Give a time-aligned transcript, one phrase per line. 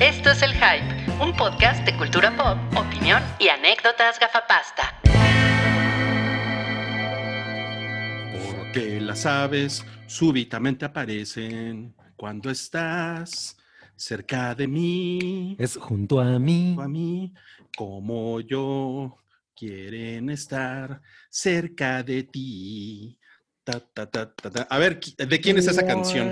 [0.00, 5.00] Esto es El Hype, un podcast de cultura pop, opinión y anécdotas gafapasta.
[8.56, 13.56] Porque las aves súbitamente aparecen cuando estás
[13.96, 16.76] cerca de mí, Es junto a mí.
[16.80, 17.32] a mí,
[17.76, 19.18] como yo,
[19.54, 21.00] quieren estar
[21.30, 23.18] cerca de ti.
[23.64, 24.62] Ta, ta, ta, ta, ta.
[24.68, 26.28] A ver, ¿qui- ¿de quién es esa canción?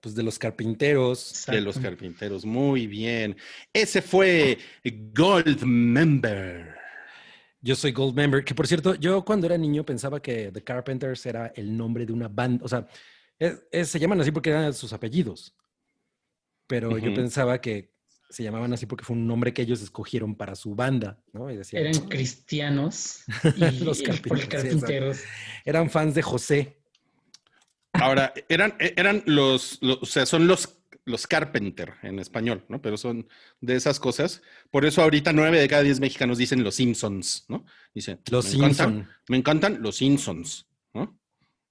[0.00, 1.44] Pues de los carpinteros.
[1.46, 2.44] De los carpinteros.
[2.44, 3.36] Muy bien.
[3.72, 4.58] Ese fue
[5.14, 6.74] Gold Member.
[7.60, 11.24] Yo soy Gold Member, que por cierto, yo cuando era niño pensaba que The Carpenters
[11.26, 12.88] era el nombre de una banda, o sea,
[13.38, 15.54] es- es- se llaman así porque eran sus apellidos,
[16.66, 17.92] pero yo pensaba que
[18.30, 21.50] se llamaban así porque fue un nombre que ellos escogieron para su banda, ¿no?
[21.50, 23.22] Y decían, Eran cristianos
[23.56, 25.20] y Los sí, carpinteros.
[25.64, 26.81] eran fans de José.
[28.02, 32.80] Ahora, eran, eran los, los- o sea, son los, los Carpenter en español, ¿no?
[32.82, 33.26] Pero son
[33.60, 34.42] de esas cosas.
[34.70, 37.64] Por eso ahorita nueve de cada diez mexicanos dicen los Simpsons, ¿no?
[37.94, 39.08] Dicen, Los me encantan- Simpson.
[39.28, 41.18] me encantan los Simpsons, ¿no?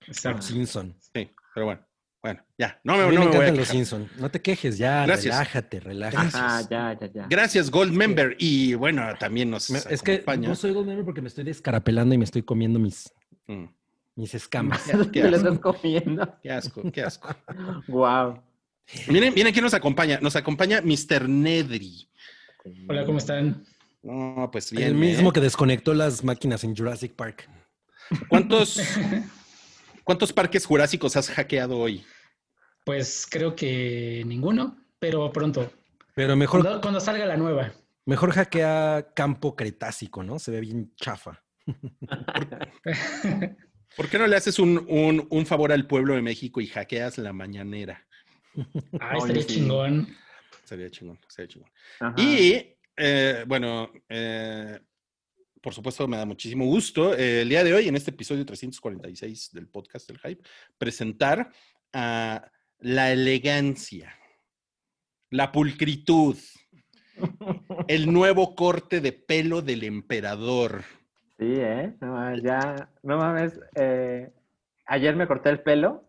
[0.08, 0.42] Exacto.
[0.42, 0.96] Simpson.
[1.14, 1.88] Sí, pero bueno,
[2.24, 3.68] bueno, ya, no me, A mí no me me voy a encantan los.
[3.70, 4.10] Simpson.
[4.18, 5.34] No te quejes, ya, Gracias.
[5.36, 6.30] relájate, relájate.
[6.34, 7.28] Ah, ya, ya, ya.
[7.30, 8.36] Gracias, Gold Member.
[8.40, 12.14] Y bueno, también nos Me- Es que no soy Gold Member porque me estoy descarapelando
[12.14, 13.12] y me estoy comiendo mis,
[13.48, 13.66] Mm,
[14.16, 14.82] mis escamas.
[15.14, 15.50] Qué Te lo asco.
[15.50, 16.38] estás comiendo.
[16.44, 17.30] qué asco, qué asco.
[17.88, 18.42] Wow.
[19.08, 20.20] Miren, miren quién nos acompaña.
[20.22, 21.30] Nos acompaña Mr.
[21.30, 22.10] Nedry.
[22.90, 23.64] Hola, ¿cómo están?
[24.04, 24.88] No, pues bien.
[24.90, 25.34] el mismo ¿eh?
[25.34, 27.48] que desconectó las máquinas en Jurassic Park.
[28.28, 28.82] ¿Cuántos,
[30.04, 32.04] ¿Cuántos parques jurásicos has hackeado hoy?
[32.84, 35.72] Pues creo que ninguno, pero pronto.
[36.16, 37.72] Pero mejor, Cuando, cuando salga la nueva.
[38.06, 40.40] mejor hackea campo cretácico, ¿no?
[40.40, 41.42] Se ve bien chafa.
[43.96, 47.18] ¿Por qué no le haces un, un- un favor al pueblo de México y hackeas
[47.18, 48.06] la mañanera?
[49.00, 49.48] Ah, Oye, estaría sí.
[49.56, 50.16] chingón.
[50.66, 51.70] Sería chingón, sería chingón.
[52.00, 52.16] Ajá.
[52.22, 54.80] Y eh, bueno, eh,
[55.62, 59.52] por supuesto me da muchísimo gusto eh, el día de hoy, en este episodio 346
[59.54, 60.44] del podcast del Hype,
[60.78, 61.52] presentar
[61.94, 64.16] a la elegancia,
[65.30, 66.38] la pulcritud,
[67.88, 70.84] el nuevo corte de pelo del emperador.
[71.42, 71.96] Sí, ¿eh?
[72.02, 73.60] No, mames, ya, no mames.
[73.76, 74.32] eh,
[74.86, 76.04] ayer me corté el pelo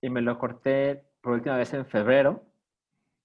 [0.00, 2.44] y me lo corté por última vez en febrero.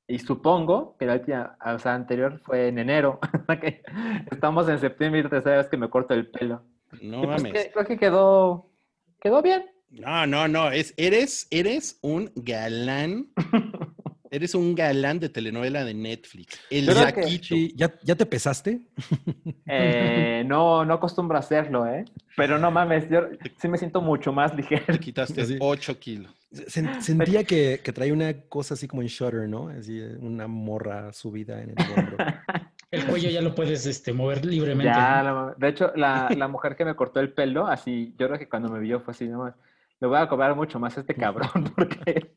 [0.07, 3.19] Y supongo que la última, o sea, anterior fue en enero.
[4.31, 6.63] Estamos en septiembre y la tercera vez que me corto el pelo.
[7.03, 7.53] No Y pues mames.
[7.65, 8.71] que- creo que quedó,
[9.19, 9.65] quedó bien.
[9.91, 13.27] No, no, no, es, eres, eres un galán.
[14.31, 16.59] Eres un galán de telenovela de Netflix.
[16.69, 17.23] El que.
[17.43, 18.81] Sí, ¿ya, ¿Ya te pesaste?
[19.69, 22.05] Eh, no, no acostumbro a hacerlo, ¿eh?
[22.35, 23.27] Pero no mames, yo
[23.59, 24.85] sí me siento mucho más ligero.
[24.87, 25.57] Te quitaste Así.
[25.59, 26.31] 8 kilos.
[26.53, 29.67] Sen- Sentía que, que traía una cosa así como en Shutter, ¿no?
[29.67, 32.17] Así, eh, una morra subida en el hombro.
[32.89, 34.85] El cuello ya lo puedes este, mover libremente.
[34.93, 35.47] Ya, ¿no?
[35.47, 38.47] la- de hecho, la, la mujer que me cortó el pelo, así, yo creo que
[38.47, 39.55] cuando me vio fue así, nomás,
[39.99, 42.31] le voy a cobrar mucho más a este cabrón, porque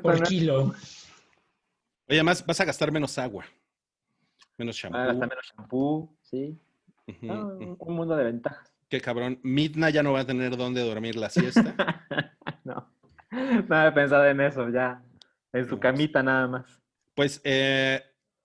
[0.00, 0.72] Por no- kilo.
[2.08, 3.44] Oye, además vas a gastar menos agua.
[4.56, 5.06] Menos va a shampoo.
[5.12, 6.58] gastar menos shampoo, sí.
[7.06, 7.76] Ujú.
[7.78, 8.70] un mundo de ventajas.
[8.88, 9.38] Qué cabrón.
[9.42, 11.74] Midna ya no va a tener dónde dormir la siesta.
[12.64, 12.90] no,
[13.30, 15.02] no había pensado en eso, ya.
[15.52, 15.80] En su No.
[15.80, 16.80] camita nada más.
[17.14, 18.02] Pues eh,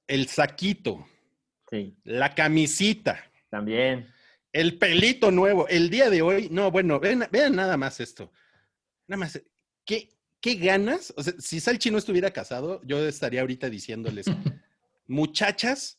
[0.07, 1.05] el saquito,
[1.69, 3.19] Sí, la camisita,
[3.49, 4.07] también.
[4.51, 5.67] el pelito nuevo.
[5.67, 8.31] El día de hoy, no, bueno, vean, vean nada más esto.
[9.07, 9.41] Nada más,
[9.85, 10.09] ¿qué,
[10.43, 11.13] qué ganas?
[11.15, 14.25] O sea, si Salchi no estuviera casado, yo estaría ahorita diciéndoles,
[15.07, 15.97] muchachas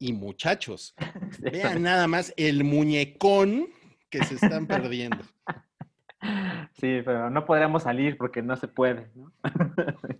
[0.00, 0.94] y muchachos,
[1.38, 3.68] vean nada más el muñecón
[4.10, 5.24] que se están perdiendo.
[6.80, 9.32] Sí, pero no podríamos salir porque no se puede, ¿no?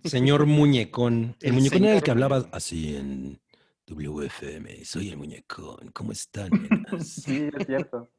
[0.05, 1.35] Señor Muñecón.
[1.41, 3.41] El, El muñecón era el señor que hablaba así en
[3.87, 4.85] WFM.
[4.85, 5.91] Soy el muñecón.
[5.91, 6.49] ¿Cómo están?
[6.51, 8.09] nenas?" Sí, es cierto.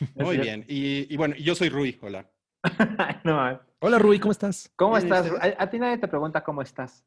[0.00, 0.42] Es Muy cierto.
[0.42, 0.64] bien.
[0.68, 2.30] Y, y bueno, yo soy Rui, hola.
[3.24, 4.70] no, Hola, Rui, ¿cómo estás?
[4.76, 5.30] ¿Cómo estás?
[5.40, 7.04] A, a ti nadie te pregunta cómo estás.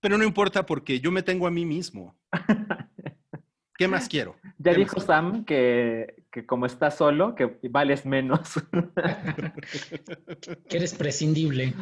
[0.00, 2.16] Pero no importa porque yo me tengo a mí mismo.
[3.78, 4.36] ¿Qué más quiero?
[4.58, 5.00] Ya ¿Qué dijo?
[5.00, 8.40] Sam que, que como estás solo, que vales menos.
[10.68, 11.74] Que eres prescindible.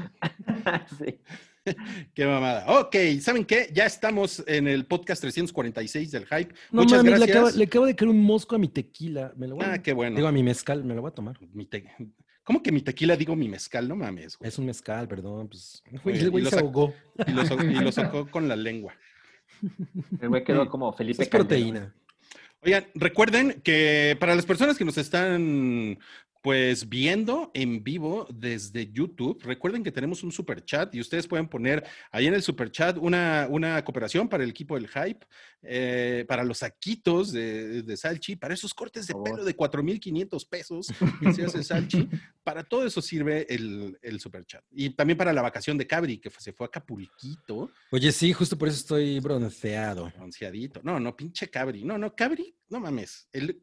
[0.99, 1.19] sí.
[2.15, 2.81] Qué mamada.
[2.81, 3.71] Ok, ¿saben qué?
[3.73, 6.55] Ya estamos en el podcast 346 del Hype.
[6.71, 7.31] No Muchas le gracias.
[7.31, 9.33] acabo, le acabo de caer un mosco a mi tequila.
[9.37, 10.17] Me lo voy a- Ah, qué bueno.
[10.17, 11.39] Digo, a mi mezcal, me lo voy a tomar.
[11.55, 11.91] Mi te-
[12.45, 13.89] ¿Cómo que mi tequila digo mi mezcal?
[13.89, 14.49] No mames, güey.
[14.49, 15.49] Es un mezcal, perdón.
[15.49, 16.01] Pues, el
[16.31, 16.95] güey y lo se sac- ahogó.
[17.27, 18.95] Y lo, so- y lo sacó con la lengua.
[20.21, 21.95] El güey quedó como Felipe Es proteína.
[22.63, 25.99] Oigan, recuerden que para las personas que nos están
[26.45, 31.49] Pues viendo en vivo desde YouTube, recuerden que tenemos un super chat y ustedes pueden
[31.49, 31.83] poner
[32.13, 35.25] ahí en el super chat una, una cooperación para el equipo del hype,
[35.63, 40.89] eh, para los saquitos de, de Salchi, para esos cortes de pelo de 4.500 pesos
[41.23, 42.07] que se hace Salchi.
[42.43, 44.63] Para todo eso sirve el, el super chat.
[44.71, 48.35] Y también para la vacación de Cabri, que fue- se fue a Capulquito, Oye, sí,
[48.35, 50.13] justo por eso estoy bronceado.
[50.15, 50.81] bronceadito.
[50.85, 51.85] No, no, pinche Cabri.
[51.85, 53.29] No, no, Cabri, no mames.
[53.33, 53.63] El-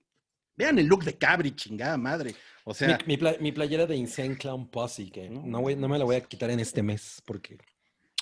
[0.61, 2.33] vean el look de Cabri, chingada madre.
[2.63, 5.75] O sea, mi, mi pla- mi playera de Insane Clown Posse, que No, no, voy-
[5.75, 7.57] no me la voy a quitar en este mes porque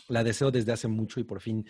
[0.08, 1.66] la deseo desde hace mucho y por fin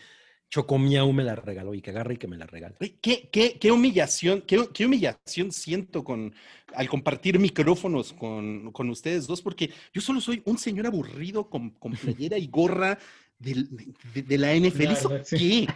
[0.52, 2.76] Chocomiau me la regaló y que agarre y que me la regale.
[3.02, 6.34] ¿Qué, qué, qué humillación, qué, qué humillación siento con,
[6.74, 11.70] al compartir micrófonos con, con ustedes dos, porque yo solo soy un señor aburrido con,
[11.72, 11.92] con
[12.26, 12.98] playera y gorra
[13.38, 13.66] de,
[14.14, 14.84] de la NFL.
[14.86, 15.68] La ¿Eso verdad, sí.
[15.68, 15.74] qué?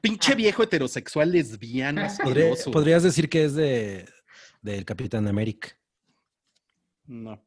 [0.00, 2.06] Pinche viejo heterosexual lesbiano
[2.72, 4.06] podrías decir que es de
[4.66, 5.68] del Capitán América.
[7.06, 7.42] No.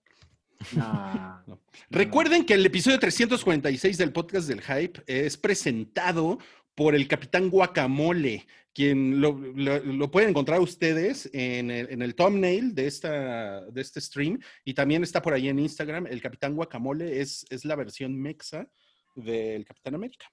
[0.75, 1.39] No.
[1.47, 1.59] No.
[1.89, 6.37] Recuerden que el episodio 346 del podcast del Hype es presentado
[6.75, 12.13] por el Capitán Guacamole, quien lo, lo- lo pueden encontrar ustedes en el, en el
[12.15, 16.07] thumbnail de, esta, de este stream y también está por ahí en Instagram.
[16.07, 18.69] El Capitán Guacamole es, es la versión mexa
[19.15, 20.25] del Capitán América.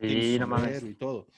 [0.00, 0.82] Sí, su no mames.
[0.82, 1.28] y todo.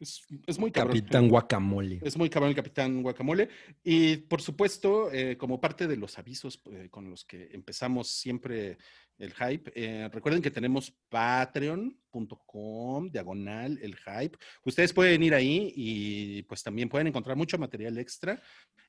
[0.00, 0.96] Es, es muy cabrón.
[0.96, 2.00] Capitán Guacamole.
[2.02, 3.48] Es muy cabrón el Capitán Guacamole.
[3.82, 8.78] Y por supuesto, eh, como parte de los avisos eh, con los que empezamos siempre
[9.18, 14.38] el hype, eh, recuerden que tenemos patreon.com, diagonal, el hype.
[14.64, 18.40] Ustedes pueden ir ahí y pues también pueden encontrar mucho material extra.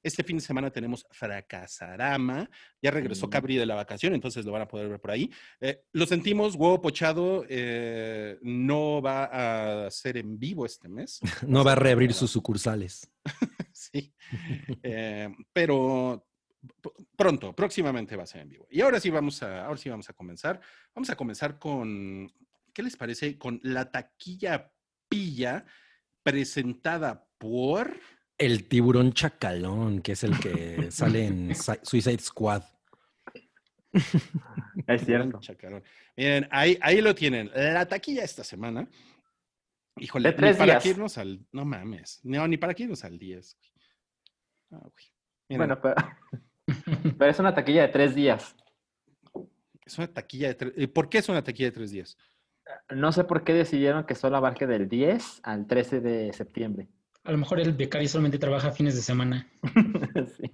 [0.04, 2.50] Este fin de semana tenemos Fracasarama.
[2.82, 3.30] Ya regresó Mm.
[3.32, 5.30] Cabri de la vacación, entonces lo van a poder ver por ahí.
[5.60, 11.20] Eh, lo sentimos, Huevo Pochado eh, no va a ser en vivo este mes.
[11.48, 13.10] No va a reabrir sus sucursales.
[13.72, 14.14] Sí.
[15.54, 16.28] Pero
[17.16, 18.68] pronto, próximamente va a ser en vivo.
[18.70, 20.60] Y ahora sí vamos a, ahora sí vamos a comenzar.
[20.94, 22.32] Vamos a comenzar con,
[22.74, 23.38] ¿qué les parece?
[23.38, 24.72] Con la taquilla
[25.08, 25.66] pilla
[26.24, 27.98] presentada por.
[28.38, 32.64] El tiburón chacalón, que es el que sale en Su- Suicide Squad.
[34.88, 35.40] Es cierto.
[35.40, 35.84] Chacarón.
[36.16, 37.50] Miren, ahí, ahí lo tienen.
[37.56, 38.88] La taquilla esta semana.
[39.98, 40.86] Híjole, De tres ni para días.
[40.86, 41.46] irnos al.
[41.52, 42.20] No mames.
[42.24, 43.58] No, ni para qué irnos al 10.
[43.58, 43.72] güey.
[44.82, 45.58] Ah, güey.
[45.58, 45.96] Bueno, pero,
[47.18, 48.56] pero es una taquilla de tres días.
[49.86, 50.88] es una taquilla de tres.
[50.90, 52.18] ¿Por qué es una taquilla de tres días?
[52.94, 56.88] No sé por qué decidieron que solo abarque del 10 al 13 de septiembre.
[57.24, 59.48] A lo mejor el becario solamente trabaja fines de semana.
[60.38, 60.52] Sí.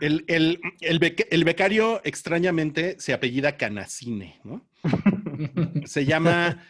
[0.00, 4.64] El, el- el beca- el becario extrañamente se apellida Canacine, ¿no?
[5.86, 6.64] Se llama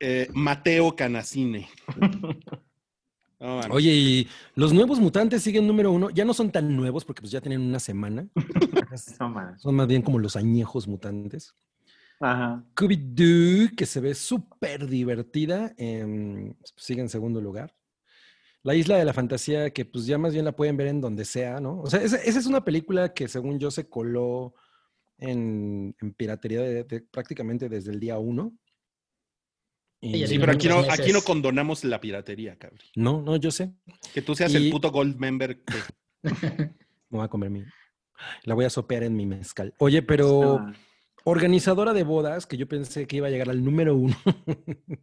[0.00, 1.68] eh, Mateo Canacine.
[3.72, 6.10] Oye, y los nuevos mutantes siguen número uno.
[6.10, 8.26] Ya no son tan nuevos porque pues ya tienen una semana.
[9.54, 9.58] No.
[9.58, 11.54] Son más bien como los añejos mutantes.
[12.20, 12.62] Ajá.
[12.76, 17.74] Scooby-Doo, que se ve súper divertida, em, sigue en segundo lugar.
[18.62, 21.24] La Isla de la Fantasía, que pues ya más bien la pueden ver en donde
[21.24, 21.80] sea, ¿no?
[21.80, 24.54] O sea, esa, esa es una película que según yo se coló
[25.18, 28.52] en, en piratería de- de- prácticamente desde el día uno.
[30.04, 32.80] Y- Sí, pero aquí no, aquí no condonamos la piratería, cabrón.
[32.96, 33.72] no, no, yo sé.
[34.12, 35.62] Que tú seas el puto gold member.
[35.62, 35.74] que-
[37.08, 37.62] Me voy a comer mi...
[38.44, 39.74] La voy a sopear en mi mezcal.
[39.78, 40.66] Oye, pero...
[41.24, 44.16] Organizadora de bodas, que yo pensé que iba a llegar al número uno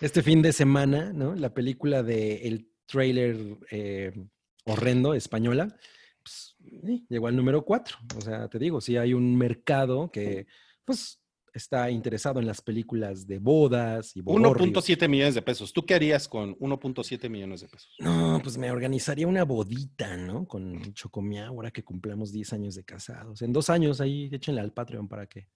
[0.00, 1.34] este fin de semana, ¿no?
[1.34, 3.36] La película de el trailer
[3.70, 4.12] eh,
[4.64, 5.74] horrendo española,
[6.22, 7.96] pues, eh, llegó al número cuatro.
[8.16, 10.46] O sea, te digo, sí hay un mercado que,
[10.84, 11.18] pues,
[11.58, 14.68] está interesado en las películas de bodas y bodorrios.
[14.68, 15.72] 1.7 millones de pesos.
[15.72, 17.94] ¿Tú qué harías con 1.7 millones de pesos?
[17.98, 20.46] No, pues me organizaría una bodita, ¿no?
[20.46, 23.42] Con Chocomiao, ahora que cumplamos 10 años de casados.
[23.42, 25.48] En dos años ahí échenle al Patreon para que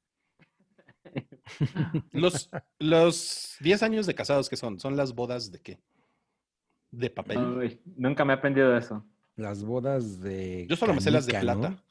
[2.13, 5.81] Los, los 10 años de casados que son, ¿son las bodas de qué?
[6.91, 7.39] ¿De papel?
[7.39, 9.05] Uy, nunca me he aprendido eso.
[9.37, 10.67] Las bodas de.
[10.69, 11.61] Yo solo me sé las de canica, ¿no?
[11.61, 11.83] plata.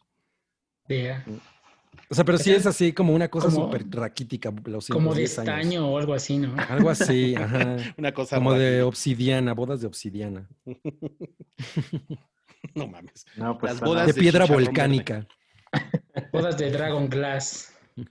[2.10, 4.54] O sea, pero sí es así como una cosa súper raquítica.
[4.66, 5.50] Los como de 10 años.
[5.56, 6.56] estaño o algo así, ¿no?
[6.70, 7.78] Algo así, ajá.
[7.98, 10.48] Una cosa Como de obsidiana, bodas de obsidiana.
[12.76, 13.26] No mames.
[13.36, 15.28] No, pues Las bodas De de piedra volcánica.
[16.32, 17.74] Bodas de Dragon Glass.
[17.96, 18.06] No,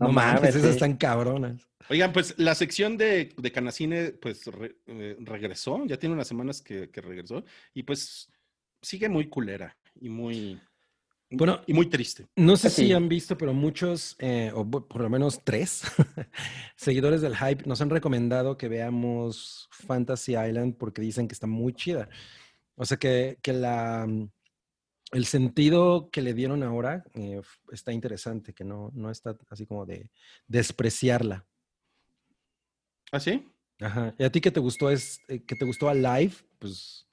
[0.00, 1.68] No mames, mames, esas están cabronas.
[1.88, 6.60] Oigan, pues la sección de, de Canacine pues re- eh, regresó, ya tiene unas semanas
[6.60, 8.30] que, que regresó y pues
[8.82, 10.60] sigue muy culera y muy,
[11.30, 12.26] Bueno, y muy triste.
[12.36, 12.86] No sé Sí.
[12.86, 15.82] si han visto, pero muchos, eh, o por lo menos tres,
[16.76, 21.74] seguidores del hype nos han recomendado que veamos Fantasy Island porque dicen que está muy
[21.74, 22.08] chida.
[22.76, 24.06] O sea que, que la,
[25.12, 27.42] el sentido que le dieron ahora eh,
[27.72, 30.10] está interesante, que no, no está así como de
[30.46, 31.44] despreciarla.
[33.12, 33.46] ¿Ah, sí?
[33.80, 34.14] Ajá.
[34.18, 36.34] ¿Y a ti que te gustó es eh, que te gustó a Live?
[36.58, 37.06] Pues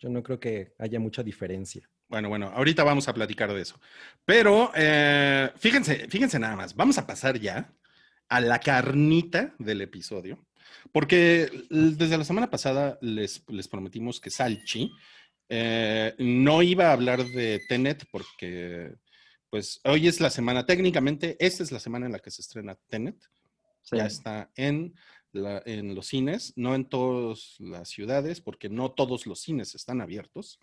[0.00, 1.88] yo no creo que haya mucha diferencia.
[2.12, 3.80] Bueno, bueno, ahorita vamos a platicar de eso.
[4.26, 7.72] Pero eh, fíjense, fíjense nada más, vamos a pasar ya
[8.28, 10.44] a la carnita del episodio,
[10.92, 14.92] porque desde la semana pasada les, les prometimos que Salchi
[15.48, 18.92] eh, no iba a hablar de Tenet porque,
[19.48, 22.76] pues, hoy es la semana, técnicamente, esta es la semana en la que se estrena
[22.88, 23.16] Tenet.
[23.84, 23.96] Sí.
[23.96, 24.94] Ya está en,
[25.32, 30.02] la- en los cines, no en todas las ciudades, porque no todos los cines están
[30.02, 30.58] abiertos,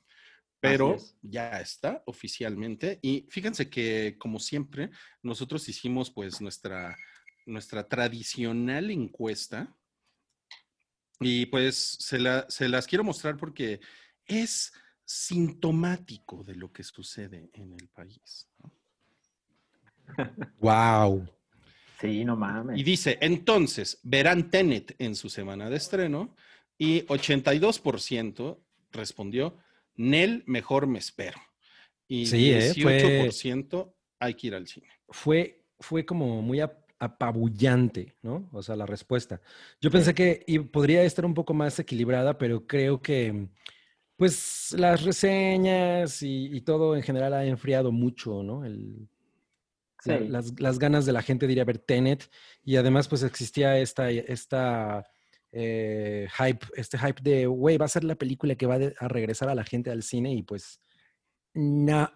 [0.59, 1.15] pero es.
[1.21, 2.99] ya está oficialmente.
[3.01, 4.91] Y fíjense que, como siempre,
[5.23, 6.95] nosotros hicimos pues nuestra,
[7.45, 9.75] nuestra tradicional encuesta.
[11.21, 13.79] Y pues se, la- se las quiero mostrar porque
[14.25, 14.71] es
[15.05, 18.47] sintomático de lo que sucede en el país.
[18.59, 18.71] ¿no?
[20.59, 21.27] ¡Wow!
[21.99, 22.79] Sí, no mames.
[22.79, 26.35] Y dice, entonces, verán Tenet en su semana de estreno
[26.77, 29.57] y 82% respondió,
[29.99, 31.37] Nel, mejor me espero.
[32.07, 32.73] Y Sí, ¿eh?
[32.73, 34.87] Fue- 18% hay que ir al cine.
[35.09, 38.49] Fue, fue como muy ap- apabullante, ¿no?
[38.51, 39.41] O sea, la respuesta.
[39.81, 43.47] Yo pensé que i- podría estar un poco más equilibrada, pero creo que,
[44.17, 48.65] pues, las reseñas y, y todo en general ha enfriado mucho, ¿no?
[48.65, 49.07] El,
[50.05, 52.29] la- las, las ganas de la gente de ir a ver Tenet
[52.63, 55.05] y además pues existía esta, esta
[55.51, 59.49] eh, hype, este hype de, güey, va a ser la película que va a regresar
[59.49, 60.81] a la gente al cine y pues,
[61.53, 62.11] no.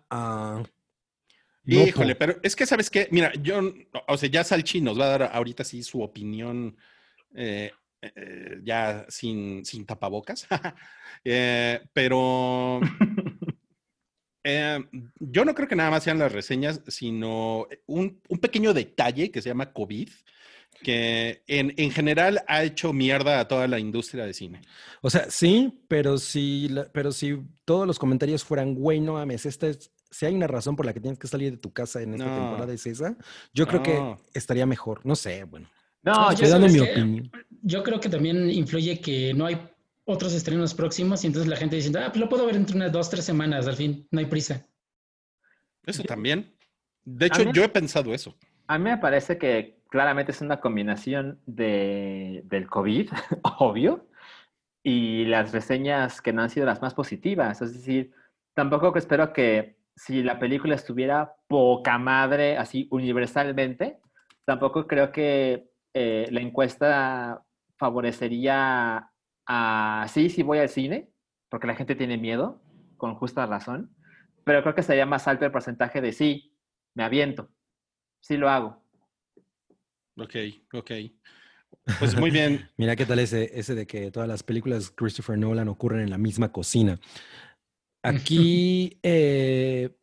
[1.65, 3.07] Híjole, pero es que, ¿sabes qué?
[3.11, 3.61] Mira, yo,
[4.07, 6.77] o sea, ya Salchi nos va a dar ahorita sí su opinión,
[7.33, 7.71] eh,
[8.01, 10.45] eh, ya sin, sin tapabocas,
[11.93, 12.81] pero
[15.19, 19.41] yo no creo que nada más sean las reseñas, sino un, un pequeño detalle que
[19.41, 20.09] se llama COVID,
[20.81, 24.61] que en, en general ha hecho mierda a toda la industria de cine.
[25.01, 29.67] O sea, sí, pero si, pero si todos los comentarios fueran, güey, no mames, esta
[29.67, 32.13] es, si hay una razón por la que tienes que salir de tu casa en
[32.13, 32.41] esta No.
[32.41, 33.15] temporada es esa,
[33.53, 33.83] yo creo No.
[34.31, 35.05] que estaría mejor.
[35.05, 35.69] No sé, bueno.
[36.03, 37.31] No, Estoy ya dando sabes mi opinión.
[37.61, 39.57] Yo creo que también influye que no hay
[40.05, 42.91] otros estrenos próximos y entonces la gente diciendo, ah, pues lo puedo ver entre unas
[42.91, 44.65] dos, tres semanas, al fin, no hay prisa.
[45.85, 46.53] Eso también.
[47.05, 48.35] De A hecho, mí- yo he pensado eso.
[48.67, 53.11] A mí me parece que claramente es una combinación de, del COVID,
[53.59, 54.07] obvio,
[54.81, 57.61] y las reseñas que no han sido las más positivas.
[57.61, 58.11] Es decir,
[58.55, 63.99] tampoco espero que si la película estuviera poca madre, así universalmente,
[64.45, 67.43] tampoco creo que eh, la encuesta
[67.77, 69.11] favorecería
[69.45, 71.11] a, sí, sí voy al cine,
[71.49, 72.63] porque la gente tiene miedo,
[72.97, 73.95] con justa razón,
[74.43, 76.57] pero creo que sería más alto el porcentaje de sí,
[76.95, 77.51] me aviento,
[78.21, 78.82] sí lo hago.
[80.17, 80.35] Ok,
[80.73, 80.91] ok.
[81.99, 82.69] Pues muy bien.
[82.77, 86.09] Mira qué tal ese, ese de que todas las películas de Christopher Nolan ocurren en
[86.09, 86.99] la misma cocina.
[88.03, 89.95] Aquí eh,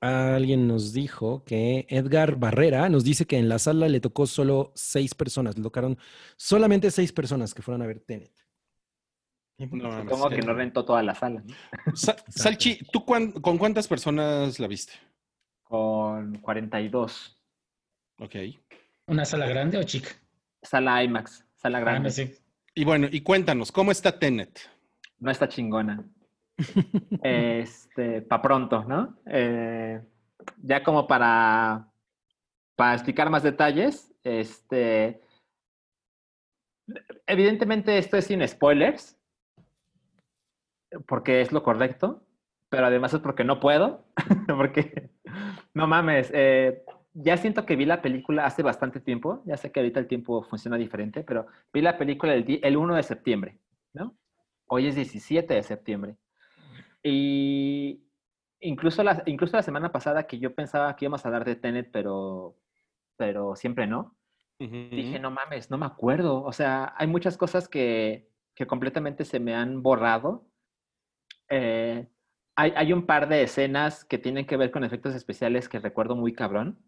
[0.00, 4.72] alguien nos dijo que Edgar Barrera nos dice que en la sala le tocó solo
[4.74, 5.98] seis personas, le tocaron
[6.36, 8.32] solamente seis personas que fueron a ver Tenet.
[9.58, 10.42] No Supongo que eh.
[10.46, 11.54] no rentó toda la sala, ¿no?
[11.96, 14.92] Sa- Salchi, ¿tú cuán- con cuántas personas la viste?
[15.64, 17.36] Con 42.
[18.20, 18.36] Ok.
[19.08, 20.10] ¿Una sala grande o chica?
[20.62, 22.08] Sala IMAX, sala Ah, grande.
[22.08, 22.38] no sé.
[22.74, 24.60] Y bueno, y cuéntanos, ¿cómo está Tenet?
[25.18, 26.04] No está chingona.
[27.22, 29.16] Este, para pronto, ¿no?
[29.26, 30.00] Eh,
[30.62, 31.88] ya como para,
[32.76, 35.20] para explicar más detalles, este,
[37.26, 39.16] evidentemente esto es sin spoilers,
[41.06, 42.24] porque es lo correcto,
[42.68, 44.04] pero además es porque no puedo,
[44.48, 45.10] porque,
[45.74, 46.84] no mames, eh,
[47.20, 50.42] ya siento que vi la película hace bastante tiempo, ya sé que ahorita el tiempo
[50.42, 53.58] funciona diferente, pero vi la película el, el 1 de septiembre,
[53.92, 54.16] ¿no?
[54.68, 56.16] Hoy es 17 de septiembre.
[57.02, 58.04] Y
[58.60, 61.90] incluso la, incluso la semana pasada que yo pensaba que íbamos a hablar de Tenet,
[61.90, 62.56] pero,
[63.16, 64.16] pero siempre no,
[64.58, 66.44] dije, no mames, no me acuerdo.
[66.44, 70.46] O sea, hay muchas cosas que, que completamente se me han borrado.
[71.48, 72.06] Eh,
[72.54, 76.14] hay, hay un par de escenas que tienen que ver con efectos especiales que recuerdo
[76.14, 76.78] muy cabrón,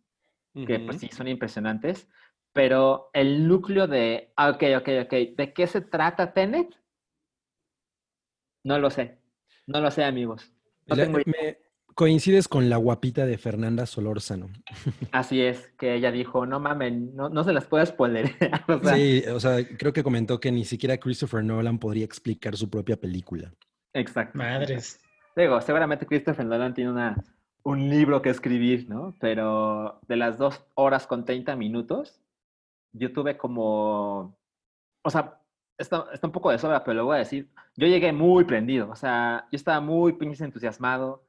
[0.66, 2.08] que pues sí son impresionantes,
[2.52, 6.68] pero el núcleo de, ah, ok, ok, ok, ¿de qué se trata Tenet?
[8.64, 9.18] No lo sé.
[9.66, 10.52] No lo sé, amigos.
[10.86, 11.34] No La- tengo idea.
[11.42, 11.58] me-
[11.94, 14.48] coincides con la guapita de Fernanda Solórzano.
[15.12, 18.30] Así es, que ella dijo, no mamen, no, no se las puedo spoiler.
[18.68, 22.56] o sea, Sí, o sea, creo que comentó que ni siquiera Christopher Nolan podría explicar
[22.56, 23.52] su propia película.
[23.92, 24.38] exacto.
[24.38, 24.98] Madres.
[25.36, 27.16] Digo, seguramente Christopher Nolan tiene una,
[27.62, 29.14] un libro que escribir, ¿no?
[29.20, 32.20] Pero de las dos horas con 30 minutos,
[32.92, 34.36] yo tuve como,
[35.02, 35.40] o sea,
[35.78, 38.90] está, está un poco de sobra, pero lo voy a decir, yo llegué muy prendido,
[38.90, 41.24] o sea, yo estaba muy pinches entusiasmado.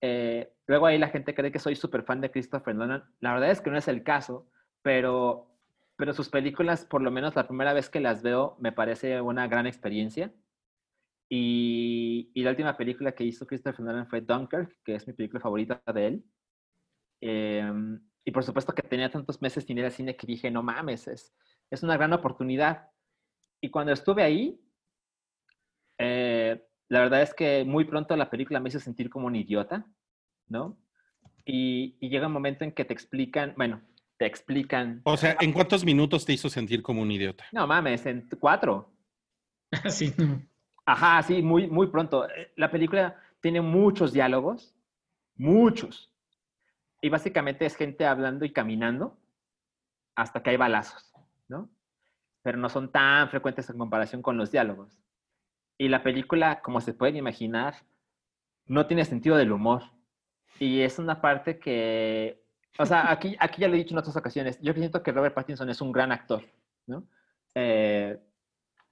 [0.00, 3.04] Eh, luego ahí la gente cree que soy súper fan de Christopher Nolan.
[3.20, 4.46] La verdad es que no es el caso,
[4.82, 5.46] pero,
[5.96, 9.46] pero sus películas, por lo menos la primera vez que las veo, me parece una
[9.48, 10.32] gran experiencia.
[11.32, 15.40] Y, y la última película que hizo Christopher Nolan fue Dunkirk, que es mi película
[15.40, 16.24] favorita de él.
[17.20, 20.64] Em, y por supuesto que tenía tantos meses sin ir al cine que dije, no
[20.64, 21.32] mames, es,
[21.70, 22.88] es una gran oportunidad.
[23.60, 24.60] Y cuando estuve ahí,
[25.98, 29.86] eh, la verdad es que muy pronto la película me hizo sentir como un idiota,
[30.48, 30.78] ¿no?
[31.44, 33.82] Y, y llega un momento en que te explican, bueno,
[34.18, 35.00] te explican.
[35.04, 37.46] O sea, ¿en cuántos minutos te hizo sentir como un idiota?
[37.52, 38.92] No mames, en cuatro.
[39.88, 40.49] Sí, no.
[40.84, 42.28] Ajá, sí, muy, muy pronto.
[42.28, 44.74] Eh, La película tiene muchos diálogos,
[45.36, 46.10] muchos.
[47.02, 49.16] Y básicamente es gente hablando y caminando
[50.14, 51.12] hasta que hay balazos,
[51.48, 51.70] ¿no?
[52.42, 54.98] Pero no son tan frecuentes en comparación con los diálogos.
[55.78, 57.74] Y la película, como se pueden imaginar,
[58.66, 59.82] no tiene sentido del humor.
[60.58, 62.42] Y es una parte que,
[62.78, 65.34] o sea, aquí, aquí ya lo he dicho en otras ocasiones, yo siento que Robert
[65.34, 66.44] Pattinson es un gran actor,
[66.86, 67.04] ¿no?
[67.54, 68.18] Eh,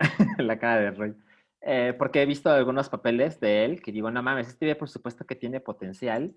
[0.38, 1.16] la cara de Roy.
[1.60, 5.26] Eh, porque he visto algunos papeles de él que digo, no mames, este por supuesto
[5.26, 6.34] que tiene potencial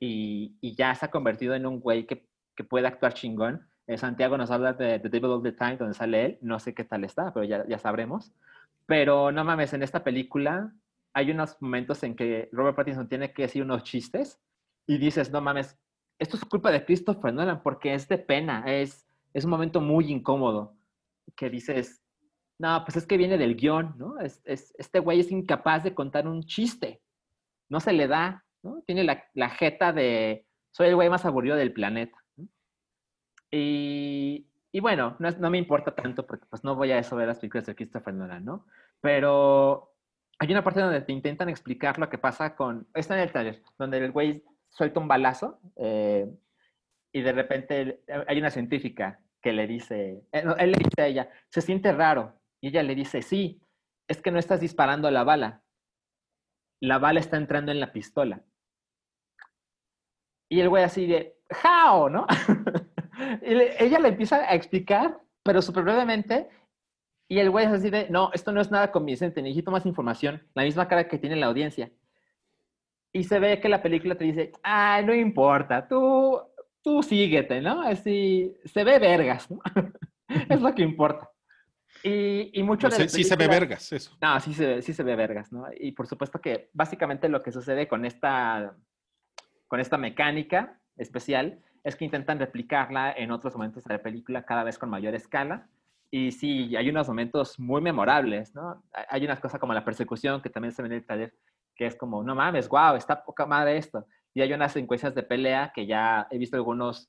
[0.00, 2.26] y, y ya se ha convertido en un güey que,
[2.56, 3.68] que puede actuar chingón.
[3.86, 6.38] Eh, Santiago nos habla de The Devil of the Time, donde sale él.
[6.40, 8.32] No sé qué tal está, pero ya, ya sabremos.
[8.86, 10.72] Pero no mames, en esta película
[11.12, 14.40] hay unos momentos en que Robert Pattinson tiene que decir unos chistes
[14.86, 15.78] y dices, no mames,
[16.18, 20.10] esto es culpa de Christopher Nolan porque es de pena, es, es un momento muy
[20.10, 20.76] incómodo
[21.36, 22.02] que dices,
[22.58, 24.18] no, pues es que viene del guion, ¿no?
[24.20, 27.02] Es, es- este güey es incapaz de contar un chiste,
[27.68, 28.82] no se le da, ¿no?
[28.86, 32.16] Tiene la, la jeta de, soy el güey más aburrido del planeta.
[33.56, 34.48] Y,
[34.80, 37.76] bueno, no, me importa tanto porque pues no voy a eso ver las películas de
[37.76, 38.66] Christopher Nolan, ¿no?
[39.00, 39.92] Pero
[40.40, 43.62] hay una parte donde te intentan explicar lo que pasa con, está en el taller,
[43.78, 46.28] donde el güey suelta un balazo eh,
[47.12, 51.30] y de repente hay una científica que le dice, eh, él le dice a ella,
[51.50, 52.40] se siente raro.
[52.64, 53.60] Y ella le dice, sí,
[54.08, 55.62] es que no estás disparando la bala.
[56.80, 58.42] La bala está entrando en la pistola.
[60.48, 62.08] Y el güey así de, ¡How!
[62.08, 62.26] ¿No?
[63.42, 66.48] ella le empieza a explicar, pero súper brevemente.
[67.28, 70.42] Y el güey así de, no, esto no es nada convincente, necesito más información.
[70.54, 71.92] La misma cara que tiene la audiencia.
[73.12, 76.40] Y se ve que la película te dice, ah, no importa, tú,
[76.80, 77.82] tú síguete, ¿no?
[77.82, 79.50] Así, se ve vergas,
[80.48, 81.33] es lo que importa.
[82.06, 84.14] Y, y mucho Pues de sí, la sí se ve película- vergas, eso.
[84.20, 85.64] no, sí se, sí se ve vergas, ¿no?
[85.80, 88.76] Y por supuesto que básicamente lo que sucede con esta,
[89.68, 94.64] con esta mecánica especial es que intentan replicarla en otros momentos de la película cada
[94.64, 95.66] vez con mayor escala.
[96.10, 98.84] Y sí, hay unos momentos muy memorables, ¿no?
[98.92, 101.34] Hay- Hay unas cosas como la persecución que también se ve en el taller,
[101.74, 104.06] que es como, no mames, wow, está poca madre esto.
[104.34, 107.08] Y hay unas secuencias de pelea que ya he visto algunos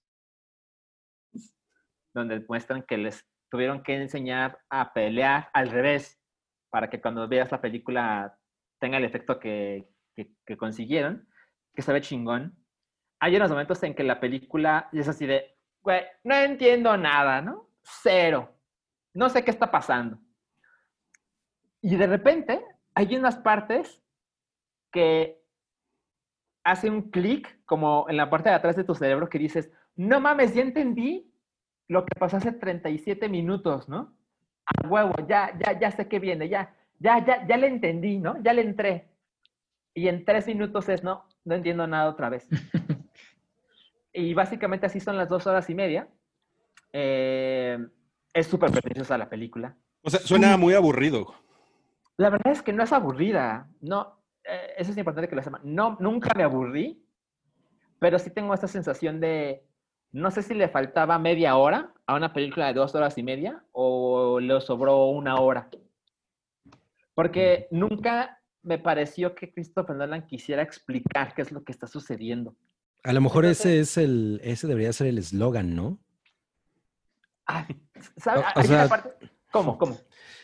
[2.14, 6.20] donde muestran que les tuvieron que enseñar a pelear al revés
[6.70, 8.38] para que cuando veas la película
[8.80, 11.28] tenga el efecto que, que- consiguieron,
[11.74, 12.58] que se ve chingón.
[13.20, 17.70] Hay unos momentos en que la película es así de, güey, no entiendo nada, ¿no?
[17.84, 18.58] Cero.
[19.14, 20.20] No sé qué está pasando.
[21.82, 24.02] Y de repente hay unas partes
[24.92, 25.42] que
[26.64, 30.20] hace un clic como en la parte de atrás de tu cerebro que dices, no
[30.20, 31.32] mames, ya entendí
[31.88, 34.14] lo que pasó hace 37 minutos, ¿no?
[34.66, 38.42] A huevo, ya, ya, ya sé qué viene, ya, ya, ya, ya le entendí, ¿no?
[38.42, 39.10] Ya le entré.
[39.94, 42.48] Y en tres minutos es, no, no entiendo nada otra vez.
[44.14, 46.08] y básicamente así son las dos horas y media.
[46.92, 47.78] Eh,
[48.34, 49.76] es súper preciosa la película.
[50.02, 51.34] O sea, suena muy aburrido.
[52.18, 53.70] La verdad es que no es aburrida.
[53.82, 55.62] No, eh, eso es importante que lo sepan.
[55.64, 57.06] No, nunca me aburrí,
[58.00, 59.66] pero sí tengo esta sensación de,
[60.16, 63.64] no sé si le faltaba media hora a una película de dos horas y media
[63.74, 65.70] o le sobró una hora.
[67.14, 72.56] Porque nunca me pareció que Christopher Nolan quisiera explicar qué es lo que está sucediendo.
[73.04, 76.00] A lo mejor Entonces- ese es el, ese debería ser el eslogan, ¿no?
[77.46, 77.66] Ay,
[78.18, 78.40] ¿sabe?
[78.40, 79.78] O- o Hay una sea, parte- ¿Cómo?
[79.78, 79.98] ¿Cómo?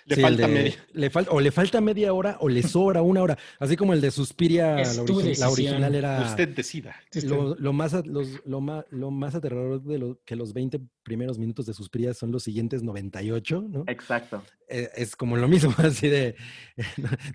[0.05, 0.85] Le Sí, falta de- media.
[0.93, 3.37] le fal- o le falta media hora o le sobra una hora.
[3.59, 6.95] Así como el de Suspiria, la, origi- original era Usted decida.
[7.23, 11.37] lo, lo más, los- lo, más, lo más aterrador de lo, que los 20 primeros
[11.37, 13.83] minutos de Suspiria son los siguientes 98, ¿no?
[13.87, 14.43] Exacto.
[14.67, 16.35] Eh, es como lo mismo, así de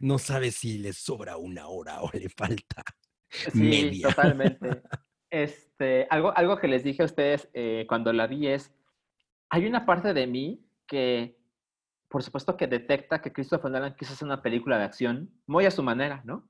[0.00, 2.83] no sabes si le sobra una hora o le falta.
[3.31, 4.09] Sí, Media.
[4.09, 4.68] totalmente.
[5.29, 8.72] Este, algo, algo que les dije a ustedes eh, cuando la vi es,
[9.50, 11.37] hay una parte de mí que,
[12.09, 15.71] por supuesto que detecta que Christopher Nolan quiso hacer una película de acción, muy a
[15.71, 16.49] su manera, ¿no?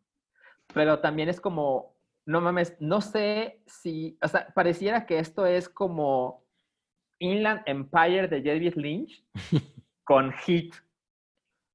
[0.74, 5.68] Pero también es como, no mames, no sé si, o sea, pareciera que esto es
[5.68, 6.44] como
[7.18, 9.24] Inland Empire de David Lynch
[10.04, 10.74] con Hit,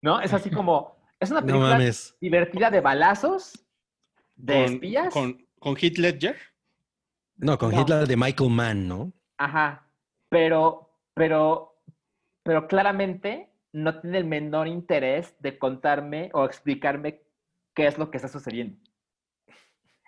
[0.02, 0.20] ¿no?
[0.22, 1.80] Es así como, es una película
[2.20, 3.66] divertida de balazos,
[4.36, 5.14] de Con, espías.
[5.14, 6.38] con, con Heath Ledger.
[7.38, 7.82] No, con No.
[7.82, 9.12] Hitler de Michael Mann, ¿no?
[9.38, 9.88] Ajá,
[10.30, 11.80] pero, pero,
[12.44, 17.22] pero claramente no tiene el menor interés de contarme o explicarme
[17.74, 18.78] qué es lo que está sucediendo.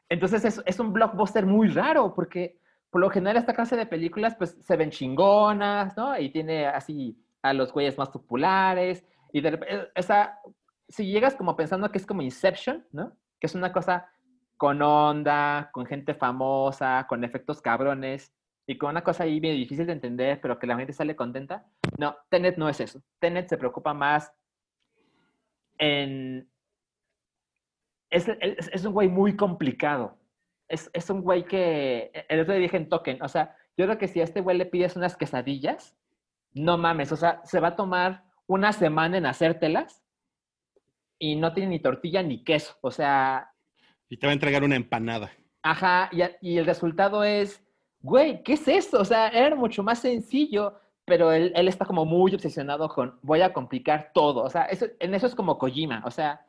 [0.09, 4.35] Entonces es, es un blockbuster muy raro porque por lo general esta clase de películas
[4.35, 6.19] pues se ven chingonas, ¿no?
[6.19, 10.39] Y tiene así a los güeyes más populares y de repente, esa,
[10.87, 13.17] si llegas como pensando que es como Inception, ¿no?
[13.39, 14.07] Que es una cosa
[14.57, 18.31] con onda, con gente famosa, con efectos cabrones
[18.65, 21.65] y con una cosa ahí medio difícil de entender, pero que la gente sale contenta.
[21.97, 23.01] No, Tenet no es eso.
[23.19, 24.33] Tenet se preocupa más
[25.77, 26.49] en...
[28.09, 30.17] Es, es, es un güey muy complicado.
[30.67, 32.11] Es, es un güey que...
[32.29, 34.57] El otro día dije en Token, o sea, yo creo que si a este güey
[34.57, 35.97] le pides unas quesadillas,
[36.53, 40.03] no mames, o sea, se va a tomar una semana en hacértelas
[41.19, 42.77] y no tiene ni tortilla ni queso.
[42.81, 43.51] O sea,
[44.09, 45.31] Y te va a entregar una empanada.
[45.63, 47.62] Ajá, y, y el resultado es,
[48.03, 48.99] güey, ¿qué es esto?
[48.99, 53.41] O sea, era mucho más sencillo, pero él, él está como muy obsesionado con, voy
[53.41, 54.43] a complicar todo.
[54.43, 56.03] O sea, eso- en eso es como Kojima.
[56.05, 56.45] O sea,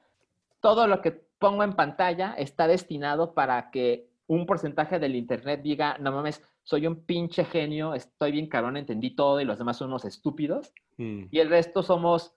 [0.60, 5.96] todo lo que pongo en pantalla está destinado para que un porcentaje del internet diga,
[5.98, 9.88] no mames, soy un pinche genio, estoy bien cabrón, entendí todo y los demás son
[9.88, 10.72] unos estúpidos.
[10.96, 11.24] Mm.
[11.30, 12.34] Y el resto somos,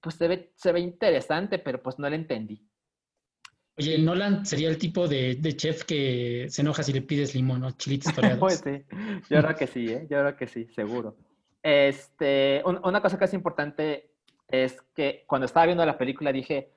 [0.00, 2.62] pues se ve, se ve interesante, pero pues no lo entendí.
[3.78, 7.62] Oye, Nolan sería el tipo de, de chef que se enoja si le pides limón
[7.64, 8.38] o chilitos toreados.
[8.40, 8.84] Pues sí,
[9.30, 10.06] yo creo que sí, ¿eh?
[10.10, 11.16] yo creo que sí, seguro.
[11.62, 14.10] Este, un- una cosa que es importante
[14.48, 16.72] es que cuando estaba viendo la película dije,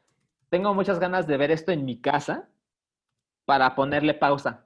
[0.49, 2.47] tengo muchas ganas de ver esto en mi casa
[3.45, 4.65] para ponerle pausa,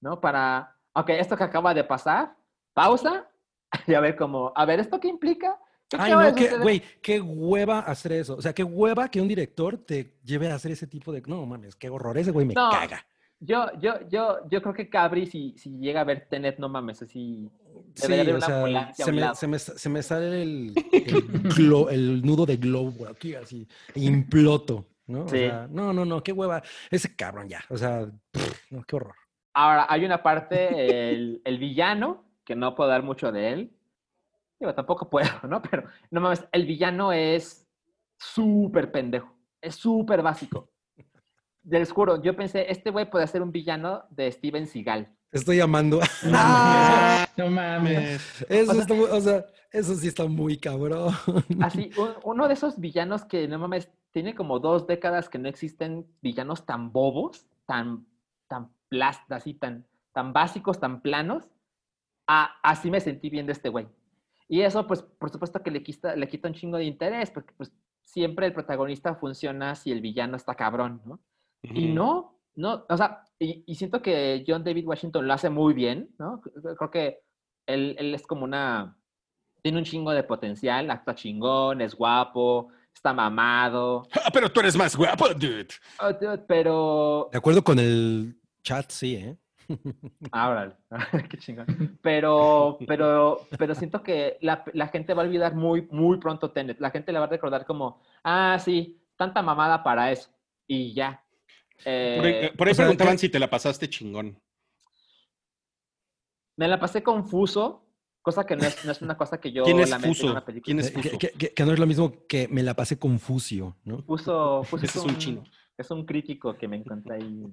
[0.00, 0.20] ¿no?
[0.20, 2.34] Para, ok, esto que acaba de pasar,
[2.72, 3.28] pausa,
[3.86, 5.58] y a ver cómo, a ver, ¿esto qué implica?
[5.88, 8.36] ¿Qué Ay, no, qué, güey, qué hueva hacer eso.
[8.36, 11.22] O sea, qué hueva que un director te lleve a hacer ese tipo de.
[11.26, 12.18] No mames, qué horror.
[12.18, 12.68] Ese güey me No.
[12.70, 13.06] caga.
[13.40, 17.00] Yo, yo, yo, yo creo que Cabri, si, si llega a ver Tenet, no mames,
[17.02, 17.48] así,
[17.94, 22.44] Sí, o sea, se me, se, me, se me sale el, el, glo- el nudo
[22.44, 25.24] de globo aquí, así, imploto, ¿no?
[25.24, 25.38] O Sí.
[25.38, 26.62] sea, no, no, no, qué hueva.
[26.90, 29.14] Ese cabrón ya, o sea, pff, no, qué horror.
[29.54, 33.70] Ahora, hay una parte, el, el villano, que no puedo dar mucho de él.
[34.60, 35.62] Digo, tampoco puedo, ¿no?
[35.62, 37.66] Pero, no mames, el villano es
[38.18, 39.32] súper pendejo.
[39.60, 40.70] Es súper básico.
[41.64, 45.14] Les juro, yo pensé, este güey puede ser un villano de Steven Seagal.
[45.30, 46.00] Estoy amando.
[46.32, 48.20] Ah, No mames.
[48.48, 51.12] Eso, O sea- está muy- o sea, eso sí está muy cabrón.
[51.60, 55.48] Así, un- uno de esos villanos que, no mames, tiene como dos décadas que no
[55.48, 58.06] existen villanos tan bobos, tan,
[58.48, 61.44] tan plas- así, tan, tan básicos, tan planos.
[62.26, 63.86] A- así me sentí viendo este güey.
[64.48, 67.52] Y eso, pues, por supuesto que le quita, le quita un chingo de interés, porque
[67.56, 67.70] pues
[68.04, 71.20] siempre el protagonista funciona si el villano está cabrón, ¿no?
[71.62, 75.74] Y no, no, o sea, y, y siento que John David Washington lo hace muy
[75.74, 76.40] bien, ¿no?
[76.40, 77.20] Creo creo que
[77.66, 78.96] él, él es como una,
[79.62, 84.76] tiene un chingo de potencial, actúa chingón, es guapo, está mamado, Ah, pero tú eres
[84.76, 85.68] más guapo, dude.
[86.00, 89.36] oh, dude, pero, De acuerdo con el chat, sí, ¿eh?
[90.32, 90.76] ah, órale,
[91.30, 91.66] qué chingón.
[92.02, 96.80] Pero, pero, pero siento que la, la gente va a olvidar muy, muy pronto Tenet.
[96.80, 100.30] La gente le va a recordar como, ah, sí, tanta mamada para eso.
[100.66, 101.22] Y ya.
[101.76, 104.38] Por ahí, Eh, por ahí preguntaban que- si te la pasaste chingón.
[106.56, 107.84] me la pasé confuso,
[108.22, 110.30] cosa que no es, no es una cosa que yo ¿Quién es lamente en Fuso?
[110.32, 110.64] una película.
[110.64, 111.18] ¿Quién es Eh, que, Fuso?
[111.18, 114.02] que- que- que no es lo mismo que me la pasé confucio, ¿no?
[114.02, 115.44] Fuso, Fuso es un chino.
[115.76, 117.44] Es un crítico que me encontré ahí.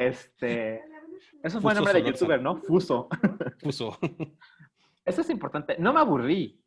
[0.00, 0.82] Este.
[1.42, 2.56] Es un buen Fuso nombre de youtuber, ¿no?
[2.56, 3.08] Fuso.
[3.58, 3.98] Fuso.
[5.04, 5.76] Eso es importante.
[5.78, 6.58] No me aburrí.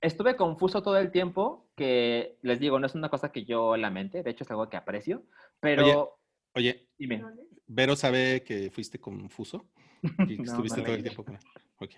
[0.00, 4.22] Estuve confuso todo el tiempo, que les digo, no es una cosa que yo lamente,
[4.22, 5.24] de hecho es algo que aprecio,
[5.60, 6.18] pero
[6.54, 7.22] Oye, dime.
[7.66, 9.66] ¿Vero sabe que fuiste confuso?
[10.28, 11.40] Y que No, estuviste todo el le tiempo con él.
[11.78, 11.90] Ok.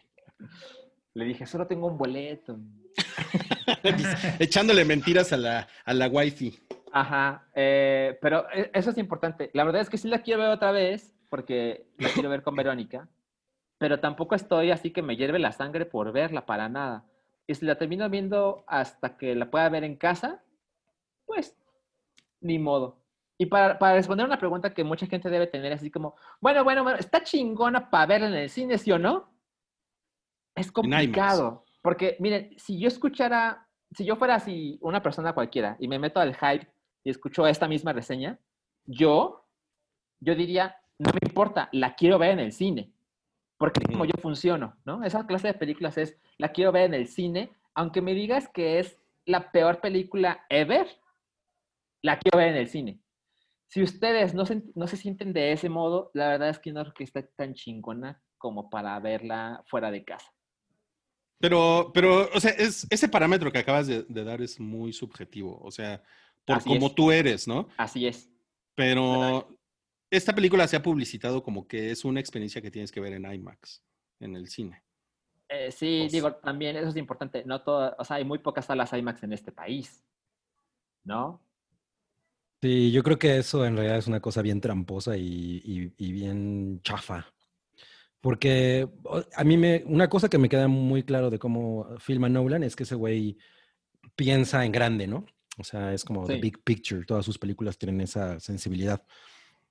[1.14, 2.58] Le dije, solo tengo un boleto.
[4.40, 6.58] Echándole mentiras a la, a la wifi.
[6.92, 9.50] Ajá, eh, pero e- eso es importante.
[9.54, 12.56] La verdad es que sí la quiero ver otra vez, porque la quiero ver con
[12.56, 13.08] Verónica,
[13.78, 17.04] pero tampoco estoy así que me hierve la sangre por verla para nada.
[17.46, 20.42] Y si la termino viendo hasta que la pueda ver en casa,
[21.26, 21.56] pues
[22.40, 22.98] ni modo.
[23.38, 26.82] Y para, para responder una pregunta que mucha gente debe tener, así como, bueno, bueno,
[26.82, 29.30] bueno, ¿está chingona para verla en el cine, sí o no?
[30.54, 31.64] Es complicado.
[31.82, 36.20] Porque, miren, si yo escuchara, si yo fuera así una persona cualquiera y me meto
[36.20, 36.70] al hype
[37.04, 38.38] y escucho esta misma reseña,
[38.84, 39.46] yo,
[40.20, 42.92] yo diría, no me importa, la quiero ver en el cine.
[43.56, 45.04] Porque es como yo funciono, ¿no?
[45.04, 48.78] Esa clase de películas es, la quiero ver en el cine, aunque me digas que
[48.78, 50.86] es la peor película ever,
[52.02, 53.00] la quiero ver en el cine.
[53.66, 56.82] Si ustedes no se, no se sienten de ese modo, la verdad es que no
[56.82, 60.32] creo que esté tan chingona como para verla fuera de casa.
[61.38, 65.58] Pero, pero, o sea, es, ese parámetro que acabas de, de dar es muy subjetivo.
[65.62, 66.02] O sea,
[66.44, 66.94] por Así cómo es.
[66.94, 67.68] tú eres, ¿no?
[67.76, 68.28] Así es.
[68.74, 69.48] Pero
[70.10, 73.30] esta película se ha publicitado como que es una experiencia que tienes que ver en
[73.32, 73.82] IMAX,
[74.20, 74.82] en el cine.
[75.48, 77.44] Eh, sí, Pues- digo, también eso es importante.
[77.44, 80.04] No todo, o sea, hay muy pocas salas IMAX en este país,
[81.04, 81.42] ¿no?
[82.62, 86.12] Sí, yo creo que eso en realidad es una cosa bien tramposa y, y- y
[86.12, 87.26] bien chafa.
[88.20, 88.86] Porque
[89.34, 92.76] a mí me, una cosa que me queda muy claro de cómo filma Nolan es
[92.76, 93.38] que ese güey
[94.14, 95.24] piensa en grande, ¿no?
[95.60, 96.40] O sea, es como the Sí.
[96.40, 97.04] big picture.
[97.04, 99.02] Todas sus películas tienen esa sensibilidad.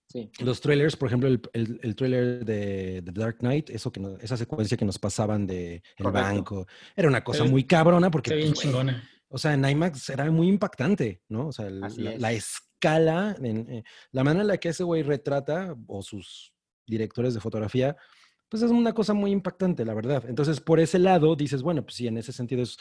[0.08, 0.32] Sí.
[0.40, 4.38] Los trailers, por ejemplo, el, el, el trailer de The Dark Knight, eso que esa
[4.38, 6.12] secuencia que nos pasaban de el Correcto.
[6.28, 9.08] banco, era una cosa muy cabrona porque, bien pues, chingona.
[9.28, 11.48] o sea, en IMAX era muy impactante, ¿no?
[11.50, 15.04] O sea, el- la, la escala, en- eh, la manera en la que ese güey
[15.04, 16.54] retrata, o sus
[16.88, 17.96] directores de fotografía,
[18.50, 20.24] pues es una cosa muy impactante, la verdad.
[20.28, 22.78] Entonces, por ese lado, dices, bueno, pues sí, en ese sentido es,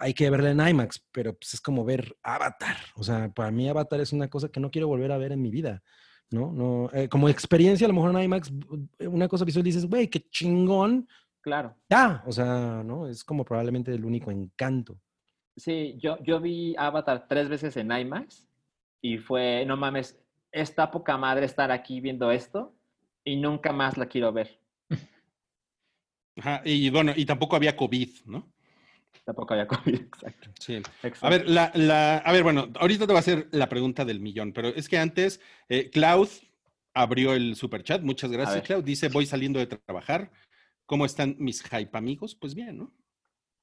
[0.00, 2.76] hay que verla en IMAX, pero pues es como ver Avatar.
[2.96, 5.42] O sea, para mí Avatar es una cosa que no quiero volver a ver en
[5.42, 5.82] mi vida,
[6.30, 6.52] ¿no?
[6.52, 8.50] no eh, como experiencia, a lo mejor en IMAX,
[8.98, 11.06] eh, una cosa visual dices, güey, qué chingón.
[11.42, 11.76] Claro.
[11.88, 13.06] Ya, o sea, ¿no?
[13.06, 14.98] Es como probablemente el único encanto.
[15.56, 18.48] Sí, yo, yo vi Avatar tres veces en IMAX
[19.02, 20.18] y fue, no mames,
[20.50, 22.74] está poca madre estar aquí viendo esto
[23.22, 24.58] y nunca más la quiero ver.
[26.36, 28.50] Ajá, y bueno, y tampoco había COVID, ¿no?
[29.24, 30.50] Tampoco había COVID, exacto.
[30.58, 30.74] Sí.
[30.76, 31.26] exacto.
[31.26, 34.20] A ver, la, la- a ver, bueno, ahorita te va a hacer la pregunta del
[34.20, 36.28] millón, pero es que antes, eh, Cloud
[36.94, 38.02] abrió el super chat.
[38.02, 38.62] Muchas gracias.
[38.62, 38.84] Cloud.
[38.84, 40.30] Dice, voy saliendo de trabajar.
[40.86, 42.34] ¿Cómo están mis hype amigos?
[42.34, 42.92] Pues bien, ¿no?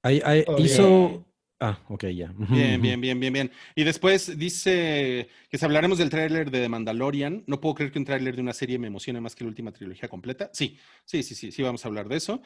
[0.03, 1.07] Ahí- ahí Oh, hizo.
[1.09, 1.25] bien.
[1.59, 2.31] Ah, ok, ya.
[2.37, 3.51] Bien, bien, bien, bien, bien.
[3.73, 7.97] Y después dice que si hablaremos del tráiler de The Mandalorian, no puedo creer que
[7.97, 10.51] un tráiler de una serie me emocione más que la última trilogía completa.
[10.53, 12.41] Sí, sí, sí, sí, sí, vamos a hablar de eso.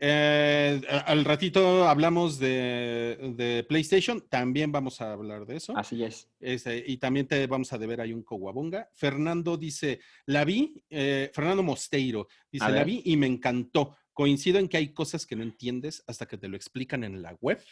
[0.00, 5.76] Eh, al ratito hablamos de, de PlayStation, también vamos a hablar de eso.
[5.76, 6.28] Así es.
[6.40, 8.90] Este, y también te vamos a deber ahí un coguabonga.
[8.94, 13.96] Fernando dice, la vi, eh, Fernando Mosteiro dice, la vi y me encantó.
[14.12, 17.36] Coincido en que hay cosas que no entiendes hasta que te lo explican en la
[17.40, 17.62] web.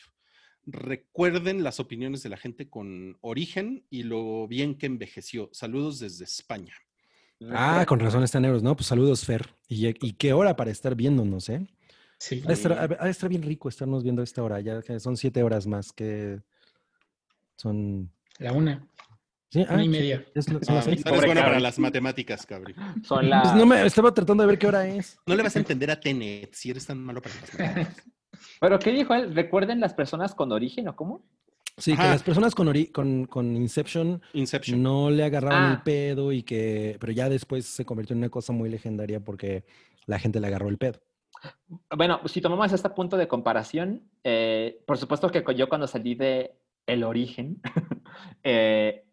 [0.67, 5.51] Recuerden las opiniones de la gente con origen y lo bien que envejeció.
[5.53, 6.75] Saludos desde España.
[7.51, 8.75] Ah, con razón están euros, ¿no?
[8.77, 9.55] Pues saludos, Fer.
[9.69, 11.67] Y, y qué hora para estar viéndonos, ¿eh?
[12.19, 12.41] Sí.
[12.45, 14.99] Ha de estar, ha de estar bien rico estarnos viendo a esta hora, ya que
[15.01, 16.41] son siete horas más que
[17.57, 18.11] son.
[18.39, 18.87] La una.
[19.51, 20.25] Sí, Una y sí, media.
[20.35, 22.75] es lo- son Ah, las eres buena para las matemáticas, cabrón.
[23.05, 25.17] Son Pues no me estaba tratando de ver qué hora es.
[25.27, 28.05] No le vas a entender a Tenet si eres tan malo para las matemáticas.
[28.61, 29.35] ¿Pero qué dijo él?
[29.35, 31.23] ¿Recuerden las personas con origen o cómo?
[31.77, 32.11] Sí, que Ajá.
[32.13, 34.81] las personas con, ori- con, con Inception Inception.
[34.83, 35.83] no le agarraban el Ah.
[35.85, 36.97] pedo y que.
[37.01, 39.65] Pero ya después se convirtió en una cosa muy legendaria porque
[40.07, 41.01] la gente le agarró el pedo.
[41.97, 46.57] Bueno, si tomamos este punto de comparación, eh, por supuesto que yo cuando salí de
[46.87, 47.61] El Origen,
[48.45, 49.05] eh,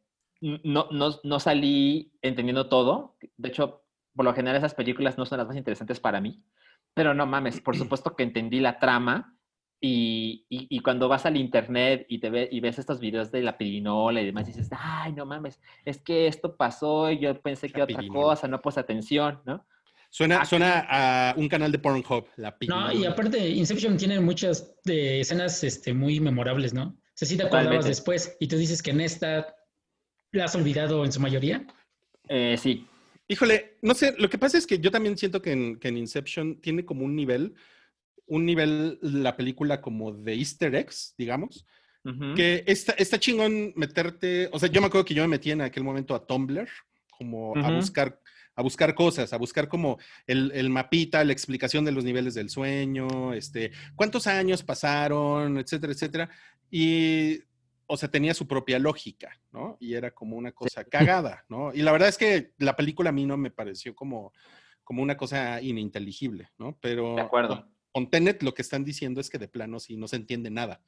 [0.41, 3.15] no, no, no salí entendiendo todo.
[3.38, 3.84] De hecho,
[4.15, 6.44] por lo general esas películas no son las más interesantes para mí.
[6.93, 9.38] Pero no mames, por supuesto que entendí la trama
[9.80, 13.41] y, y- y cuando vas al internet y, te ve, y ves estos videos de
[13.41, 17.69] la pirinola y demás, dices, ay, no mames, es que esto pasó y yo pensé
[17.71, 18.27] que La otra pirinola.
[18.27, 19.65] cosa, no puse atención, ¿no?
[20.12, 25.21] Suena, suena a un canal de Pornhub, la No, y aparte, Inception tiene muchas de
[25.21, 26.84] escenas este, muy memorables, ¿no?
[26.84, 27.88] O sea, sí te acordabas Totalmente.
[27.89, 29.56] después y tú dices que en esta
[30.34, 31.65] la has olvidado en su mayoría.
[32.27, 32.88] Eh, sí,
[33.32, 35.98] Híjole, no sé, lo que pasa es que yo también siento que en, que en
[35.98, 37.56] Inception tiene como un nivel,
[38.28, 41.65] un nivel la película como de easter eggs, digamos,
[42.04, 42.34] Ujú.
[42.36, 45.62] que está, está chingón meterte, o sea, yo me acuerdo que yo me metí en
[45.62, 46.67] aquel momento a Tumblr,
[47.10, 47.78] como a Ujú.
[47.78, 48.20] buscar
[48.54, 52.50] a buscar cosas, a buscar como el, el mapita, la explicación de los niveles del
[52.50, 56.30] sueño, este, cuántos años pasaron, etcétera, etcétera.
[56.70, 57.39] Y,
[57.91, 59.75] o sea, tenía su propia lógica, ¿no?
[59.82, 60.86] Y era como una cosa
[61.19, 61.73] cagada, ¿no?
[61.73, 64.32] Y la verdad es que la película a mí no me pareció como,
[64.86, 66.77] como una cosa ininteligible, ¿no?
[66.80, 67.67] Pero De acuerdo.
[67.91, 70.82] con, Tenet lo que están diciendo es que de plano sí no se entiende nada.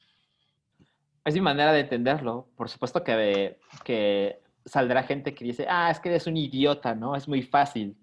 [1.26, 2.48] Es mi manera de entenderlo.
[2.56, 7.16] Por supuesto que, que saldrá gente que dice, ah, es que eres un idiota, ¿no?
[7.16, 7.98] Es muy fácil.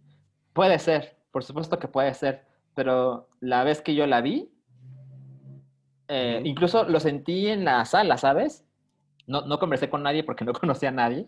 [0.54, 4.52] Puede ser, por supuesto que puede ser, pero la vez que yo la vi,
[6.08, 8.64] eh, incluso lo sentí en la sala, ¿sabes?
[9.32, 11.26] No, no conversé con nadie porque no conocía a nadie,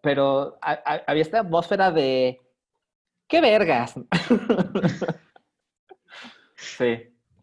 [0.00, 2.40] pero ha- ha- había esta atmósfera de,
[3.28, 3.94] ¡qué vergas!
[6.56, 6.96] sí,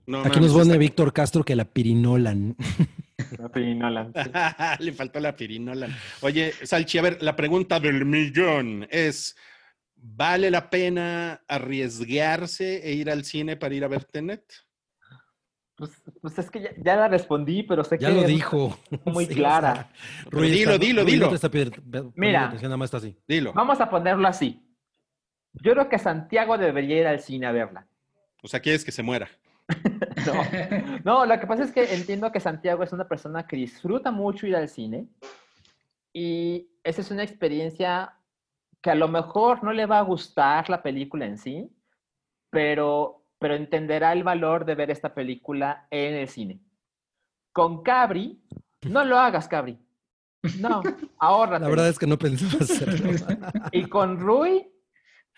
[0.08, 2.56] No, Aquí nos pone está- Víctor Castro que la pirinolan.
[3.54, 4.32] Peggy Nolan, sí.
[4.84, 5.88] Le faltó la pirinola.
[6.22, 9.36] Oye, Salchi, a ver, la pregunta del millón es:
[9.96, 14.44] ¿vale la pena arriesgarse e ir al cine para ir a ver Tenet?
[15.82, 18.78] Pues, pues es que ya, ya la respondí, pero sé Ya que lo es dijo.
[19.06, 19.74] muy Sí, o clara.
[19.74, 19.90] sea,
[20.26, 21.28] Pero Rui dilo, está- dilo, dilo.
[21.30, 22.46] no está pidiendo- Mira.
[22.46, 23.18] atención, nada más está así.
[23.28, 23.52] Dilo.
[23.54, 24.64] Vamos a ponerlo así.
[25.54, 27.88] Yo creo que Santiago debería ir al cine a verla.
[28.44, 29.28] O sea, quieres que se muera.
[30.24, 30.44] No,
[31.04, 34.46] no, lo que pasa es que entiendo que Santiago es una persona que disfruta mucho
[34.46, 35.08] ir al cine
[36.14, 38.14] y esa es una experiencia
[38.84, 41.72] que a lo mejor no le va a gustar la película en sí,
[42.52, 46.62] pero, pero entenderá el valor de ver esta película en el cine.
[47.52, 48.40] Con Cabri,
[48.88, 49.80] no lo hagas, Cabri.
[50.60, 50.82] No,
[51.20, 51.64] ahórrate.
[51.64, 53.12] La verdad es que no pensaba hacerlo.
[53.72, 54.72] Y con Rui,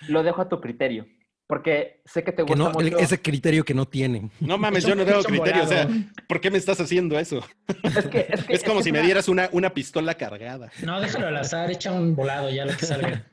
[0.10, 1.06] lo dejo a tu criterio.
[1.48, 2.98] Porque sé que te que gusta no, el- mucho.
[2.98, 4.30] ese criterio que no tiene.
[4.42, 5.64] No mames, Es yo no tengo criterio.
[5.64, 5.88] O sea.
[6.28, 7.42] ¿por qué me estás haciendo eso?
[7.84, 10.72] Es, que, es, que- Es como que si me dieras una, una pistola cargada.
[10.84, 13.28] No, déjalo al azar, echa un volado ya lo que salga.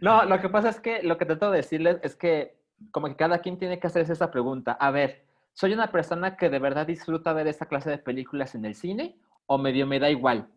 [0.00, 2.57] No, lo que pasa es que lo que trato de decirles es que
[2.90, 4.72] como que cada quien tiene que hacerse esa pregunta.
[4.72, 8.64] A ver, ¿soy una persona que de verdad disfruta ver esta clase de películas en
[8.64, 10.48] el cine o medio me da igual?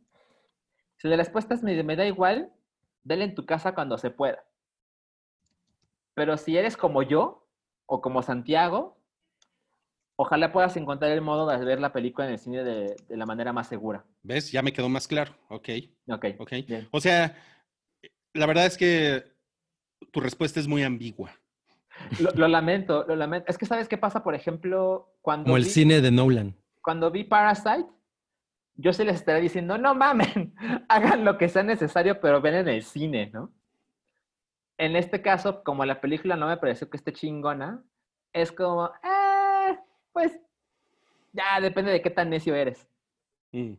[0.98, 2.52] Si la respuesta es medio me da igual,
[3.04, 4.44] dale en tu casa cuando se pueda.
[6.14, 7.48] Pero si eres como yo
[7.86, 8.98] o como Santiago,
[10.16, 13.26] ojalá puedas encontrar el modo de ver la película en el cine de, de la
[13.26, 14.06] manera más segura.
[14.22, 14.52] ¿Ves?
[14.52, 15.34] Ya me quedó más claro.
[15.50, 15.70] Ok,
[16.08, 16.52] Ok, ok.
[16.68, 16.88] bien.
[16.92, 17.36] O sea,
[18.34, 19.24] la verdad es que
[20.12, 21.32] tu respuesta es muy ambigua.
[22.20, 23.46] Lo, lo lamento, lo lamento.
[23.50, 26.56] Es que sabes qué pasa, por ejemplo, cuando Como el vi- cine de Nolan.
[26.82, 27.86] cuando vi Parasite,
[28.76, 30.54] yo sí les estaría diciendo, no mamen,
[30.90, 33.52] hagan lo que sea necesario, pero ven en el cine, ¿no?
[34.78, 37.84] En este caso, como la película no me pareció que esté chingona,
[38.34, 39.78] es como, eh,
[40.12, 40.40] pues,
[41.34, 42.88] ya depende de qué tan necio eres.
[43.52, 43.74] Mm.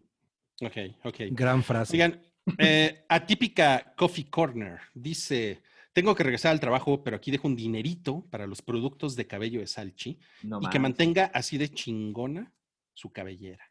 [0.64, 1.16] Ok, ok.
[1.30, 1.94] Gran frase.
[1.96, 2.20] Oigan,
[2.58, 5.60] eh, atípica Coffee Corner dice:
[5.92, 9.60] Tengo que regresar al trabajo, pero aquí dejo un dinerito para los productos de cabello
[9.60, 12.52] de Salchi No y que mantenga así de chingona
[12.94, 13.70] su cabellera.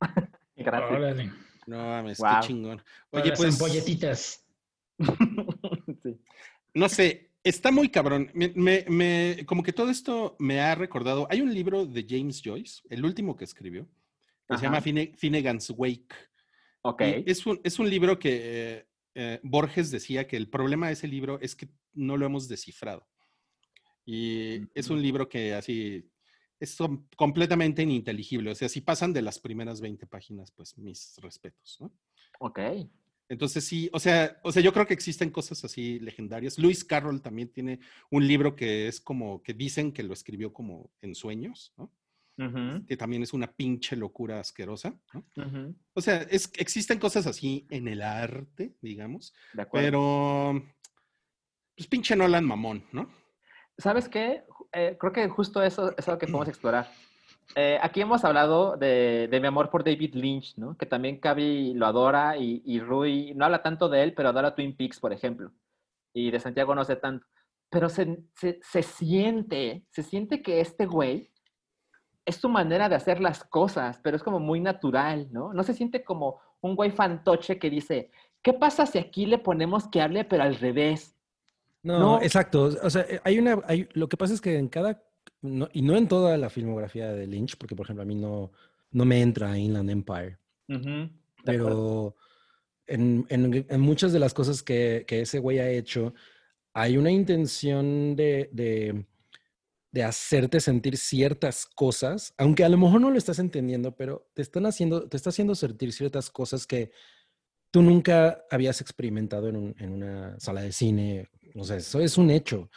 [0.56, 0.90] gracias.
[0.90, 1.32] Órale.
[1.66, 2.40] No mames, Guau.
[2.40, 2.82] qué chingón.
[3.10, 4.44] Oye, las pues, ampolletitas.
[6.02, 6.18] Sí.
[6.74, 8.30] no sé, está muy cabrón.
[8.34, 11.26] Me, me- me- como que todo esto me ha recordado.
[11.30, 13.86] Hay un libro de James Joyce, el último que escribió,
[14.48, 16.14] que se llama Fine- Finnegan's Wake.
[16.82, 18.86] Ok, Y es, un, es un libro que
[19.22, 23.06] eh, Borges decía que el problema de ese libro es que no lo hemos descifrado.
[24.06, 26.08] Y es un libro que así
[26.58, 28.50] es com- completamente ininteligible.
[28.50, 31.92] O sea, si pasan de las primeras 20 páginas, pues mis respetos, ¿no?
[32.38, 32.58] ok.
[33.28, 36.58] Entonces sí, o sea, o sea, yo creo que existen cosas así legendarias.
[36.58, 37.78] Lewis Carroll también tiene
[38.10, 41.92] un libro que es como que dicen que lo escribió como en sueños, ¿no?
[42.40, 45.24] Ujú, Que también es una pinche locura asquerosa, ¿no?
[45.36, 50.62] ujú, O sea, es, existen cosas así en el arte, digamos, De pero
[51.76, 53.08] pues pinche Nolan mamón, ¿no?
[53.78, 54.44] ¿Sabes qué?
[54.72, 56.90] Eh, creo que justo eso es algo que podemos explorar.
[57.56, 60.76] Eh, aquí hemos hablado de, de mi amor por David Lynch, ¿no?
[60.76, 64.54] Que también Cavi lo adora y, y Rui no habla tanto de él, pero adora
[64.54, 65.52] Twin Peaks, por ejemplo.
[66.12, 67.26] Y de Santiago no sé tanto.
[67.70, 71.29] Pero se, se, se siente, se siente que este güey
[72.24, 75.52] es su manera de hacer las cosas, pero es como muy natural, ¿no?
[75.52, 78.10] No se siente como un güey fantoche que dice,
[78.42, 81.16] ¿qué pasa si aquí le ponemos que hable, pero al revés?
[81.82, 82.22] No, No.
[82.22, 82.64] exacto.
[82.82, 85.02] O sea, eh, hay una, hay, lo que pasa es que en cada,
[85.40, 88.52] no- y no en toda la filmografía de Lynch, porque por ejemplo a mí no,
[88.92, 90.38] no me entra Inland Empire,
[91.44, 92.16] pero
[92.86, 96.12] en, en- en muchas de las cosas que, que ese güey ha hecho,
[96.74, 99.06] hay una intención de, de,
[99.92, 104.42] de hacerte sentir ciertas cosas, aunque a lo mejor no lo estás entendiendo, pero te
[104.42, 106.92] están haciendo, te está haciendo sentir ciertas cosas que
[107.72, 112.16] tú nunca habías experimentado en, un- en una sala de cine O sea, eso es
[112.16, 112.70] un hecho.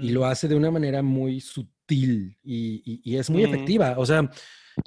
[0.00, 3.52] Y lo hace de una manera muy sutil y, y- y es muy Ujú.
[3.52, 3.94] efectiva.
[3.98, 4.30] O sea,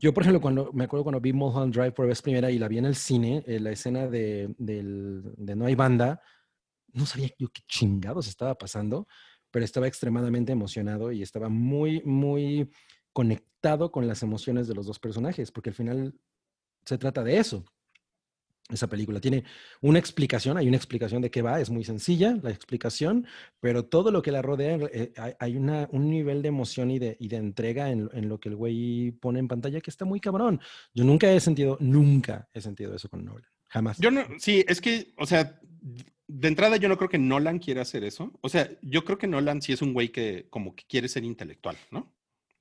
[0.02, 2.70] yo, por ejemplo, cuando me acuerdo cuando vi Mulholland Drive por vez primera y la
[2.70, 6.22] vi en el cine, eh, la escena de, del- de No hay banda,
[6.94, 9.08] no sabía yo qué chingados estaba pasando,
[9.54, 12.72] pero estaba extremadamente emocionado y estaba muy, muy
[13.14, 16.16] conectado con las emociones de los dos personajes, porque al final
[16.84, 17.64] se trata de eso.
[18.68, 19.44] Esa película tiene
[19.82, 23.28] una explicación, hay una explicación de qué va, es muy sencilla la explicación,
[23.60, 27.16] pero todo lo que la rodea, eh, hay, una, un nivel de emoción y de,
[27.20, 30.20] y de entrega en, en lo que el güey pone en pantalla que está muy
[30.20, 30.60] cabrón.
[30.96, 34.00] Yo nunca he sentido, nunca he sentido eso con Nolan, jamás.
[34.00, 35.60] Yo no, sí, es que, o sea,
[36.36, 38.32] de entrada yo no creo que Nolan quiera hacer eso.
[38.42, 41.24] O sea, yo creo que Nolan sí es un güey que como que quiere ser
[41.24, 42.12] intelectual, ¿no?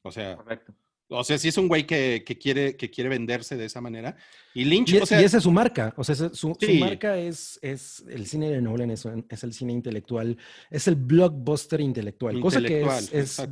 [0.03, 0.75] O sea, Correcto.
[1.09, 4.15] o sea, sí es un güey que, que quiere, que quiere venderse de esa manera.
[4.53, 7.17] Y Lynch, Y, o sea, y esa es su marca, o sea, su, su marca
[7.17, 10.37] es, es el cine de Nolan, es, es el cine intelectual,
[10.71, 13.43] es el blockbuster intelectual, cosa que es,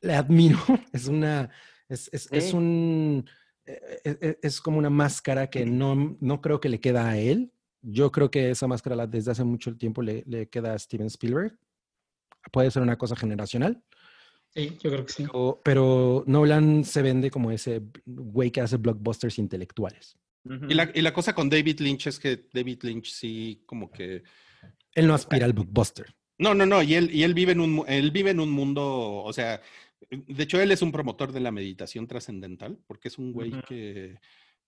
[0.00, 0.58] le admiro,
[0.92, 1.50] es una,
[1.88, 3.28] es, es, es un,
[3.64, 7.50] eh, eh, es como una máscara que no, no creo que le queda a él.
[7.82, 11.06] Yo creo que esa máscara la- desde hace mucho tiempo le, le queda a Steven
[11.06, 11.56] Spielberg.
[12.52, 13.82] Puede ser una cosa generacional,
[14.54, 15.26] Sí, yo creo que sí.
[15.32, 20.16] o- pero Nolan se vende como ese güey que hace blockbusters intelectuales.
[20.44, 20.66] Ujú.
[20.70, 24.22] y la, y la cosa con David Lynch es que David Lynch sí como que...
[24.94, 26.14] Él no aspira al blockbuster.
[26.38, 28.84] No, no, no, y él, y él vive en un, él vive en un mundo,
[29.24, 29.60] o sea,
[30.10, 33.62] de hecho él es un promotor de la meditación trascendental, porque es un güey Ujú.
[33.66, 34.18] que,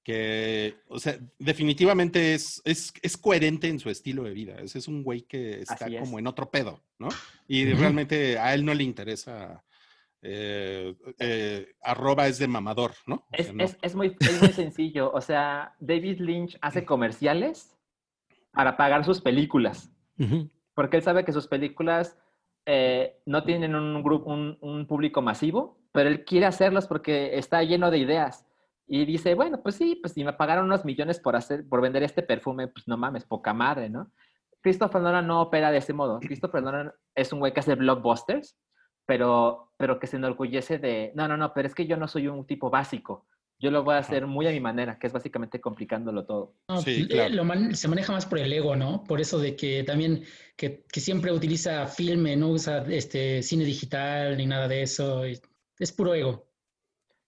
[0.09, 4.56] que, o sea, definitivamente es, es, es coherente en su estilo de vida.
[4.59, 6.00] Ese es un güey que está es.
[6.00, 7.11] como en otro pedo, ¿no?
[7.46, 9.62] Y realmente a él no le interesa,
[10.22, 13.26] eh, eh, arroba es de mamador, ¿no?
[13.32, 13.62] Es, no.
[13.62, 15.12] es- es muy, es muy sencillo.
[15.12, 17.76] O sea, David Lynch hace comerciales
[18.52, 19.90] para pagar sus películas.
[20.72, 22.16] Porque él sabe que sus películas
[22.64, 27.62] eh, no tienen un, grupo, un, un público masivo, pero él quiere hacerlas porque está
[27.62, 28.46] lleno de ideas.
[28.91, 32.03] Y dice, bueno, pues sí, pues si me pagaron unos millones por, hacer, por vender
[32.03, 34.11] este perfume, pues no mames, poca madre, ¿no?
[34.62, 36.18] Christopher Nolan no opera de ese modo.
[36.20, 38.57] Christopher Nolan es un güey que hace blockbusters,
[39.07, 42.28] pero, pero que se enorgullece de, no, no, no, pero es que yo no soy
[42.28, 43.26] un tipo básico.
[43.61, 46.55] Yo lo voy a hacer muy a mi manera, que es básicamente complicándolo todo.
[46.68, 47.34] No, Sí, eh, claro.
[47.34, 49.03] lo man- se maneja más por el ego, ¿no?
[49.05, 50.22] Por eso de que también
[50.57, 55.24] que, que siempre utiliza filme, no usa este cine digital ni nada de eso.
[55.24, 56.47] Es puro ego.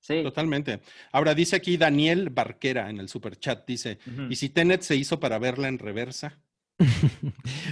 [0.00, 0.22] Sí.
[0.22, 0.80] Totalmente.
[1.12, 3.98] Ahora dice aquí Daniel Barquera en el super chat, dice.
[4.28, 6.38] ¿y si Tenet se hizo para verla en reversa?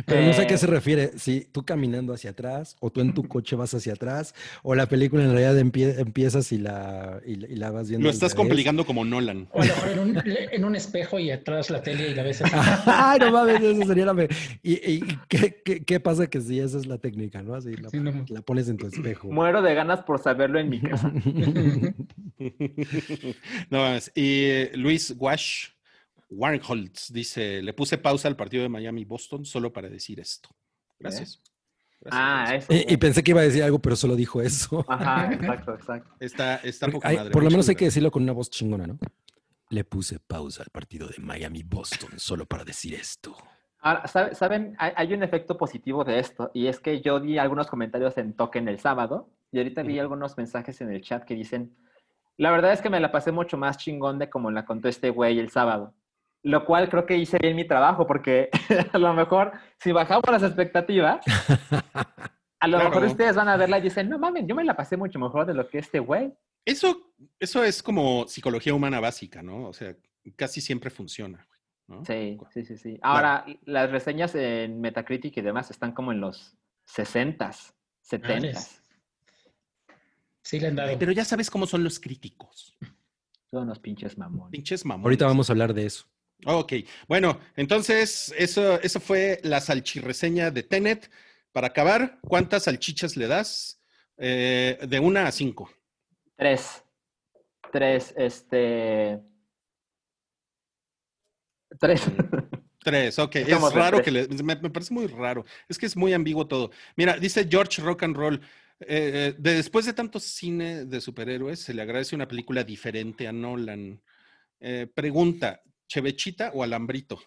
[0.06, 3.00] Pero no sé a qué Eh, se refiere, si tú caminando hacia atrás o tú
[3.00, 7.20] en tu coche vas hacia atrás o la película en realidad empie- empiezas y la,
[7.26, 8.04] y, la- y la vas viendo.
[8.04, 9.48] Lo estás complicando como Nolan.
[9.52, 12.22] O a lo mejor en un, en un espejo y atrás la tele y la
[12.22, 12.54] ves así.
[12.86, 14.14] Ay, no mames, eso sería la...
[14.14, 14.28] me-
[14.62, 17.54] ¿Y, y- qué, qué- qué pasa que si esa es la técnica, no?
[17.54, 18.24] Así la, Sí, no.
[18.28, 19.28] la pones en tu espejo.
[19.30, 21.12] Muero de ganas por saberlo en mi casa.
[23.70, 24.11] no mames.
[24.14, 25.68] Y eh, Luis Wash
[26.30, 30.50] Warnholtz dice: Le puse pausa al partido de Miami-Boston solo para decir esto.
[30.98, 31.40] Gracias.
[32.00, 32.72] Gracias, Ah, eso.
[32.72, 34.84] Y, y pensé que iba a decir algo, pero solo dijo eso.
[34.88, 36.14] Ajá, exacto, exacto.
[36.20, 37.30] Está, está poca Hay- madre.
[37.32, 38.98] por lo menos hay que decirlo con una voz chingona, ¿no?
[39.70, 43.36] Le puse pausa al partido de Miami-Boston solo para decir esto.
[43.80, 44.74] Ahora, ¿sabe- ¿saben?
[44.78, 48.32] Hay, hay un efecto positivo de esto, y es que yo di algunos comentarios en
[48.34, 51.74] Token el sábado, y ahorita vi algunos mensajes en el chat que dicen,
[52.36, 55.10] la verdad es que me la pasé mucho más chingón de como la contó este
[55.10, 55.94] güey el sábado.
[56.43, 58.49] Lo cual creo que hice bien mi trabajo, porque
[58.93, 61.20] a lo mejor si bajamos las expectativas,
[62.61, 64.97] a lo mejor ustedes van a verla y dicen, no mames, yo me la pasé
[64.97, 66.32] mucho mejor de lo que este güey.
[66.64, 69.68] Eso, eso es como psicología humana básica, ¿no?
[69.68, 69.97] O sea,
[70.36, 71.47] casi siempre funciona.
[71.86, 72.05] ¿no?
[72.05, 72.99] Sí, sí, sí, sí.
[73.03, 77.72] Ahora, las reseñas en Metacritic y demás están como en los 60s,
[78.05, 78.28] 70s.
[78.28, 78.82] Madres.
[80.43, 80.99] Sí, le han dado.
[80.99, 82.76] Pero ya sabes cómo son los críticos.
[83.51, 84.51] Son unos pinches mamones.
[84.51, 85.05] Pinches mamones.
[85.05, 86.07] Ahorita vamos a hablar de eso.
[86.47, 86.72] Ok,
[87.09, 91.11] bueno, entonces eso, eso fue la salchirreseña de Tenet.
[91.53, 93.80] Para acabar, ¿cuántas salchichas le das?
[94.16, 95.70] Eh, de una a cinco.
[96.36, 96.84] Tres.
[97.72, 99.18] Tres, este.
[101.80, 102.03] Tres.
[102.84, 103.36] Tres, ok.
[103.36, 105.45] Es Estamos raro que le, me, me parece muy raro.
[105.68, 106.70] Es que es muy ambiguo todo.
[106.97, 108.41] Mira, dice George Rock and Roll.
[108.80, 113.32] eh, de- después de tanto cine de superhéroes, se le agradece una película diferente a
[113.32, 114.01] Nolan.
[114.61, 117.18] Eh, pregunta: ¿Chevechita o Alambrito?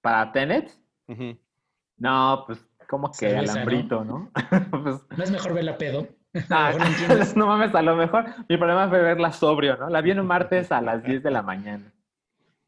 [0.00, 0.72] ¿Para Tenet?
[1.98, 2.58] No, pues,
[2.88, 3.52] como que Cerveza, ¿no?
[3.52, 4.30] alambrito, ¿no?
[4.70, 6.08] pues, No es mejor verla pedo.
[6.50, 6.72] ah,
[7.36, 8.24] no mames, a lo mejor.
[8.48, 9.88] Mi problema fue verla sobrio, ¿no?
[9.88, 11.92] La vi en un martes a las 10 de la mañana.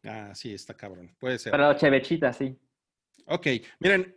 [0.04, 1.14] Ah, sí, está cabrón.
[1.18, 1.52] Puede ser.
[1.52, 2.58] Pero chevechita, sí.
[3.26, 3.46] Ok,
[3.78, 4.16] miren,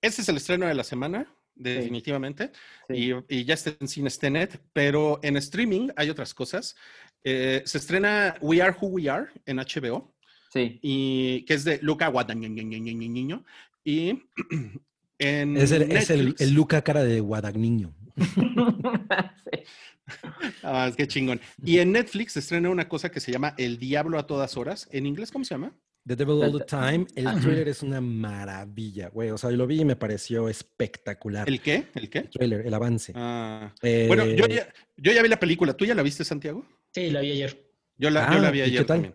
[0.00, 1.26] ese es el estreno de la semana,
[1.62, 2.50] definitivamente.
[2.88, 3.12] Sí.
[3.28, 6.76] Y, y ya está en cines Tenet, pero en streaming hay otras cosas.
[7.24, 10.12] Eh, se estrena We Are Who We Are en HBO,
[10.52, 10.78] Sí.
[10.82, 13.44] y, que es de Luca Guadagnino.
[13.84, 14.22] Y
[15.18, 17.94] en Es el, es el, Netflix- el Luca cara de Guadagniño.
[18.16, 18.24] Sí.
[20.62, 21.40] Ah, es que chingón.
[21.64, 24.88] Y en Netflix se estrena una cosa que se llama El Diablo a todas horas.
[24.92, 25.72] ¿En inglés cómo se llama?
[26.06, 27.06] The Devil All the Time.
[27.14, 27.40] El Ajá.
[27.40, 29.30] trailer es una maravilla, güey.
[29.30, 31.48] O sea, yo lo vi y me pareció espectacular.
[31.48, 31.86] ¿El qué?
[31.94, 32.18] ¿El qué?
[32.18, 33.12] El trailer, el avance.
[33.14, 35.74] Ah, Eh, bueno, yo ya, yo ya vi la película.
[35.74, 36.66] ¿Tú ya la viste, Santiago?
[36.92, 37.56] Sí, la vi ayer.
[37.98, 38.96] Yo la, yo Ah, la vi ¿y ayer qué tal?
[39.02, 39.14] también.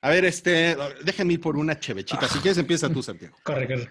[0.00, 2.26] A ver, este, déjenme ir por una chevechita.
[2.26, 3.36] Si quieres, empieza tú, Santiago.
[3.44, 3.88] Corre, corre.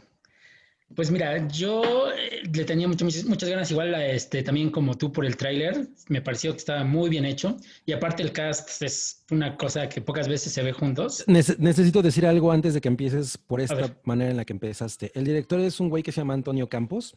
[0.96, 5.12] Pues mira, yo eh, le tenía muchas, muchas ganas, igual a este, también como tú
[5.12, 9.24] por el tráiler, me pareció que estaba muy bien hecho y aparte el cast es
[9.32, 11.26] una cosa que pocas veces se ve juntos.
[11.28, 15.12] Nece- necesito decir algo antes de que empieces por esta manera en la que empezaste.
[15.16, 17.16] El director es un güey que se llama Antonio Campos.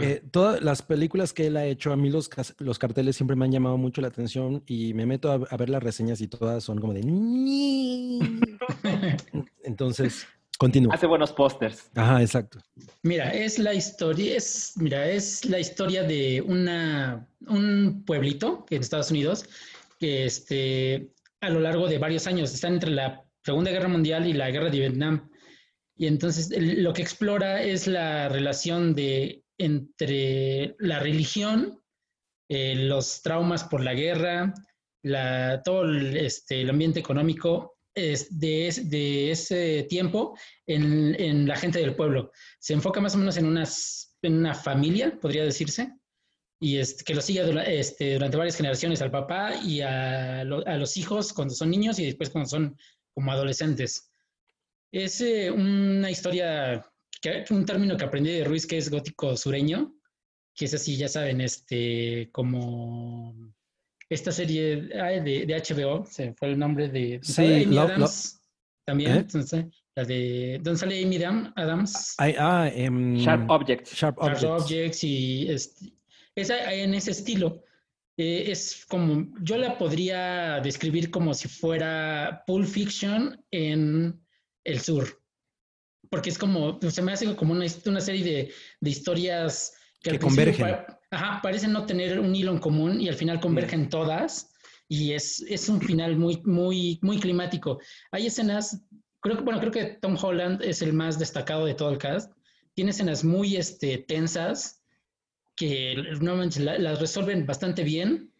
[0.00, 3.44] Eh, todas las películas que él ha hecho, a mí los, los carteles siempre me
[3.44, 6.62] han llamado mucho la atención y me meto a, a ver las reseñas y todas
[6.64, 7.00] son como de...
[9.64, 10.26] Entonces,
[10.56, 10.94] continúa.
[10.94, 11.90] Hace buenos pósters.
[11.94, 12.58] Ajá, exacto.
[13.02, 19.10] Mira, es la historia, es, mira, es la historia de una, un pueblito en Estados
[19.10, 19.44] Unidos
[19.98, 24.32] que este, a lo largo de varios años están entre la Segunda Guerra Mundial y
[24.32, 25.30] la Guerra de Vietnam.
[25.96, 31.80] Y entonces el- lo que explora es la relación de entre la religión,
[32.48, 34.52] eh, los traumas por la guerra,
[35.02, 40.36] la, todo el, este, el ambiente económico es de, es- de ese tiempo
[40.66, 42.30] en, en la gente del pueblo.
[42.58, 45.92] Se enfoca más o menos en, unas, en una familia, podría decirse,
[46.60, 47.42] y que lo sigue
[47.78, 51.98] este, durante varias generaciones al papá y a, lo- a los hijos cuando son niños
[51.98, 52.76] y después cuando son
[53.12, 54.10] como adolescentes.
[54.92, 56.84] Es eh, una historia,
[57.20, 59.94] que, un término que aprendí de Ruiz que es gótico sureño,
[60.54, 63.34] que es así, ya saben, este, como
[64.08, 67.80] esta serie ay, de, de HBO, se fue el nombre de Sí, Amy lo- lo-
[67.82, 68.40] Adams,
[68.86, 69.18] también, ¿Eh?
[69.20, 69.64] entonces,
[69.96, 72.14] la de, ¿dónde sale Amy Dam- Adams?
[72.18, 73.94] Ah, em, Sharp Objects.
[73.94, 74.44] Sharp Objects.
[74.44, 75.92] Objects y este,
[76.34, 77.62] es a- en ese estilo.
[78.16, 84.20] Eh, es como, yo la podría describir como si fuera Pulp Fiction en
[84.64, 85.20] el sur.
[86.10, 89.72] Porque es como, se me hace como una, una serie de, de historias
[90.12, 90.66] Que principio convergen.
[90.86, 94.50] pa- ajá, parecen no tener un hilo en común y al final convergen todas.
[94.88, 97.80] Y es, es un final muy, muy, muy climático.
[98.12, 98.82] Hay escenas,
[99.20, 102.32] creo que, bueno, creo que Tom Holland es el más destacado de todo el cast.
[102.74, 104.82] Tiene escenas muy este, tensas
[105.56, 108.30] que normalmente la- las resuelven bastante bien.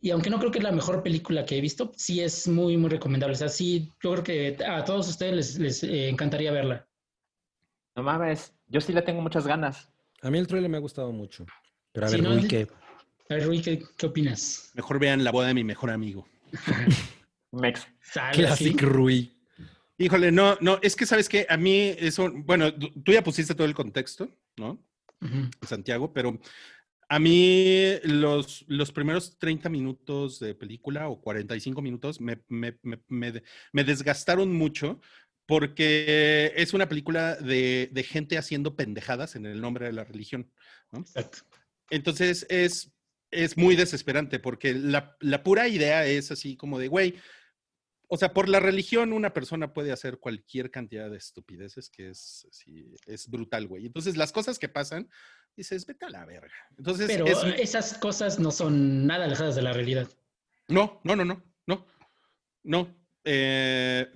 [0.00, 2.76] Y aunque no creo que es la mejor película que he visto, sí es muy,
[2.78, 3.34] muy recomendable.
[3.34, 6.88] O sea, sí, yo creo que a todos ustedes les, les, eh, encantaría verla.
[7.94, 9.89] No mames, yo sí le tengo muchas ganas.
[10.22, 11.46] A mí el trailer me ha gustado mucho.
[11.92, 12.30] Pero a Sí, ver, ¿no?
[12.32, 12.66] Rui, El- ¿qué?
[13.28, 14.70] A ver, Rui, ¿qué, qué opinas?
[14.74, 16.28] Mejor vean la boda de mi mejor amigo.
[17.52, 17.86] Mex.
[18.02, 18.84] ¿Sale Classic así?
[18.86, 19.36] Rui.
[19.98, 23.66] Híjole, no, no, es que sabes que a mí eso, bueno, tú ya pusiste todo
[23.66, 24.82] el contexto, ¿no?
[25.62, 26.40] Santiago, pero
[27.10, 32.98] a mí los, los primeros 30 minutos de película o 45 minutos me, me, me,
[33.08, 33.42] me-
[33.72, 35.00] me desgastaron mucho
[35.46, 40.50] porque es una película de, de gente haciendo pendejadas en el nombre de la religión.
[40.92, 41.38] Exacto.
[41.90, 42.92] Entonces es,
[43.30, 47.16] es muy desesperante porque la, la pura idea es así como de, güey,
[48.12, 52.46] o sea, por la religión una persona puede hacer cualquier cantidad de estupideces que es,
[52.50, 53.86] así, es brutal, güey.
[53.86, 55.08] Entonces las cosas que pasan,
[55.56, 56.54] dices, vete a la verga.
[56.76, 60.08] Entonces, Pero es- esas cosas no son nada alejadas de la realidad.
[60.68, 61.86] no, no, no, no, no,
[62.64, 62.96] no.
[63.24, 64.10] Eh,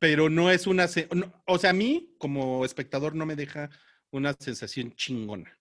[0.00, 3.70] pero no es una, no, o sea, a mí como espectador no me deja
[4.10, 5.56] una sensación chingona.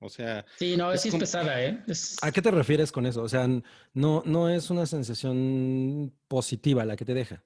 [0.00, 1.82] O sea, Sí, no, Es es como- pesada, ¿eh?
[1.86, 3.22] Es- ¿A qué te refieres con eso?
[3.22, 3.46] O sea,
[3.94, 7.44] no, no es una sensación positiva la que te deja.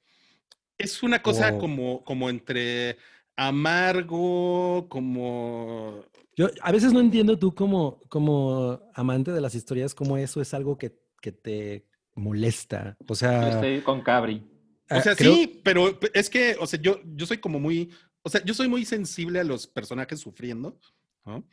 [0.78, 2.96] Es una cosa O- como, como entre
[3.36, 6.04] amargo, como...
[6.36, 10.54] Yo a veces no entiendo tú como, como amante de las historias, cómo eso es
[10.54, 12.96] algo que, que te molesta.
[13.04, 14.42] O Yo sea, estoy con Cabri.
[14.90, 17.90] O ah, sea, creo- sí, pero es que, o sea, yo, yo soy como muy,
[18.22, 20.78] o sea, yo soy muy sensible a los personajes sufriendo,
[21.24, 21.46] ¿no?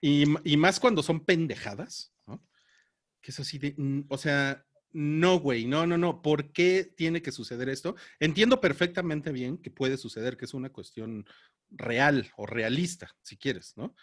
[0.00, 2.42] Y, y más cuando son pendejadas, ¿no?
[3.20, 7.22] Que es así de, mm, o sea, no, güey, no, no, no, ¿por qué tiene
[7.22, 7.94] que suceder esto?
[8.18, 11.26] Entiendo perfectamente bien que puede suceder, que es una cuestión
[11.70, 13.94] real o realista, si quieres, ¿no?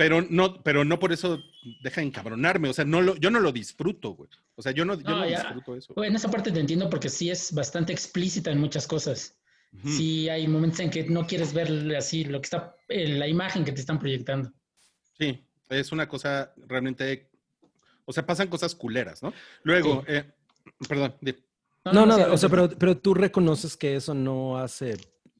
[0.00, 1.42] Pero no, pero no por eso
[1.82, 4.30] deja de encabronarme, o sea, no lo, yo no lo disfruto, güey.
[4.56, 6.02] O sea, yo no, yo No, no disfruto eso.
[6.02, 9.36] En esa parte te entiendo porque sí es bastante explícita en muchas cosas.
[9.74, 9.90] Ujú.
[9.90, 13.62] Sí, hay momentos en que no quieres ver así lo que está, eh, la imagen
[13.62, 14.50] que te están proyectando.
[15.18, 17.28] Sí, es una cosa realmente,
[18.06, 19.34] o sea, pasan cosas culeras, ¿no?
[19.64, 20.24] Luego, eh,
[20.88, 21.14] perdón,
[21.84, 24.96] No, no, sí, o sea, pero, pero tú reconoces que eso no hace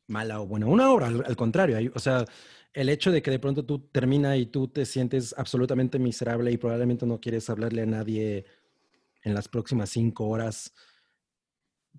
[0.07, 1.79] mala o buena una obra, al, al contrario.
[1.79, 2.27] hay- o sea,
[2.73, 6.57] el hecho de que de pronto tú termina y tú te sientes absolutamente miserable y
[6.57, 8.45] probablemente no quieres hablarle a nadie
[9.23, 10.73] en las próximas cinco horas,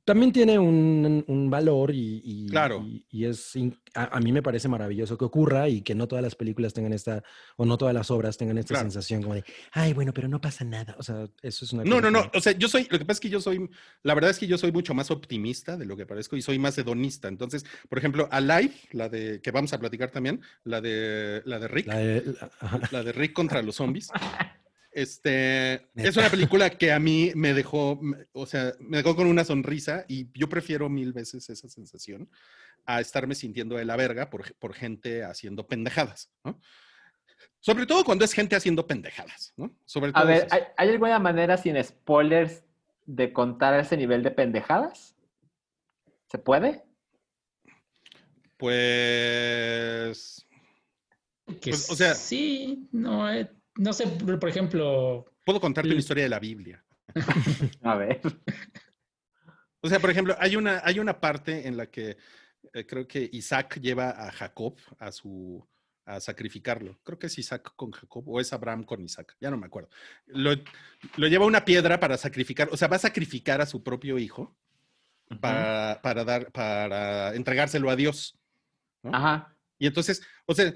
[0.03, 2.83] también tiene un, un valor y, y- Claro.
[2.85, 3.53] y- y es,
[3.93, 6.91] a, a mí me parece maravilloso que ocurra y que no todas las películas tengan
[6.93, 7.23] esta,
[7.55, 8.85] o no todas las obras tengan esta Claro.
[8.89, 10.95] sensación como de, ay, bueno, pero no pasa nada.
[10.97, 12.31] O sea, eso es una No, no, que- no.
[12.33, 13.69] O sea, yo soy, lo que pasa es que yo soy,
[14.03, 16.57] la verdad es que yo soy mucho más optimista de lo que parezco y soy
[16.57, 17.27] más hedonista.
[17.27, 21.67] Entonces, por ejemplo, Alive, la de, que vamos a platicar también, la de, la de
[21.67, 21.87] Rick,
[22.91, 24.09] La de Rick contra los zombies.
[24.91, 28.01] Este, es una película que a mí me dejó,
[28.33, 32.29] o sea, me dejó con una sonrisa y yo prefiero mil veces esa sensación
[32.85, 36.59] a estarme sintiendo de la verga por, por gente haciendo pendejadas, ¿no?
[37.61, 39.73] Sobre todo cuando es gente haciendo pendejadas, ¿no?
[39.85, 40.47] Sobre todo A ver.
[40.51, 42.63] ¿hay, hay alguna manera sin spoilers
[43.05, 45.15] de contar ese nivel de pendejadas?
[46.27, 46.83] ¿Se puede?
[48.57, 50.45] Pues.
[51.61, 56.23] Que Pues, o sea- sí, no, eh, no sé, por ejemplo, Puedo contarte una historia
[56.23, 56.83] de la Biblia.
[57.81, 58.21] A ver.
[59.81, 62.17] O sea, por ejemplo, hay una, hay una parte en la que
[62.73, 65.67] eh, creo que Isaac lleva a Jacob a su
[66.05, 66.99] a sacrificarlo.
[67.03, 69.89] Creo que es Isaac con Jacob o es Abraham con Isaac, ya no me acuerdo.
[70.27, 70.51] Lo,
[71.15, 74.17] lo lleva a una piedra para sacrificar, o sea, va a sacrificar a su propio
[74.17, 74.55] hijo
[75.39, 78.37] para, para dar, para entregárselo a Dios.
[79.03, 79.15] ¿no?
[79.15, 79.55] Ajá.
[79.77, 80.73] Y entonces, o sea,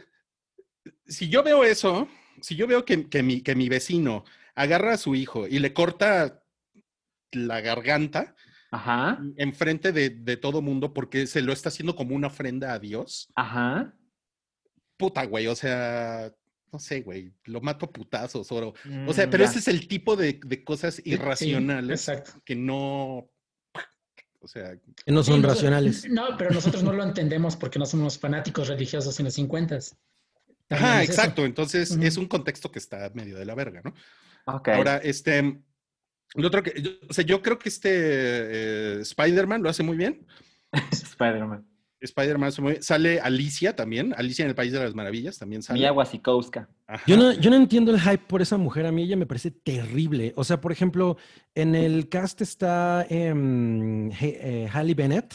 [1.06, 2.08] si yo veo eso,
[2.42, 4.24] si yo veo que, que mi, que mi vecino
[4.56, 6.42] agarra a su hijo y le corta
[7.32, 8.36] la garganta
[8.72, 9.20] Ajá.
[9.38, 13.30] enfrente de, de todo mundo porque se lo está haciendo como una ofrenda a Dios,
[13.36, 13.94] Ajá.
[14.98, 16.32] puta, güey, o sea,
[16.72, 18.52] no sé, güey, lo mato a putazos.
[18.52, 18.74] O,
[19.08, 19.50] o sea, Mm, pero ya.
[19.50, 22.10] ese es el tipo de, de cosas irracionales
[22.44, 23.30] que no,
[24.40, 26.10] o sea, que no son Sí, racionales.
[26.10, 29.80] No, pero nosotros no lo entendemos porque no somos fanáticos religiosos en los 50.
[30.70, 31.22] Ajá, es eso.
[31.22, 31.46] exacto.
[31.46, 33.94] Entonces es un contexto que está medio de la verga, ¿no?
[34.48, 34.70] Ok.
[34.70, 35.60] Ahora, este,
[36.36, 39.98] lo otro que, yo- o sea, yo creo que este eh, Spider-Man lo hace muy
[39.98, 40.26] bien.
[40.92, 41.66] Spider-Man.
[42.02, 42.84] Spider-Man lo hace muy bien.
[42.84, 45.80] Sale Alicia también, Alicia en el País de las Maravillas también sale.
[45.80, 46.70] Mia Wasikowska.
[47.08, 48.86] Yo no, yo no entiendo el hype por esa mujer.
[48.86, 50.34] A mí ella me parece terrible.
[50.36, 51.18] O sea, por ejemplo,
[51.56, 55.34] en el cast está em, eh, Halle Bennett,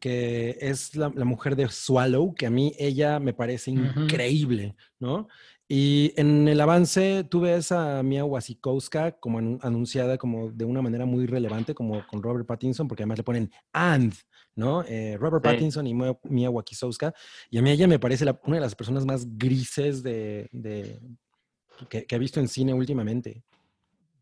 [0.00, 5.28] que es la, la mujer de Swallow, que a mí ella me parece increíble, ¿no?
[5.68, 10.82] Y en el avance tú ves a Mia Wasikowska como anu- anunciada como de una
[10.82, 14.14] manera muy relevante, como con Robert Pattinson, porque además le ponen and,
[14.56, 14.82] ¿no?
[14.88, 15.48] Eh, Robert Sí.
[15.52, 17.14] Pattinson y Mia, Mia Wasikowska.
[17.50, 20.98] Y a mí ella me parece la- una de las personas más grises de, de-
[21.88, 23.44] que, que he visto en cine últimamente.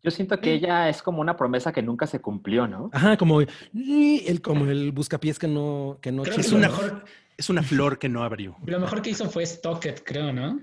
[0.02, 2.88] Yo siento que ella es como una promesa que nunca se cumplió, ¿no?
[2.92, 3.42] Ajá, como
[3.72, 6.72] y el, como el buscapiés que no, que no Creo que Es una, ¿no?
[6.76, 7.04] mejor,
[7.36, 8.56] es una flor que no abrió.
[8.64, 10.60] lo mejor que hizo fue Stocket, creo, ¿no?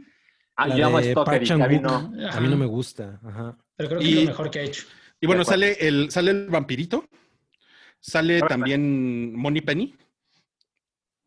[0.55, 1.69] Ah, La yo amo Park y Chan-wook.
[1.69, 2.13] Gaby no.
[2.31, 3.19] A mí no me gusta.
[3.25, 3.57] Ajá.
[3.75, 4.85] Pero creo que Y- es lo mejor que ha hecho.
[5.19, 7.05] Y bueno, sale el, sale el vampirito,
[7.99, 9.95] sale también Moni Penny.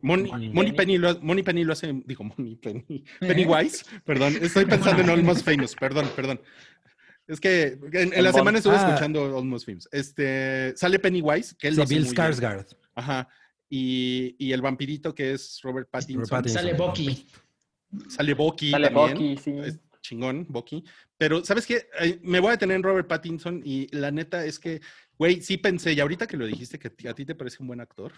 [0.00, 0.72] Moni, Penny.
[0.72, 5.44] Penny lo, Money Penny lo hace, digo Money Penny, Pennywise, perdón, estoy pensando en Almost
[5.44, 6.40] Famous, perdón, perdón.
[7.28, 8.88] Es que en, en la semana estuve Ah.
[8.88, 9.88] escuchando Almost Famous.
[9.92, 12.66] Este, sale Pennywise, que él Sí, lo hace Bill muy bien.
[12.94, 13.28] Ajá.
[13.70, 16.26] Y, y el vampirito que es Robert Pattinson.
[16.26, 16.62] Pattinson.
[16.62, 17.28] Sale Bucky.
[18.08, 19.12] Sale Bucky Sale también.
[19.14, 19.50] Bucky, sí.
[19.58, 20.82] Es chingón, Bucky.
[21.18, 21.86] Pero, ¿sabes qué?
[22.22, 24.80] Me voy a detener en Robert Pattinson y la neta es que,
[25.18, 27.80] güey, sí pensé, y ahorita que lo dijiste, que a ti te parece un buen
[27.80, 28.12] actor.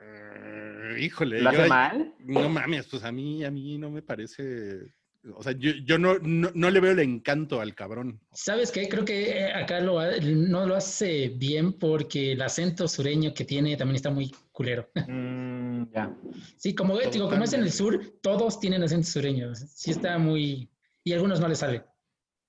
[0.00, 1.40] eh, híjole.
[1.40, 2.14] ¿Lo yo- hace mal?
[2.20, 4.94] No mames, pues a mí, a mí no me parece.
[5.34, 8.20] O sea, yo, yo no, no, no le veo el encanto al cabrón.
[8.32, 8.88] ¿Sabes qué?
[8.88, 13.76] Creo que eh, acá lo, no lo hace bien porque el acento sureño que tiene
[13.76, 14.90] también está muy culero.
[15.08, 16.14] Mm, ya.
[16.56, 19.54] Sí, como, eh, digo, como es en el sur, todos tienen acento sureño.
[19.54, 20.68] Sí está muy...
[21.04, 21.84] Y a algunos no les sale.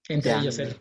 [0.09, 0.39] Entre Ya.
[0.39, 0.75] ellos él.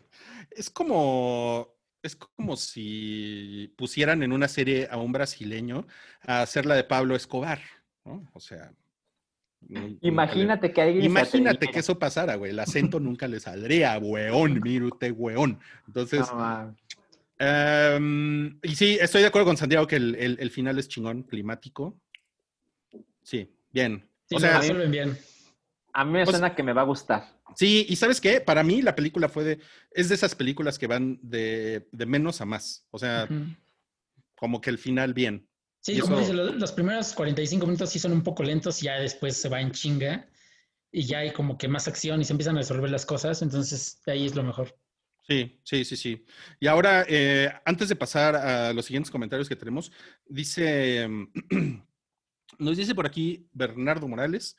[0.51, 1.75] Es como.
[2.03, 5.87] Es como si pusieran en una serie a un brasileño
[6.23, 7.61] a hacer la de Pablo Escobar,
[8.05, 8.31] ¿no?
[8.33, 8.73] O sea.
[9.69, 12.51] No- Imagínate que alguien Imagínate que eso pasara, güey.
[12.53, 15.59] El acento nunca le saldría, weón, mire usted, weón.
[15.87, 16.75] Entonces, No,
[17.39, 21.23] em, y sí, estoy de acuerdo con Santiago que el, el- el final es chingón,
[21.23, 21.97] climático.
[23.23, 24.09] Sí, bien.
[24.29, 25.19] Sí, o sea, resuelven bien.
[25.93, 27.25] a mí me pues- suena que me va a gustar.
[27.55, 28.41] sí, y ¿sabes qué?
[28.41, 29.59] Para mí la película fue de,
[29.91, 32.87] es de esas películas que van de, de menos a más.
[32.91, 33.29] O sea,
[34.37, 35.46] como que el final bien.
[35.95, 38.87] Sí, como eso- dice, lo- los primeros 45 minutos sí son un poco lentos y
[38.87, 40.29] ya después se va en chinga
[40.91, 44.01] y ya hay como que más acción y se empiezan a resolver las cosas, entonces
[44.05, 44.77] de ahí es lo mejor.
[45.29, 46.25] Sí, sí, sí, sí.
[46.61, 49.91] Y ahora, eh, antes de pasar a los siguientes comentarios que tenemos,
[50.27, 51.09] dice,
[52.59, 54.57] nos dice por aquí Bernardo Morales,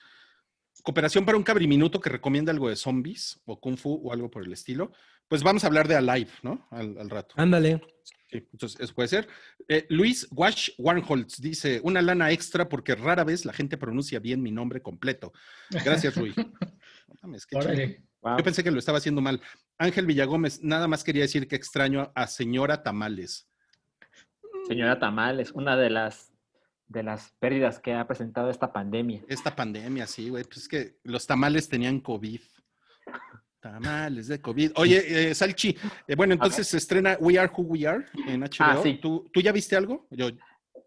[0.83, 4.43] cooperación para un cabriminuto que recomienda algo de zombies o kung fu o algo por
[4.45, 4.91] el estilo.
[5.27, 6.67] Pues vamos a hablar de Alive, ¿no?
[6.71, 7.35] Al, al rato.
[7.37, 7.81] Ándale.
[8.29, 9.27] Sí, entonces eso puede ser.
[9.67, 14.41] Eh, Luis Wash Warnholtz dice, una lana extra porque rara vez la gente pronuncia bien
[14.41, 15.31] mi nombre completo.
[15.69, 16.15] Gracias,
[17.21, 18.01] mames, qué.
[18.21, 18.37] Wow.
[18.37, 19.39] Yo pensé que lo estaba haciendo mal.
[19.77, 23.47] Ángel Villagómez, nada más quería decir que extraño a señora Tamales.
[24.67, 26.33] Señora Tamal es una de las
[26.87, 29.23] de las pérdidas que ha presentado esta pandemia.
[29.27, 30.43] Esta pandemia, sí, güey.
[30.43, 32.39] Pues es que los tamales tenían COVID.
[33.59, 34.71] Tamales de COVID.
[34.75, 35.75] Oye, eh, Salchi,
[36.07, 38.49] eh, bueno, entonces se estrena We Are Who We Are en HBO.
[38.59, 38.99] Ah, sí.
[39.01, 40.05] ¿Tú, ¿Tú ya viste algo?
[40.11, 40.29] Yo,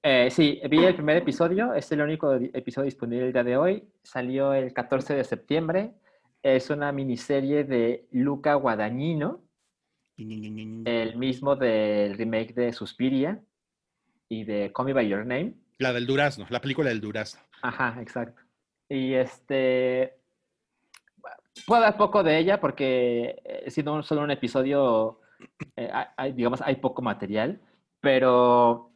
[0.03, 3.57] Eh, sí, vi el primer episodio, es el único di- episodio disponible el día de
[3.59, 3.85] hoy.
[4.03, 5.93] Salió el 14 de septiembre.
[6.43, 9.43] Es una miniserie de Luca Guadagnino,
[10.17, 13.43] el mismo del remake de Suspiria
[14.29, 15.55] y de Call Me By Your Name.
[15.79, 17.41] la del Durazno, la película del Durazno.
[17.63, 18.41] Ajá, exacto.
[18.89, 20.20] Y este.
[21.67, 25.21] Puedo hablar poco de ella porque, eh, siendo solo un episodio,
[25.77, 27.61] eh, hay- digamos, hay poco material,
[28.01, 28.93] pero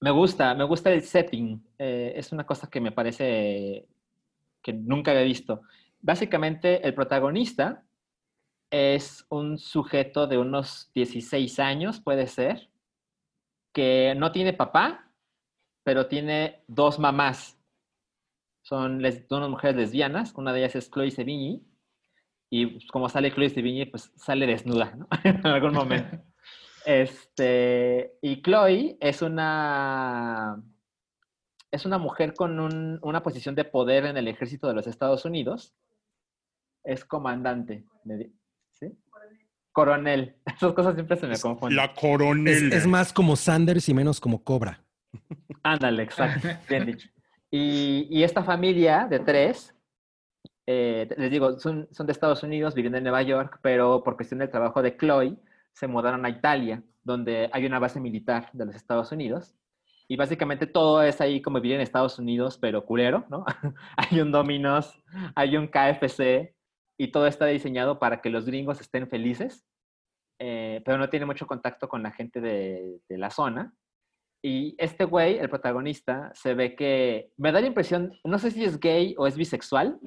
[0.00, 1.62] me gusta, me gusta el setting.
[1.78, 3.86] eh, es una cosa que me parece
[4.62, 5.62] que nunca había visto.
[6.00, 7.84] Básicamente, el protagonista
[8.70, 12.70] es un sujeto de unos 16 años, puede ser,
[13.72, 15.12] que no tiene papá,
[15.84, 17.58] pero tiene dos mamás.
[18.62, 21.62] Son les- unas mujeres lesbianas, una de ellas es Chloe Sevigny,
[22.50, 25.08] y pues, como sale Chloe Sevigny, pues sale desnuda, ¿no?
[25.24, 26.18] en algún momento.
[26.88, 30.62] Este, y Chloe es una,
[31.72, 35.24] es una mujer con un- una posición de poder en el ejército de los Estados
[35.24, 35.74] Unidos.
[36.84, 38.32] Es comandante, me di-
[38.70, 38.86] ¿sí?
[39.72, 40.36] Coronel.
[40.46, 41.76] Esas cosas siempre se me confunden.
[41.76, 42.72] La Es, coronel.
[42.72, 44.80] es más como Sanders y menos como Cobra.
[45.64, 47.08] Ándale, exacto, bien dicho.
[47.50, 49.74] Y, y esta familia de tres,
[50.66, 54.40] eh, les digo, son, son de Estados Unidos, viviendo en Nueva York, pero por cuestión
[54.40, 55.36] del trabajo de Chloe,
[55.72, 59.54] se mudaron a Italia, donde hay una base militar de los Estados Unidos.
[60.08, 63.44] Y básicamente todo es ahí como vivir en Estados Unidos, pero culero, ¿no?
[63.96, 65.02] hay un Domino's,
[65.34, 66.54] hay un KFC,
[66.98, 69.64] y todo está diseñado para que los gringos estén felices,
[70.38, 73.74] eh, pero no tiene mucho contacto con la gente de, de la zona.
[74.42, 78.64] Y este güey, el protagonista, se ve que me da la impresión, no sé si
[78.64, 79.98] es gay o es bisexual,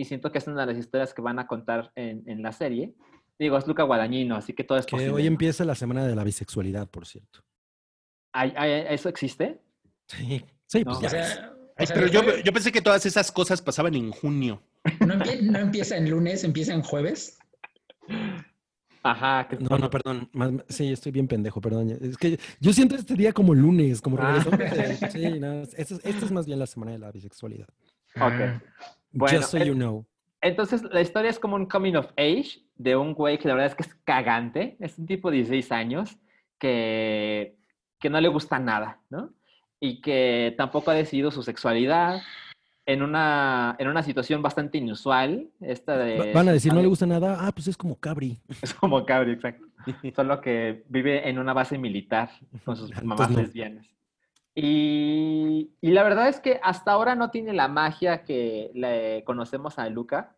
[0.00, 2.52] y siento que es una de las historias que van a contar en, en la
[2.52, 2.94] serie.
[3.38, 5.14] Digo, es Luca Guadagnino, así que todo es Que posible.
[5.14, 7.40] hoy empieza la semana de la bisexualidad, por cierto.
[8.32, 9.60] ¿Hay- hay- ¿Eso existe?
[10.06, 11.06] Sí, sí, pues ya.
[11.06, 13.94] O sea, Ay, o sea, pero yo, ¿no- yo pensé que todas esas cosas pasaban
[13.94, 14.62] en junio.
[15.00, 17.38] no, empie- no empieza en lunes, empieza en jueves.
[19.02, 19.48] Ajá.
[19.48, 20.28] que- No, no, perdón.
[20.34, 21.90] más- sí, estoy bien pendejo, perdón.
[22.02, 24.44] Es que yo siento este día como lunes, como Ah.
[25.10, 27.68] Sí, no, esta es, esta es más bien la semana de la bisexualidad.
[28.16, 28.62] Ok.
[29.12, 30.06] Bueno, Just so you know.
[30.42, 33.70] Entonces, la historia es como un coming of age de un güey que la verdad
[33.70, 34.76] es que es cagante.
[34.80, 36.16] Es un tipo de 16 años
[36.58, 37.56] que,
[37.98, 39.32] que no le gusta nada, ¿no?
[39.80, 42.20] Y que tampoco ha decidido su sexualidad
[42.86, 45.48] en una, en una situación bastante inusual.
[45.60, 47.36] Esta de, Va- Van a decir, no le gusta nada.
[47.40, 48.38] Ah, pues es como Cabri.
[48.62, 49.66] Es como Cabri, exacto.
[50.16, 52.30] Solo que vive en una base militar
[52.64, 53.86] con sus mamás lesbianas.
[54.54, 59.78] Y, y la verdad es que hasta ahora no tiene la magia que le conocemos
[59.78, 60.36] a Luca.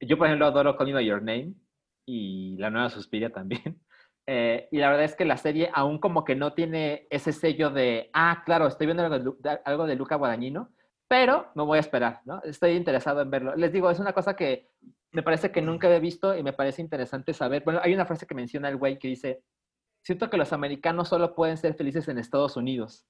[0.00, 1.54] Yo, por ejemplo, adoro Call Me By Your Name
[2.06, 3.80] y la nueva Suspiria también.
[4.28, 7.70] Eh, y la verdad es que la serie aún como que no tiene ese sello
[7.70, 10.72] de, ah, claro, estoy viendo algo de, algo de Luca Guadagnino,
[11.06, 12.42] pero me voy a esperar, ¿no?
[12.42, 13.54] Estoy interesado en verlo.
[13.54, 14.68] Les digo, es una cosa que
[15.12, 17.62] me parece que nunca había visto y me parece interesante saber.
[17.62, 19.44] Bueno, hay una frase que menciona el güey que dice,
[20.06, 23.04] siento que los americanos solo pueden ser felices en Estados Unidos.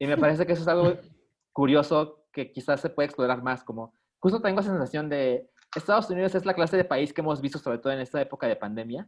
[0.00, 0.94] Y me parece que eso es algo
[1.52, 6.34] curioso que quizás se puede explorar más, como justo tengo esa sensación de Estados Unidos
[6.34, 9.06] es la clase de país que hemos visto sobre todo en esta época de pandemia,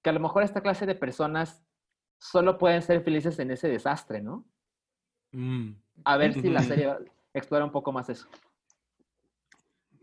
[0.00, 1.60] que a lo mejor esta clase de personas
[2.20, 4.44] solo pueden ser felices en ese desastre, ¿no?
[5.32, 5.72] Mm.
[6.04, 6.94] A ver si la serie
[7.32, 8.28] explora un poco más eso.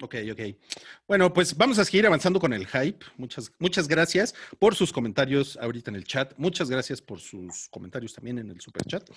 [0.02, 0.42] Ok, ok.
[1.08, 3.06] Bueno, pues vamos a seguir avanzando con el hype.
[3.18, 6.34] Muchas, muchas gracias por sus comentarios ahorita en el chat.
[6.38, 9.08] Muchas gracias por sus comentarios también en el super chat.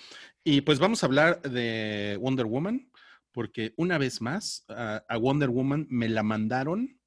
[0.43, 2.91] Y pues vamos a hablar de Wonder Woman,
[3.31, 6.99] porque una vez más a, a Wonder Woman me la mandaron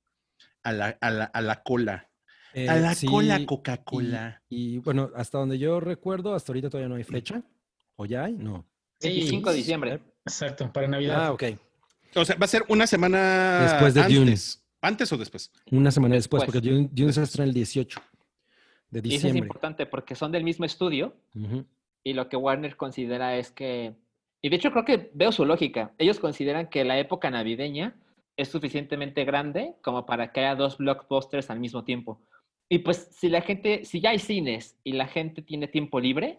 [0.65, 2.11] a la, a la, a la cola.
[2.55, 4.43] Eh, a la sí, cola y- Coca-Cola.
[4.49, 7.45] Y, bueno, hasta donde yo recuerdo, hasta ahorita todavía no hay fecha.
[7.95, 8.33] ¿O ya hay?
[8.33, 8.67] No.
[8.99, 10.01] Sí, 25 de diciembre.
[10.25, 11.27] Exacto, para Navidad.
[11.27, 11.45] Ah, ok.
[12.21, 14.19] O sea, va a ser una semana Después de Dune.
[14.31, 14.65] antes.
[14.81, 15.51] ¿Antes o después?
[15.71, 16.63] Una semana después, Después.
[16.63, 18.01] porque Dune, Dune se estrena el 18
[18.91, 19.39] de Y eso es diciembre.
[19.41, 21.17] importante porque son del mismo estudio
[22.05, 23.95] y lo que Warner considera es que,
[24.41, 27.97] y de hecho creo que veo su lógica, ellos consideran que la época navideña
[28.37, 32.21] es suficientemente grande como para que haya dos blockbusters al mismo tiempo.
[32.69, 36.39] Y pues si la gente, si ya hay cines y la gente tiene tiempo libre,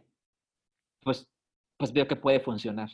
[1.01, 1.27] pues,
[1.77, 2.89] pues veo que puede funcionar.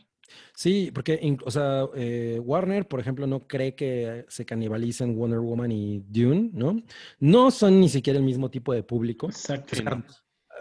[0.54, 5.72] Sí, porque, o sea, eh, Warner, por ejemplo, no cree que se canibalicen Wonder Woman
[5.72, 6.82] y Dune, ¿no?
[7.20, 9.28] No son ni siquiera el mismo tipo de público.
[9.28, 9.76] Exacto.
[9.76, 10.04] Sí, ¿no?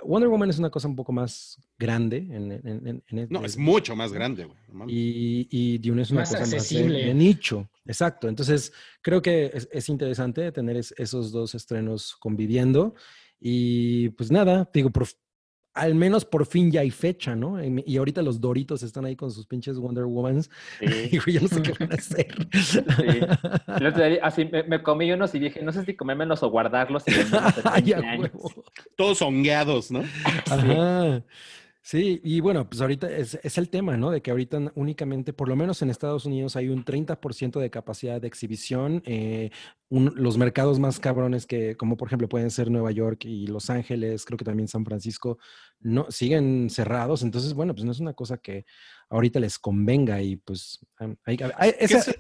[0.03, 3.57] Wonder Woman es una cosa un poco más grande en, en- en- en- No, es
[3.57, 4.59] mucho más grande, güey.
[4.89, 7.05] y, y Dune es una Más cosa más de, accesible.
[7.07, 7.71] de nicho.
[7.87, 8.29] Exacto.
[8.29, 12.95] Entonces, creo que es, es interesante tener es- esos dos estrenos conviviendo.
[13.41, 15.07] Y pues nada, digo, por,
[15.75, 17.63] al menos por fin ya hay fecha, ¿no?
[17.63, 20.49] Y, y ahorita los Doritos están ahí con sus pinches Wonder Womans.
[21.11, 22.49] Digo, yo no sé qué van a hacer.
[23.95, 27.13] Día, así me, me comí unos y dije, no sé si comérmelos o guardarlos y
[27.65, 28.31] Ay, a 20 años.
[28.35, 28.65] huevo.
[28.97, 30.05] Todos hongueados, ¿no?
[30.51, 31.23] Ajá.
[31.87, 34.11] Sí, y bueno, pues ahorita es, es el tema, ¿no?
[34.11, 38.23] De que ahorita únicamente, por lo menos en Estados Unidos, hay un 30% de capacidad
[38.23, 39.03] de exhibición.
[39.05, 39.51] eh,
[39.91, 43.69] un- los mercados más cabrones que, como por ejemplo pueden ser Nueva York y Los
[43.69, 45.37] Ángeles, creo que también San Francisco,
[45.79, 47.23] no siguen cerrados.
[47.23, 48.65] Entonces, bueno, pues no es una cosa que
[49.11, 50.81] ahorita les convenga y pues
[51.27, 52.19] hay- hay- esa, se-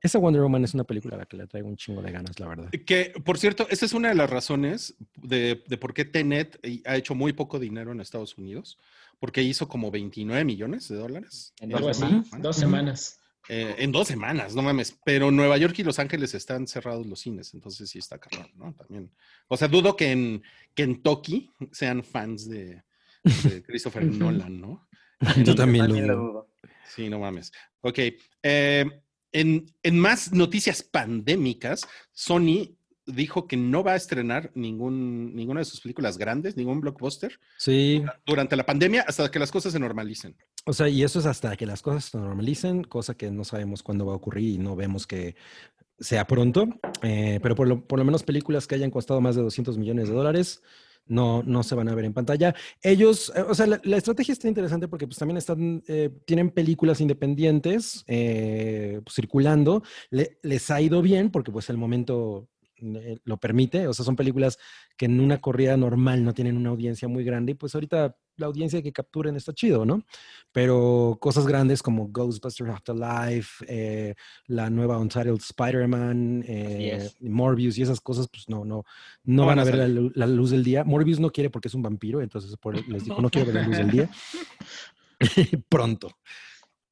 [0.00, 2.38] esa- Wonder Woman es una película a la que le traigo un chingo de ganas,
[2.40, 2.70] la verdad.
[2.86, 6.82] Que, por cierto, esa es una de las razones de, de por qué Tenet eh,
[6.86, 8.78] ha hecho muy poco dinero en Estados Unidos,
[9.18, 11.52] porque hizo como 29 millones de dólares.
[11.60, 12.42] En Algo dos así, semanas.
[12.42, 13.20] dos semanas.
[13.50, 14.96] Eh, en dos semanas, no mames.
[15.04, 18.74] Pero Nueva York y Los Ángeles están cerrados los cines, entonces sí está cabrón, ¿no?
[18.74, 19.10] También.
[19.48, 20.42] O sea, dudo que en
[20.74, 22.82] Kentucky sean fans de,
[23.24, 24.04] de Christopher.
[24.04, 24.86] Nolan, ¿no?
[25.44, 26.26] Yo también lo También lo dudo.
[26.32, 26.48] dudo.
[26.94, 27.50] Sí, no mames.
[27.80, 27.98] Ok.
[28.42, 28.84] eh,
[29.32, 35.64] en, en más noticias pandémicas, Sony dijo que no va a estrenar ningún, ninguna de
[35.64, 40.36] sus películas grandes, ningún blockbuster, Sí, durante la pandemia hasta que las cosas se normalicen.
[40.66, 43.82] O sea, y eso es hasta que las cosas se normalicen, cosa que no sabemos
[43.82, 45.36] cuándo va a ocurrir y no vemos que
[45.98, 46.68] sea pronto.
[47.02, 50.08] Eh, pero por lo, por lo menos películas que hayan costado más de 200 millones
[50.08, 50.62] de dólares
[51.08, 52.54] no, no se van a ver en pantalla.
[52.82, 57.00] Ellos, eh, o sea, la, estrategia está interesante porque pues también están, eh, tienen películas
[57.00, 59.82] independientes eh, pues, circulando.
[60.10, 63.88] Le- les ha ido bien porque pues el momento eh, lo permite.
[63.88, 64.58] O sea, son películas
[64.96, 68.46] que en una corrida normal no tienen una audiencia muy grande y pues ahorita la
[68.46, 70.02] audiencia que capturen está chido, ¿no?
[70.52, 74.14] Pero cosas grandes como Ghostbusters Afterlife, eh,
[74.46, 77.10] la nueva Untitled Spider-Man, eh.
[77.20, 78.84] Morbius y esas cosas, pues no, no,
[79.24, 80.84] no, No van a ver la, la luz del día.
[80.84, 83.66] Morbius no quiere porque es un vampiro, entonces por, les dijo, no quiero ver la
[83.68, 84.10] luz del día.
[85.68, 86.16] Pronto.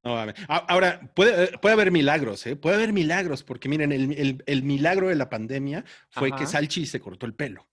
[0.04, 0.34] No, a ver.
[0.48, 2.56] A- Ahora, puede, eh, puede haber milagros, ¿eh?
[2.56, 6.46] Puede haber milagros, porque miren, el, el- el milagro de la pandemia fue que.
[6.46, 7.66] Salchi se cortó el pelo.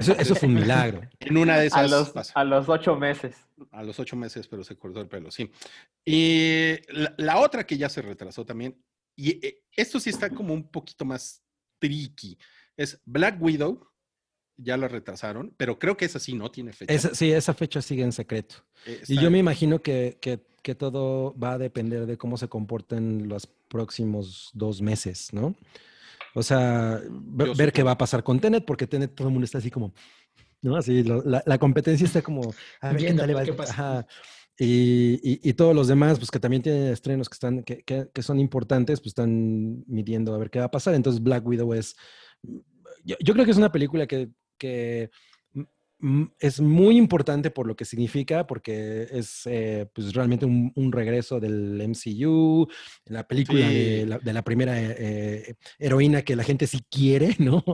[0.00, 1.00] Eso, eso fue un milagro.
[1.20, 2.32] En una de A esas los, pasa.
[2.34, 3.36] a los ocho meses.
[3.70, 5.50] A los ocho meses, pero se cortó el pelo, sí.
[6.04, 8.76] Y la, la otra que ya se retrasó también,
[9.16, 11.42] y eh, esto sí está como un poquito más
[11.78, 12.38] tricky,
[12.76, 13.86] es Black Widow,
[14.56, 16.92] ya la retrasaron, pero creo que esa sí no tiene fecha.
[16.92, 18.56] Esa- sí, esa fecha sigue en secreto.
[18.86, 22.48] Eh, Y yo me imagino que, que- que todo va a depender de cómo se
[22.48, 25.54] comporten los próximos dos meses, ¿no?
[26.34, 27.00] O sea,
[27.38, 29.70] Yo ver qué va a pasar con Tenet, porque Tenet todo el mundo está así
[29.70, 29.94] como,
[30.62, 30.76] ¿no?
[30.76, 33.72] Así, lo- la, la competencia está como, a ver qué Viendo tal qué pasa.
[33.72, 34.06] Ajá.
[34.58, 38.08] Y, y- y todos los demás, pues que también tienen estrenos que, están, que, que-
[38.12, 40.94] que son importantes, pues están midiendo a ver qué va a pasar.
[40.94, 41.96] Entonces Black Widow es,
[43.04, 45.10] yo, yo creo que es una película que, que
[46.38, 51.40] es muy importante por lo que significa, porque es eh, pues realmente un, un regreso
[51.40, 52.68] del MCU,
[53.06, 54.06] la película de, Sí.
[54.06, 57.64] la, de la primera eh, eh, heroína que la gente sí quiere, ¿no?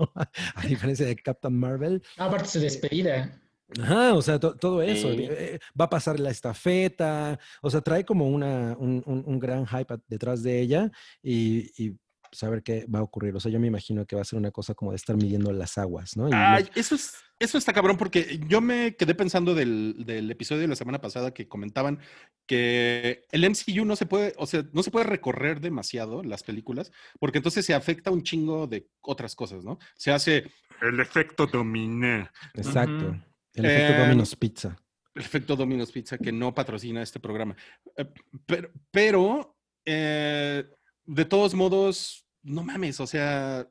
[0.54, 2.02] a diferencia de Captain Marvel.
[2.18, 3.40] Ah, aparte su despedida.
[3.80, 5.12] Ajá, o sea, to- todo eso.
[5.12, 5.26] Sí.
[5.30, 9.66] eh, va a pasar la estafeta, o sea, trae como una, un, un- un gran
[9.66, 10.90] hype detrás de ella
[11.22, 11.96] y, y
[12.32, 13.34] saber qué va a ocurrir.
[13.36, 15.52] O sea, yo me imagino que va a ser una cosa como de estar midiendo
[15.52, 16.28] las aguas, ¿no?
[16.28, 20.30] Y Ay, los- eso, es, eso está cabrón porque yo me quedé pensando del, del
[20.30, 21.98] episodio de la semana pasada que comentaban
[22.46, 26.90] que el MCU no se puede, o sea, no se puede recorrer demasiado las películas
[27.18, 29.78] porque entonces se afecta un chingo de otras cosas, ¿no?
[29.96, 30.50] Se hace
[30.82, 33.16] el efecto dominé, exacto.
[33.54, 34.76] El efecto Em, Domino's Pizza.
[35.14, 37.56] el efecto Domino's Pizza que no patrocina este programa.
[37.96, 38.06] Eh,
[38.46, 40.64] pero, pero, eh,
[41.06, 43.68] de todos modos, no mames, o sea,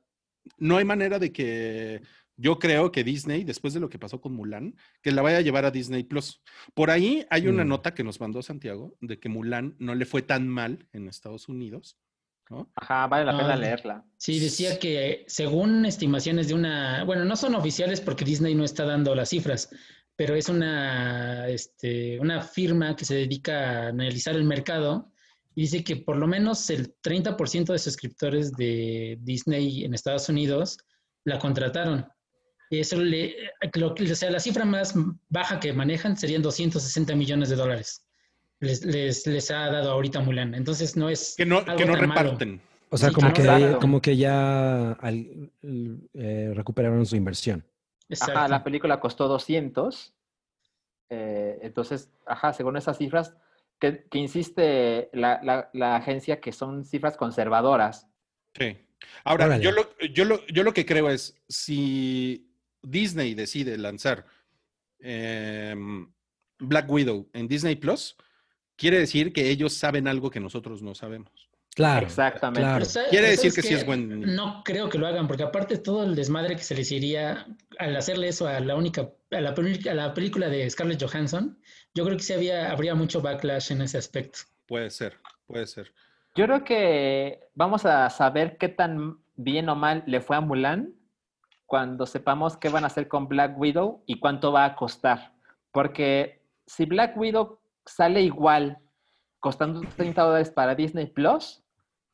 [0.58, 2.02] no hay manera de que
[2.38, 5.42] yo creo que Disney, después de lo que pasó con Mulan, que la vaya a
[5.42, 6.42] llevar a Disney Plus.
[6.74, 7.68] Por ahí hay una Mm.
[7.68, 11.50] nota que nos mandó Santiago de que Mulan no le fue tan mal en Estados
[11.50, 11.98] Unidos.
[12.50, 12.72] ¿no?
[12.74, 13.58] Ajá, vale la pena Ah.
[13.58, 14.06] leerla.
[14.18, 18.86] Sí, decía que según estimaciones de una, bueno, no son oficiales porque Disney no está
[18.86, 19.70] dando las cifras,
[20.16, 25.12] pero es una, este, una firma que se dedica a analizar el mercado
[25.56, 30.78] y dice que por lo menos el 30% de suscriptores de Disney en Estados Unidos
[31.26, 32.06] la contrataron.
[32.70, 33.36] Y eso le,
[33.74, 34.94] lo o sea, la cifra más
[35.28, 38.06] baja que manejan serían 260 millones de dólares.
[38.60, 40.54] Les, les, les ha dado ahorita Mulan.
[40.54, 42.22] Entonces no es Que no, algo que no tan malo.
[42.32, 42.62] reparten.
[42.92, 43.80] O sea, Sí, como, que, claro.
[43.80, 45.52] como que ya al-
[46.14, 47.66] eh, recuperaron su inversión.
[48.20, 50.14] Ajá, la película costó 200.
[51.10, 53.36] eh, entonces, ajá, según esas cifras,
[53.80, 58.08] que, que insiste la, la- la agencia que son cifras conservadoras.
[58.58, 58.78] Sí.
[59.24, 59.64] Ahora, Órale.
[59.64, 62.52] yo lo, yo, lo, yo lo que creo es, si
[62.82, 64.26] Disney decide lanzar
[65.00, 66.12] em,
[66.60, 68.18] Black Widow en Disney Plus,
[68.76, 71.49] quiere decir que ellos saben algo que nosotros no sabemos.
[71.76, 72.06] Claro.
[72.06, 72.62] Exactamente.
[72.62, 72.76] claro.
[72.80, 75.78] Pero, ¿sabes- Quiere decir que sí es buen- No creo que lo hagan, porque aparte
[75.78, 77.46] todo el desmadre que se les iría
[77.78, 81.58] al hacerle eso a la única, a la, a la película de Scarlett Johansson,
[81.94, 84.40] yo creo que sí había, habría mucho backlash en ese aspecto.
[84.68, 85.18] Puede ser,
[85.48, 85.94] puede ser.
[86.36, 90.94] Yo creo que vamos a saber qué tan bien o mal le fue a Mulan
[91.66, 95.34] cuando sepamos qué van a hacer con Black Widow y cuánto va a costar.
[95.72, 98.78] Porque si Black Widow sale igual,
[99.40, 101.64] costando 30 dólares para Disney Plus,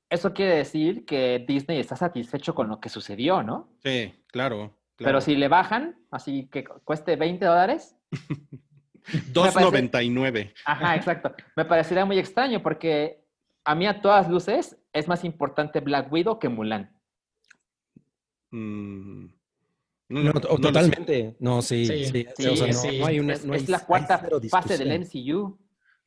[0.09, 3.69] eso quiere decir que Disney está satisfecho con lo que sucedió, ¿no?
[3.83, 4.75] Sí, claro.
[4.97, 5.21] Pero claro.
[5.21, 7.95] si le bajan, así que cu- cueste 20 dólares,
[9.33, 10.53] 2.99.
[10.65, 11.33] Ajá, exacto.
[11.55, 13.23] Me parecería muy extraño porque
[13.65, 16.91] a mí a todas luces es más importante Black Widow que Mulan.
[18.51, 19.25] Mm,
[20.09, 21.35] No, no- totalmente.
[21.39, 22.25] No, sí, Sí, sí.
[22.37, 22.99] sí, o sea, no, sí.
[22.99, 23.33] no hay una.
[23.33, 24.19] es, no hay- es la cuarta
[24.49, 24.91] fase del.
[25.01, 25.57] MCU.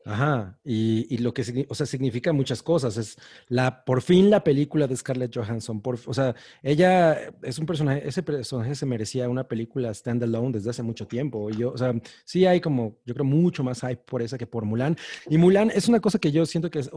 [0.08, 2.96] Ajá, y, y lo que o sea, significa muchas cosas.
[2.96, 5.82] Es la, por fin la película de Scarlett Johansson.
[5.82, 10.70] Por, o sea, ella es un personaje, ese personaje se merecía una película standalone desde
[10.70, 11.50] hace mucho tiempo.
[11.50, 11.94] Y yo, o sea,
[12.24, 14.96] sí hay como, yo creo, mucho más hype por esa que por Mulan.
[15.28, 16.90] Y Mulan es una cosa que yo siento que, es-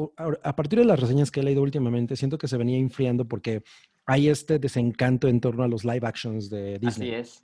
[0.43, 3.61] a partir de las reseñas que he leído últimamente, siento que se venía enfriando porque
[4.05, 7.13] hay este desencanto en torno a los live actions de Disney.
[7.13, 7.43] Así es.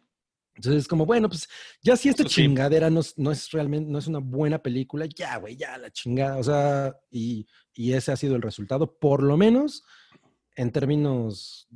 [0.57, 1.47] Entonces es como, bueno, pues
[1.81, 2.41] ya si esta Eso sí.
[2.41, 5.89] chingadera no, es- no es realmente, no es una buena película, ya, güey, ya la
[5.91, 6.37] chingada.
[6.37, 9.83] O sea, y, y ese ha sido el resultado, por lo menos
[10.55, 11.67] en términos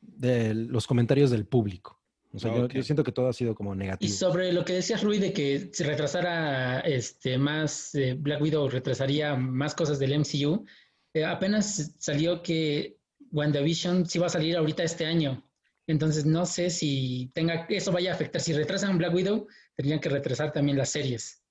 [0.00, 2.00] de los comentarios del público.
[2.34, 4.10] O sea, yo- siento que todo ha sido como Y negativo.
[4.14, 9.34] sobre lo que decías, Rui, de que se retrasara este, más, eh, Black Widow retrasaría
[9.36, 10.64] más cosas del MCU,
[11.12, 12.96] eh, apenas salió que
[13.32, 15.46] WandaVision sí va a salir ahorita este año.
[15.86, 18.40] Entonces no sé si tenga, eso vaya a afectar.
[18.40, 21.42] Si retrasan Black Widow, tendrían que retrasar también las series.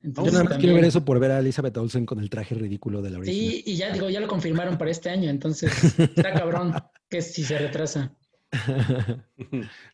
[0.00, 2.54] Yo Entonces, nada más quiero ver eso por ver a Elizabeth Olsen con el traje
[2.54, 3.50] ridículo de la original.
[3.52, 6.74] Sí, y ya digo, ya lo confirmaron para este año, entonces está cabrón
[7.08, 8.14] que si se retrasa.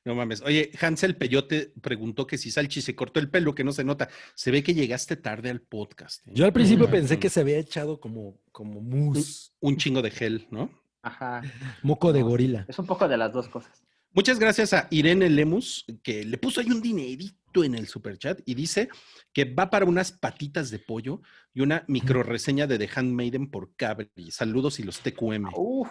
[0.05, 0.43] No mames.
[0.43, 4.09] Oye, Hansel Peyote preguntó que si Salchi se cortó el pelo, que no se nota.
[4.35, 6.27] Se ve que llegaste tarde al podcast.
[6.27, 6.33] ¿eh?
[6.35, 6.91] Yo al principio Mm.
[6.91, 10.71] pensé que se había echado como, como mousse, Un chingo de gel, ¿no?
[11.03, 11.43] Ajá.
[11.83, 12.65] moco de gorila.
[12.69, 13.83] Es un poco de las dos cosas.
[14.15, 18.55] Muchas gracias a Irene Lemus, que le puso ahí un dinerito en el superchat y
[18.55, 18.91] dice
[19.33, 21.23] que va para unas patitas de pollo
[21.55, 24.11] y una micro reseña de The Handmaiden por cable.
[24.31, 25.55] Saludos y los TQM.
[25.57, 25.89] Uf.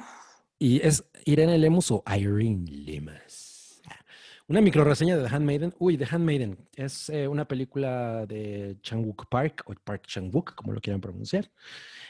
[0.59, 3.51] ¿Y es Irene Lemus o Irene Lemus?
[4.47, 5.73] Una micro reseña de The Handmaiden.
[5.79, 10.81] Uy, The Handmaiden es eh, una película de Chang-wook Park, o Park Chang-wook, como lo
[10.81, 11.49] quieran pronunciar,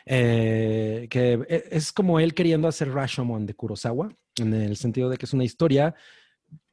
[0.05, 5.17] eh, que e- es como él queriendo hacer Rashomon de Kurosawa, en el sentido de
[5.17, 5.95] que es una historia,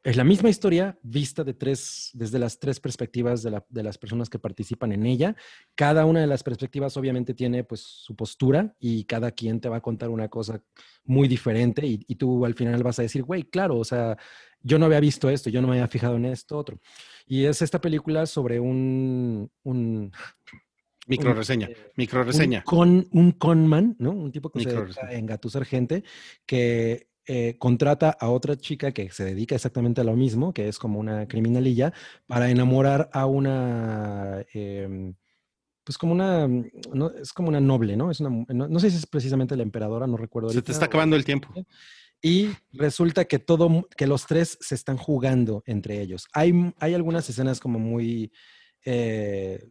[0.04, 3.98] es la misma historia vista de tres, desde las tres perspectivas de, la- de las
[3.98, 5.36] personas que participan en ella.
[5.74, 9.76] Cada una de las perspectivas obviamente tiene pues su postura y cada quien te va
[9.76, 10.62] a contar una cosa
[11.04, 14.16] muy diferente y, tú al final vas a decir, güey, claro, o sea,
[14.60, 16.80] yo no había visto esto, yo no me había fijado en esto otro.
[17.26, 19.50] Y es esta película sobre un,
[21.08, 21.66] Micro reseña.
[21.68, 21.76] eh,
[22.60, 24.12] un, con, un conman, ¿no?
[24.12, 26.04] Un tipo que se Micro a engatusar gente
[26.46, 30.78] que eh, contrata a otra chica que se dedica exactamente a lo mismo, que es
[30.78, 31.92] como una criminalilla,
[32.26, 34.44] para enamorar a una...
[34.54, 35.14] em,
[35.84, 38.10] pues como una, no, es como una noble, ¿no?
[38.10, 40.50] Es una, no, no sé si es precisamente la emperadora, no recuerdo.
[40.50, 41.48] Se te está o- acabando el tiempo.
[42.20, 46.26] y resulta que todo, que los tres se están jugando entre ellos.
[46.34, 48.30] Hay, hay algunas escenas como muy,
[48.84, 49.66] eh.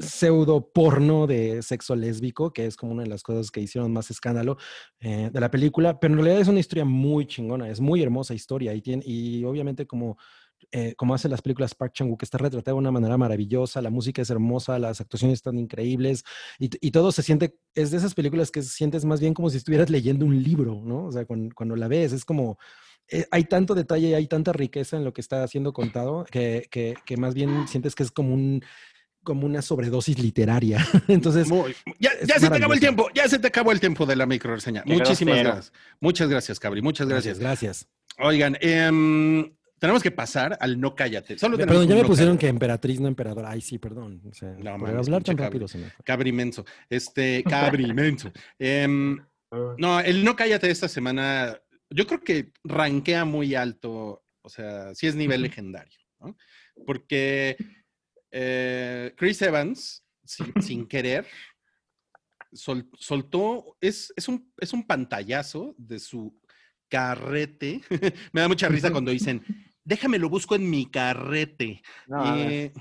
[0.00, 4.10] Pseudo porno de sexo lésbico, que es como una de las cosas que hicieron más
[4.10, 4.56] escándalo
[5.00, 8.34] eh, de la película, pero en realidad es una historia muy chingona, es muy hermosa
[8.34, 10.16] historia y, tiene, y obviamente como,
[10.72, 13.90] eh, como hace las películas Park Chan-wook, que está retratada de una manera maravillosa, la
[13.90, 16.24] música es hermosa, las actuaciones están increíbles
[16.58, 19.58] y, y, todo se siente, es de esas películas que sientes más bien como si
[19.58, 21.06] estuvieras leyendo un libro, ¿no?
[21.06, 22.58] O sea, cuando, la ves es como
[23.08, 26.68] eh, hay tanto detalle y hay tanta riqueza en lo que está siendo contado que,
[26.70, 28.62] que, que, más bien sientes que es como un
[29.22, 30.86] como una sobredosis literaria.
[31.08, 34.06] Entonces, Muy, ya, ya se te acabó el tiempo, ya se te acabó el tiempo
[34.06, 34.82] de la micro reseña.
[34.86, 35.54] Muchísimas grosero.
[35.54, 35.72] gracias.
[36.00, 36.82] Muchas gracias, Cabri.
[36.82, 37.38] Muchas gracias.
[37.38, 37.86] Gracias.
[37.86, 38.26] gracias.
[38.26, 39.50] Oigan, eh,
[39.80, 41.38] tenemos que pasar al no cállate.
[41.38, 42.46] Solo perdón, ya me no pusieron cállate.
[42.46, 43.46] que emperatriz, no emperador.
[43.46, 44.20] Ay, sí, perdón.
[44.30, 46.64] O sea, no, man, hablar tan rápido me Cabri menso.
[46.88, 48.30] Este, cabri menso.
[48.58, 48.86] Eh,
[49.78, 51.58] no, el no cállate de esta semana,
[51.88, 54.22] yo creo que rankea muy alto.
[54.42, 56.36] O sea, sí es nivel legendario, ¿no?
[56.86, 57.56] Porque
[58.30, 61.26] eh, Chris Evans, sin, sin querer,
[62.52, 66.38] sol, soltó, es, es, un, es un pantallazo de su
[66.88, 67.80] carrete.
[68.32, 69.44] Me da mucha risa cuando dicen,
[69.84, 71.82] déjame lo busco en mi carrete.
[72.06, 72.72] No, eh,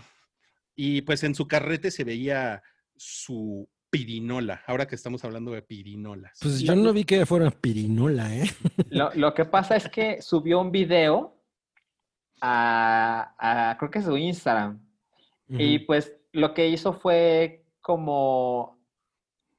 [0.75, 2.63] y pues en su carrete se veía
[2.95, 6.37] su pirinola, ahora que estamos hablando de pirinolas.
[6.41, 8.49] Pues yo no vi que fuera pirinola, ¿eh?
[8.89, 11.43] Lo, lo que pasa es que subió un video
[12.41, 14.88] a, a creo que su Instagram.
[15.49, 15.57] Uh -huh.
[15.59, 18.79] Y pues lo que hizo fue como,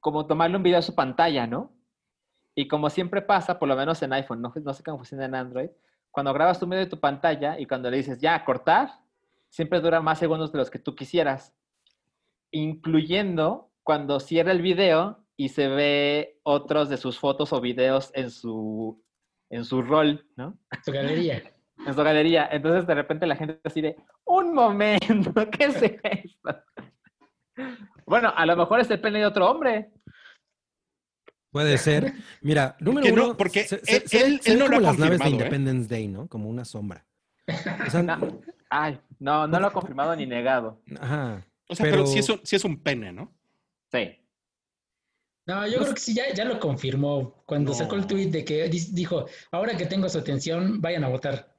[0.00, 1.72] como tomarle un video a su pantalla, ¿no?
[2.54, 5.34] Y como siempre pasa, por lo menos en iPhone, no, no sé cómo funciona en
[5.34, 5.70] Android,
[6.10, 8.90] cuando grabas tu medio de tu pantalla y cuando le dices ya cortar,
[9.48, 11.54] siempre dura más segundos de los que tú quisieras,
[12.50, 18.30] incluyendo cuando cierra el video y se ve otros de sus fotos o videos en
[18.30, 19.02] su,
[19.48, 20.58] en su rol, ¿no?
[20.84, 21.42] Su galería.
[21.86, 22.48] En su galería.
[22.50, 26.62] Entonces de repente la gente así de, un momento, ¿qué es esto?
[28.06, 29.90] bueno, a lo mejor es el pene de otro hombre.
[31.52, 32.12] Puede ser.
[32.42, 34.90] Mira, número uno, no, porque se, él, se, él, se él no como lo ha
[34.92, 35.30] las naves de ¿eh?
[35.30, 36.28] Independence Day, ¿no?
[36.28, 37.04] Como una sombra.
[37.86, 40.80] O sea, No, ay, no, no lo ha confirmado ni negado.
[41.00, 41.44] ajá.
[41.68, 43.32] O sea, pero, Pero- sí, es un, sí es un pene, ¿no?
[43.92, 44.16] Sí.
[45.46, 47.76] No, yo creo que sí, ya, ya lo confirmó cuando No.
[47.76, 51.49] sacó el tweet de que di- dijo, ahora que tengo su atención, vayan a votar.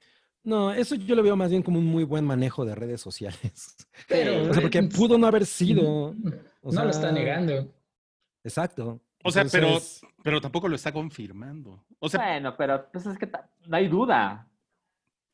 [0.44, 3.76] No, eso yo lo veo más bien como un muy buen manejo de redes sociales.
[4.08, 6.08] Pero, O sea, porque pudo no haber sido.
[6.08, 6.16] o
[6.64, 7.72] no sea, lo está negando.
[8.44, 9.00] Exacto.
[9.24, 11.86] O sea, Entonces, pero, pero tampoco lo está confirmando.
[12.00, 13.30] O sea, Bueno, pero pues es que
[13.68, 14.48] no hay duda.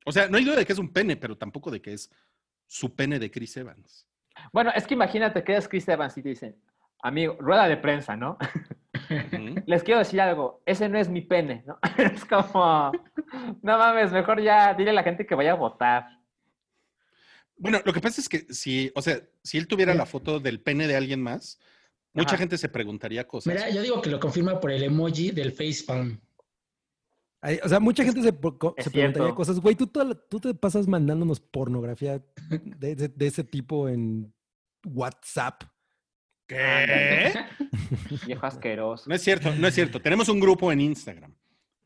[0.06, 2.12] o sea, no hay duda de que es un pene, pero tampoco de que es
[2.66, 4.06] su pene de Chris Evans.
[4.52, 6.62] Bueno, es que imagínate que es Chris Evans y te dicen,
[7.02, 8.38] amigo, rueda de prensa, ¿no?
[9.66, 11.78] Les quiero decir algo, ese no es mi pene, ¿no?
[11.98, 12.92] Es como,
[13.62, 16.08] no mames, mejor ya dile a la gente que vaya a votar.
[17.58, 20.60] Bueno, lo que pasa es que si, o sea, si él tuviera la foto del
[20.62, 21.60] pene de alguien más,
[22.14, 22.38] mucha Ajá.
[22.38, 23.54] gente se preguntaría cosas.
[23.54, 26.20] Mira, yo digo que lo confirma por el emoji del facepalm.
[27.64, 29.60] o sea, mucha gente se, preguntaría cosas.
[29.60, 34.32] Güey, tú, toda tú te pasas mandándonos pornografía de, de- de ese tipo en
[34.86, 35.64] WhatsApp.
[36.48, 37.34] ¿Qué?
[38.26, 39.10] Viejo asqueroso.
[39.10, 40.02] No es cierto, no es cierto.
[40.02, 41.34] Tenemos un grupo en Instagram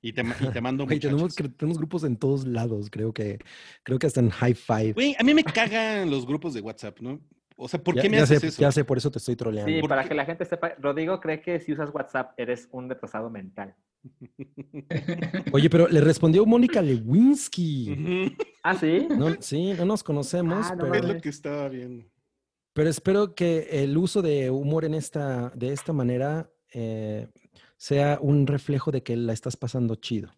[0.01, 3.39] y te, ma- y te mando Güey, tenemos, tenemos grupos en todos lados, creo que,
[3.84, 4.93] creo que hasta en High Five.
[4.93, 7.20] Güey, a mí me cagan los grupos de WhatsApp, ¿no?
[7.57, 8.62] O sea, ¿por ya, qué me ya haces sé, eso?
[8.62, 9.72] ya sé, por eso te estoy troleando.
[9.72, 10.09] Sí, ¿Por para qué?
[10.09, 13.76] que la gente sepa, Rodrigo cree que si usas WhatsApp eres un retrasado mental.
[15.51, 17.91] Oye, pero le respondió Mónica Lewinsky.
[17.91, 18.36] Ujú.
[18.64, 19.07] ¿Ah, sí?
[19.16, 22.05] No, sí, no nos conocemos, Ah, no pero, Es lo que estaba viendo.
[22.74, 27.28] Pero espero que el uso de humor en esta, de esta manera eh,
[27.78, 30.32] sea un reflejo de que la estás pasando chido.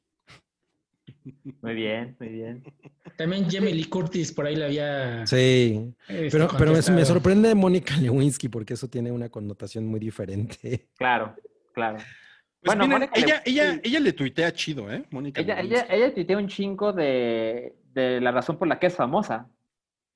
[1.62, 2.64] Muy bien, muy bien.
[3.18, 5.26] También Jamie Lee Curtis por ahí le había.
[5.28, 10.88] Sí, este, pero, pero me, sorprende Mónica Lewinsky porque eso tiene una connotación muy diferente.
[10.98, 11.36] Claro,
[11.74, 11.98] claro.
[11.98, 13.80] Pues Bueno, miren, ella, Le- ella, sí.
[13.84, 15.04] ella le tuitea chido, ¿eh?
[15.12, 15.42] Mónica.
[15.42, 15.86] Ella, Lewinsky.
[15.86, 19.50] ella, ella tuitea un chingo de, de la razón por la que es famosa.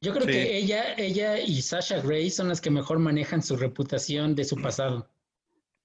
[0.01, 0.31] Yo creo Sí.
[0.31, 4.55] que ella, ella y Sasha Grey son las que mejor manejan su reputación de su
[4.61, 5.09] pasado.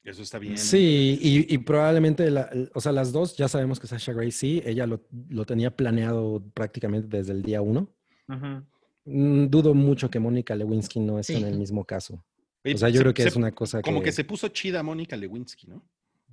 [0.05, 0.59] Eso está bien.
[0.59, 4.61] Sí, y, y probablemente, la- o sea, las dos ya sabemos que Sasha Grey sí,
[4.67, 7.89] ella lo, lo tenía planeado prácticamente desde el día uno.
[9.05, 11.41] Mm, Dudo mucho que Mónica Lewinsky no esté Sí.
[11.43, 12.25] en el mismo caso.
[12.65, 13.83] O sea, yo se- creo que se- es una cosa que...
[13.91, 15.83] Como que se puso chida Mónica Lewinsky, ¿no?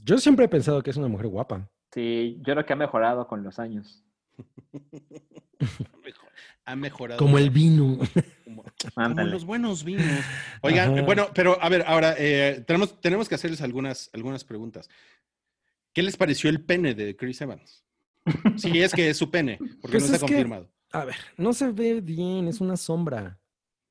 [0.03, 1.69] Yo siempre he pensado que es una mujer guapa.
[1.93, 4.03] Sí, yo creo que ha mejorado con los años.
[6.69, 7.17] Ha mejorado.
[7.17, 7.97] Como el vino.
[8.45, 8.63] Como,
[9.23, 10.05] los buenos vinos.
[10.61, 11.01] Oigan, Ajá.
[11.01, 14.87] bueno, pero a ver, ahora eh, tenemos, tenemos que hacerles algunas, algunas preguntas.
[15.93, 17.83] ¿Qué les pareció el pene de Chris Evans?
[18.57, 20.69] Si es que es su pene, porque Pues no está que- confirmado.
[20.91, 23.39] A ver, no se ve bien, es una sombra.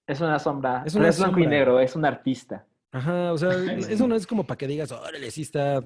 [0.06, 0.82] Es una sombra.
[0.86, 2.64] Es pero una es blanco y negro, es un artista.
[2.92, 5.82] Ajá, o sea, eso no es como para que digas, órale, sí está.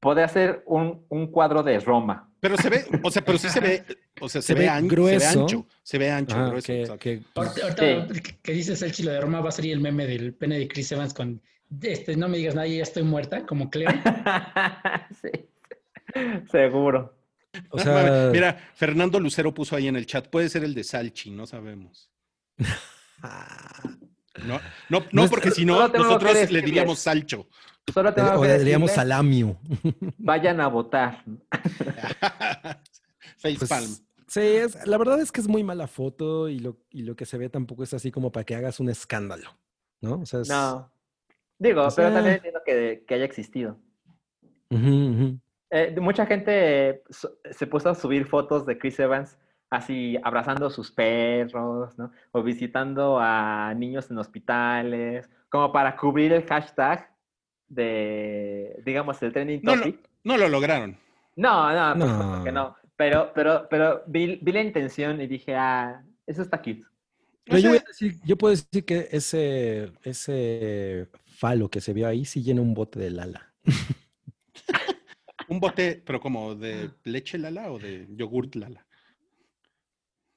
[0.00, 2.26] Podría ser un, un cuadro de Roma.
[2.40, 3.84] Pero se ve, o sea, pero sí se ve,
[4.20, 5.20] o sea, se, Se ve, ve an- grueso.
[5.20, 8.80] se ve ancho, se ve ancho, grueso, que, que, pues, Ahorita, ahorita que- que dices
[8.80, 11.42] el chilo de Roma, va a salir el meme del pene de Chris Evans con
[11.82, 13.90] este, no me digas nada, yo ya estoy muerta, como Cleo.
[15.22, 15.30] sí.
[16.50, 17.14] Seguro.
[17.70, 21.30] o sea, Mira, Fernando Lucero puso ahí en el chat, puede ser el de Salchi,
[21.30, 22.10] no sabemos.
[24.46, 24.58] No,
[24.88, 27.48] no, No porque si no, nosotros le diríamos Salcho.
[27.92, 29.56] Solo tengo o que diríamos salamio.
[30.18, 31.24] vayan a votar.
[33.38, 33.86] Facepalm.
[33.86, 37.16] Pues, sí, es, la verdad es que es muy mala foto y lo, y lo
[37.16, 39.50] que se ve tampoco es así como para que hagas un escándalo,
[40.00, 40.20] ¿no?
[40.20, 40.90] O sea, es- No.
[41.58, 43.76] Digo, pero también entiendo que, que haya existido.
[44.70, 47.02] Eh, mucha gente
[47.50, 49.36] se puso a subir fotos de Chris Evans
[49.68, 52.10] así abrazando a sus perros, ¿no?
[52.32, 57.09] O visitando a niños en hospitales, como para cubrir el hashtag
[57.70, 59.98] de, digamos, el trending No topic.
[60.24, 60.98] No lo lograron.
[61.36, 62.18] No, no, por No.
[62.18, 62.76] supuesto que no.
[62.96, 66.82] Pero, pero, pero vi, vi la intención y dije, ah, eso está cute.
[67.44, 71.80] Pero O yo, voy sea, a decir, yo puedo decir que ese, ese falo que
[71.80, 73.52] se vio ahí sí llena un bote de lala.
[75.48, 78.86] Un bote, pero como de leche lala o de yogurt lala.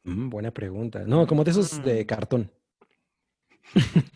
[0.05, 1.03] Mm, buena pregunta.
[1.05, 2.07] No, como de esos de Mm.
[2.07, 2.51] cartón.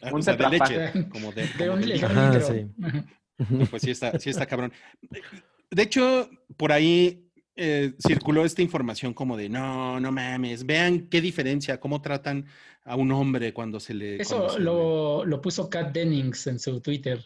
[0.02, 1.10] Ah, Un o sea, de leche.
[1.10, 2.68] Como de, De como un, de Ajá, sí.
[3.50, 4.72] No, pues sí está, sí está cabrón.
[5.70, 11.22] De hecho, por ahí eh, circuló esta información como de no, no mames, vean qué
[11.22, 12.46] diferencia, cómo tratan
[12.84, 14.22] a un hombre cuando se le.
[14.22, 17.24] Eso se le- lo, lo puso Kat Dennings en su Twitter.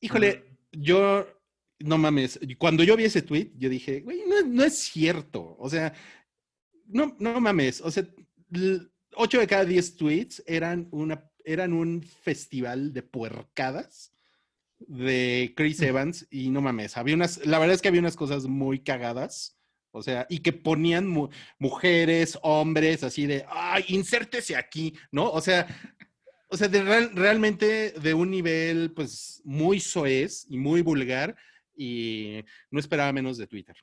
[0.00, 1.26] Híjole, yo,
[1.80, 5.56] no mames, cuando yo vi ese tweet, yo dije, güey, no, no es cierto.
[5.58, 5.92] O sea,
[6.86, 7.80] no, no mames.
[7.80, 8.04] O sea,
[8.52, 8.80] l-
[9.16, 14.12] ocho de cada diez tweets eran, una, eran un festival de puercadas
[14.78, 18.46] de Chris Evans y no mames, había unas, la verdad es que había unas cosas
[18.46, 19.56] muy cagadas.
[19.96, 21.28] O sea, y que ponían mu-
[21.60, 25.30] mujeres, hombres, así de, ay, insértese aquí, ¿no?
[25.30, 25.68] O sea,
[26.48, 31.36] o sea, de real- realmente de un nivel, pues, muy soez y muy vulgar,
[31.76, 32.40] y
[32.72, 33.76] no esperaba menos de Twitter.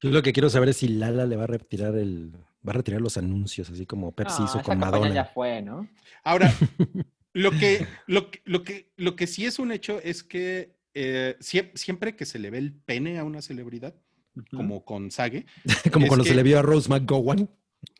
[0.00, 2.32] Yo lo que quiero saber es si Lala le va a retirar el,
[2.66, 5.14] va a retirar los anuncios, así como Pepsi No, hizo esa con Madonna.
[5.14, 5.88] ya fue, ¿no?
[6.24, 6.52] Ahora,
[7.32, 11.36] lo que, lo, que- lo, que, lo que sí es un hecho es que eh,
[11.40, 13.94] sie- siempre que se le ve el pene a una celebridad,
[14.54, 15.46] como con Sage,
[15.92, 17.48] como cuando que- se le vio a Rose McGowan.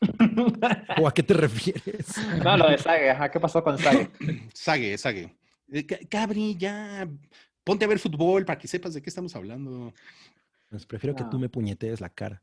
[1.01, 2.07] ¿O a qué te refieres?
[2.43, 4.11] No, lo de Sage, ajá, ¿qué pasó con Sage?
[4.53, 5.37] Sage, Sage.
[5.71, 7.09] Eh, Ca- Cabri, ya,
[7.63, 9.93] ponte a ver fútbol para que sepas de qué estamos hablando.
[10.69, 12.43] Pues prefiero que tú me puñetees la cara.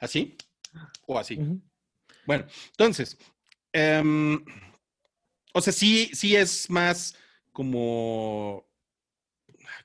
[0.00, 0.36] ¿Así?
[1.06, 1.38] ¿O así?
[2.26, 3.16] Bueno, entonces,
[3.72, 4.44] em,
[5.54, 7.16] o sea, sí, sí es más
[7.52, 8.68] como,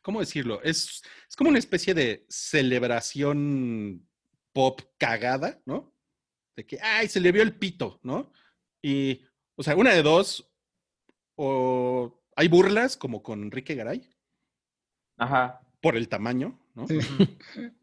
[0.02, 0.61] ¿cómo decirlo?
[0.64, 4.07] Es, es como una especie de celebración
[4.53, 5.94] pop cagada, ¿no?
[6.56, 8.34] De que, ay, se le vio el pito, ¿no?
[8.82, 9.22] Y,
[9.56, 10.52] o sea, una de dos,
[11.36, 14.10] o hay burlas como con Enrique Garay
[15.18, 15.61] Ajá.
[15.82, 16.88] por el tamaño, ¿no?
[16.88, 16.99] Sí.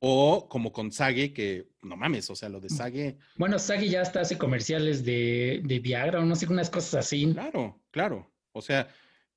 [0.00, 3.16] O como con Sage, que, no mames, o sea, lo de Sage...
[3.36, 7.32] Bueno, Sagi ya hasta hace comerciales de, de Viagra o no sé, unas cosas así.
[7.32, 8.30] Claro, claro.
[8.52, 8.88] O sea,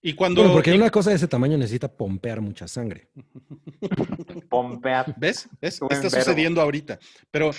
[0.02, 0.42] y cuando.
[0.42, 3.10] Bueno, porque y- una cosa de ese tamaño necesita pompear mucha sangre.
[4.50, 5.14] Pompear.
[5.18, 5.48] ¿Ves?
[5.62, 5.76] ¿Ves?
[5.76, 6.10] Está verbo.
[6.10, 7.00] sucediendo ahorita.
[7.32, 7.52] Pero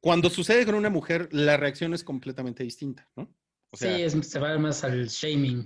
[0.00, 3.28] cuando sucede con una mujer, la reacción es completamente distinta, ¿no?
[3.70, 5.64] O sea, sí, es- se va más al shaming.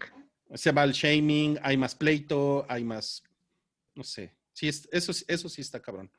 [0.54, 3.22] se va al shaming, hay más pleito, hay más.
[3.94, 4.32] No sé.
[4.52, 6.10] Sí, es- eso, sí- eso sí está cabrón.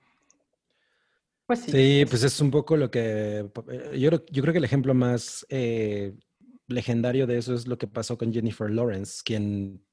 [1.45, 1.72] Pues sí.
[1.72, 3.40] Sí, pues es un poco lo que...
[3.70, 6.14] eh, Yo, creo- yo creo que el ejemplo más eh,
[6.68, 9.86] legendario de eso es lo que pasó con Jennifer Lawrence, quien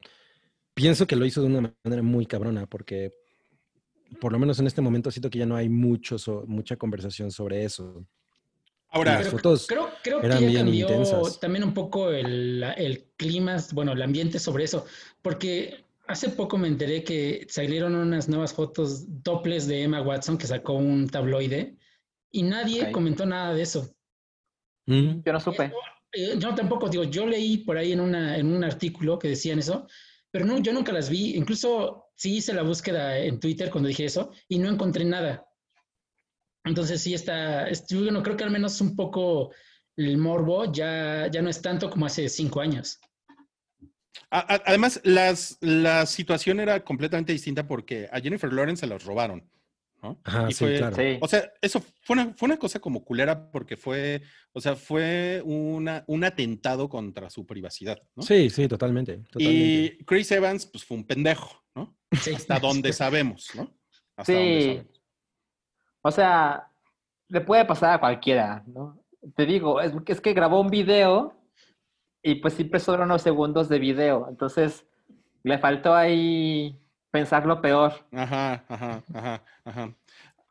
[0.74, 3.10] pienso que lo hizo de una manera muy cabrona, porque
[4.20, 7.30] por lo menos en este momento siento que ya no hay mucho so- mucha conversación
[7.30, 8.06] sobre eso.
[8.92, 11.38] Ahora, Las fotos Creo, creo que eran ya bien cambió intensas.
[11.38, 14.84] también un poco el, el clima, bueno, el ambiente sobre eso,
[15.22, 20.46] porque hace poco me enteré que salieron unas nuevas fotos dobles de Emma Watson que
[20.46, 21.76] sacó un tabloide
[22.30, 23.94] y nadie comentó nada de eso.
[24.86, 25.72] Mm, Yo no supe.
[26.12, 29.58] Eh, yo tampoco, digo, yo leí por ahí en, una, en un artículo que decían
[29.60, 29.86] eso,
[30.30, 31.36] pero no, yo nunca las vi.
[31.36, 35.46] Incluso sí hice la búsqueda en Twitter cuando dije eso y no encontré nada.
[36.64, 39.52] Entonces sí está, es- yo bueno, creo que al menos un poco
[39.96, 42.98] el morbo ya, ya no es tanto como hace cinco años.
[44.30, 49.48] Además, las, la situación era completamente distinta porque a Jennifer Lawrence se las robaron,
[50.02, 50.20] ¿no?
[50.24, 50.96] Ajá, Y sí, fue- claro.
[51.20, 54.22] O sea, eso fue una, fue una cosa como culera porque fue,
[54.52, 58.22] o sea, fue una, un atentado contra su privacidad, ¿no?
[58.22, 59.18] Sí, sí, totalmente.
[59.30, 59.98] totalmente.
[60.00, 61.96] Y Chris Evans, pues fue un pendejo, ¿no?
[62.20, 62.32] Sí.
[62.34, 63.70] Hasta donde sabemos, ¿no?
[64.16, 64.66] Hasta donde Sí.
[64.68, 65.00] sabemos.
[66.02, 66.66] O sea,
[67.28, 68.98] le puede pasar a cualquiera, ¿no?
[69.36, 71.36] Te digo, es, es que grabó un video
[72.22, 74.26] y pues siempre son unos segundos de video.
[74.28, 74.86] Entonces,
[75.42, 76.78] le faltó ahí
[77.10, 78.06] pensar lo peor.
[78.12, 79.94] Ajá, ajá, ajá, ajá.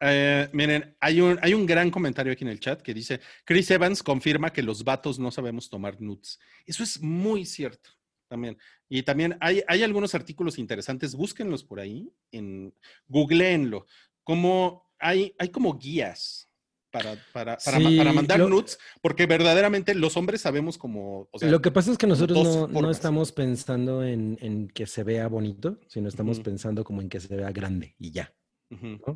[0.01, 3.69] Eh, miren, hay un, hay un gran comentario aquí en el chat que dice, Chris
[3.69, 6.39] Evans confirma que los vatos no sabemos tomar nudes.
[6.65, 7.91] Eso es muy cierto
[8.27, 8.57] también.
[8.87, 12.73] Y también hay, hay algunos artículos interesantes, búsquenlos por ahí, en,
[13.07, 13.87] googleenlo.
[14.23, 16.48] Como hay, hay como guías
[16.91, 21.27] para, para, para, Sí, para mandar lo- nudes, porque verdaderamente los hombres sabemos como...
[21.31, 25.03] O sea, Lo que pasa es que nosotros no, estamos pensando en, en que se
[25.03, 28.33] vea bonito, sino estamos pensando como en que se vea grande y ya.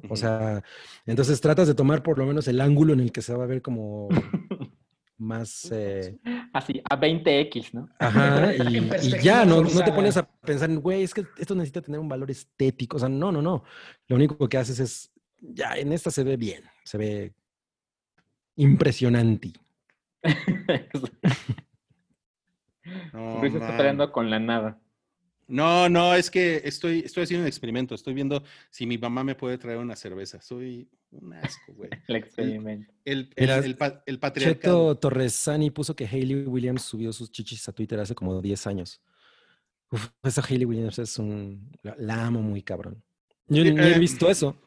[0.09, 0.63] O sea,
[1.05, 3.47] entonces tratas de tomar por lo menos el ángulo en el que se va a
[3.47, 4.09] ver como
[5.17, 5.69] más...
[5.71, 6.17] eh,
[6.53, 7.87] Así, a 20x, ¿no?
[7.99, 8.77] Ajá, y,
[9.07, 12.09] y ya, no, no te pones a pensar, güey, es que esto necesita tener un
[12.09, 12.97] valor estético.
[12.97, 13.63] O sea, no, no, no.
[14.07, 17.33] Lo único que haces es, ya, en esta se ve bien, se ve
[18.55, 19.51] impresionante.
[23.13, 24.79] No, Luis está peleando con la nada.
[25.47, 27.95] No, no, es que estoy, estoy haciendo un experimento.
[27.95, 30.41] Estoy viendo si mi mamá me puede traer una cerveza.
[30.41, 31.89] Soy un asco, güey.
[32.07, 32.91] El experimento.
[33.05, 34.93] El, el, el pa- el patriarcado.
[34.93, 39.01] Cheto Torresani puso que Hayley Williams subió sus chichis a Twitter hace como 10 años.
[39.91, 41.71] Uf, esa Hayley Williams es un...
[41.83, 43.03] La, la amo muy cabrón.
[43.47, 44.59] Yo Sí, ni, he eh, visto eso.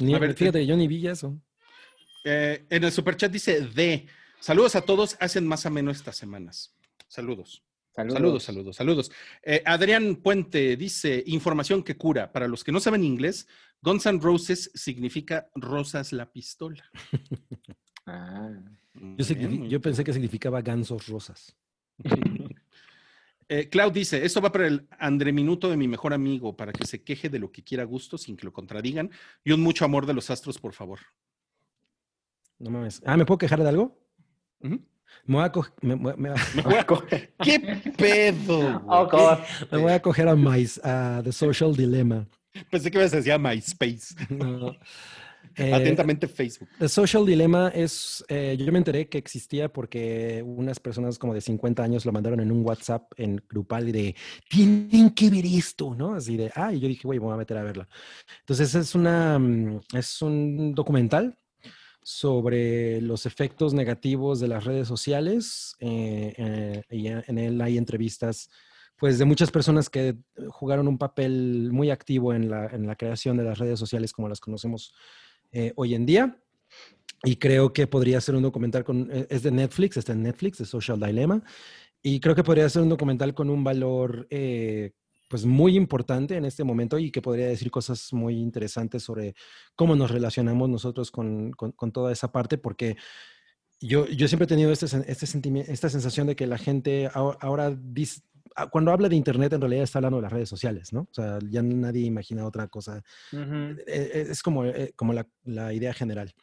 [0.00, 1.38] Ni, a ver, fíjate, yo ni vi eso.
[2.24, 4.06] Eh, en el superchat dice D.
[4.40, 5.16] Saludos a todos.
[5.20, 6.74] Hacen más ameno estas semanas.
[7.08, 7.62] Saludos.
[8.06, 9.10] Saludos, saludos, saludos.
[9.42, 12.30] Eh, Adrián Puente dice, información que cura.
[12.30, 13.48] Para los que no saben inglés,
[13.82, 16.84] Guns N' Roses significa rosas la pistola.
[18.10, 18.48] Ah.
[18.94, 21.54] Yo, Bien, pensé que significaba gansos rosas.
[23.50, 26.86] Eh, Clau dice, esto va para el André Minuto de mi mejor amigo, para que
[26.86, 29.10] se queje de lo que quiera a gusto sin que lo contradigan.
[29.42, 30.98] Y un mucho amor de los astros, por favor.
[32.58, 33.00] No mames.
[33.04, 33.96] Ah, ¿me puedo quejar de algo?
[34.60, 34.78] Me
[35.26, 37.02] voy a, co- me- me- me- Me voy a co-
[37.42, 37.60] ¿Qué
[37.96, 38.82] pedo?
[38.88, 39.38] Oh, God.
[39.70, 42.26] me voy a coger a, My- a The Social Dilemma.
[42.70, 44.14] Pensé que ibas a decir MySpace.
[44.30, 44.74] No.
[45.56, 46.68] Eh, Atentamente Facebook.
[46.78, 51.40] The Social Dilemma es, eh, yo me enteré que existía porque unas personas como de
[51.40, 54.16] 50 años lo mandaron en un WhatsApp en grupal y de,
[54.48, 56.14] tienen que ver esto, ¿no?
[56.14, 57.88] Así de, ah, y yo dije, güey, me voy a meter a verla.
[58.40, 61.36] Entonces es una, mm, es un documental
[62.08, 68.48] sobre los efectos negativos de las redes sociales eh, eh, y en él hay entrevistas
[68.96, 70.16] pues de muchas personas que
[70.48, 74.26] jugaron un papel muy activo en la, en la creación de las redes sociales como
[74.26, 74.94] las conocemos
[75.52, 76.40] eh, hoy en día.
[77.24, 80.64] Y creo que podría ser un documental con, es de Netflix, está en Netflix, de
[80.64, 81.42] Social Dilemma.
[82.02, 84.26] Y creo que podría ser un documental con un valor
[85.28, 89.34] pues muy importante en este momento y que podría decir cosas muy interesantes sobre
[89.76, 92.96] cómo nos relacionamos nosotros con, con, con toda esa parte, porque
[93.80, 97.38] yo, yo siempre he tenido este, este sentimiento, esta sensación de que la gente ahora,
[97.40, 97.78] ahora
[98.56, 101.02] ah, cuando habla de Internet en realidad está hablando de las redes sociales, ¿no?
[101.02, 103.02] O sea, ya nadie imagina otra cosa
[103.32, 103.54] Ujú.
[103.54, 106.34] eh, eh, es como, eh, como la, la idea general.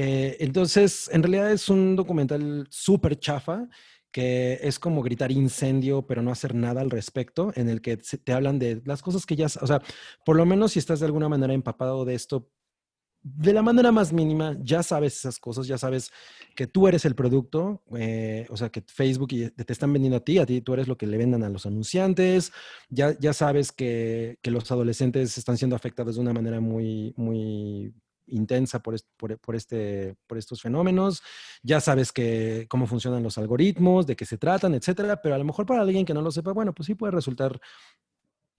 [0.00, 3.68] Eh, entonces, en realidad es un documental súper chafa
[4.12, 8.32] que es como gritar incendio, pero no hacer nada al respecto, en el que te
[8.32, 9.82] hablan de las cosas que ya, o sea,
[10.24, 12.50] por lo menos si estás de alguna manera empapado de esto,
[13.22, 16.10] de la manera más mínima, ya sabes esas cosas, ya sabes
[16.54, 20.24] que tú eres el producto, eh, o sea, que Facebook y te están vendiendo a
[20.24, 22.52] ti, a ti tú eres lo que le vendan a los anunciantes,
[22.88, 27.92] ya, ya sabes que, que los adolescentes están siendo afectados de una manera muy, muy
[28.28, 31.22] intensa por, por este, por estos fenómenos,
[31.62, 35.44] ya sabes que, cómo funcionan los algoritmos, de qué se tratan, etcétera, pero a lo
[35.44, 37.60] mejor para alguien que no lo sepa, bueno, pues sí puede resultar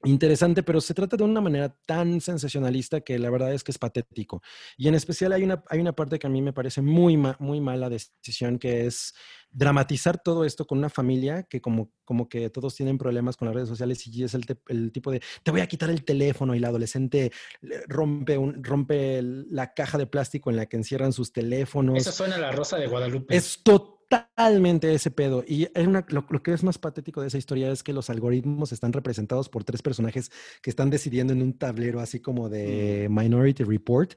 [0.04, 3.78] interesante, pero se trata de una manera tan sensacionalista que la verdad es que es
[3.78, 4.42] patético.
[4.78, 7.36] Y en especial hay una, hay una parte que a mí me parece muy, ma-
[7.40, 9.14] muy mala decisión, que es
[9.52, 13.56] dramatizar todo esto con una familia que como, como que todos tienen problemas con las
[13.56, 16.54] redes sociales y es el, te- el tipo de, te voy a quitar el teléfono
[16.56, 17.32] y la adolescente
[17.62, 21.98] le- rompe, un, rompe la caja de plástico en la que encierran sus teléfonos.
[21.98, 23.36] Eso suena a la Rosa de Guadalupe.
[23.36, 23.62] Es
[24.10, 25.44] totalmente ese pedo.
[25.48, 28.10] Y es una- lo, lo que es más patético de esa historia es que los
[28.10, 30.32] algoritmos están representados por tres personajes
[30.62, 34.14] que están decidiendo en un tablero así como de Minority Report.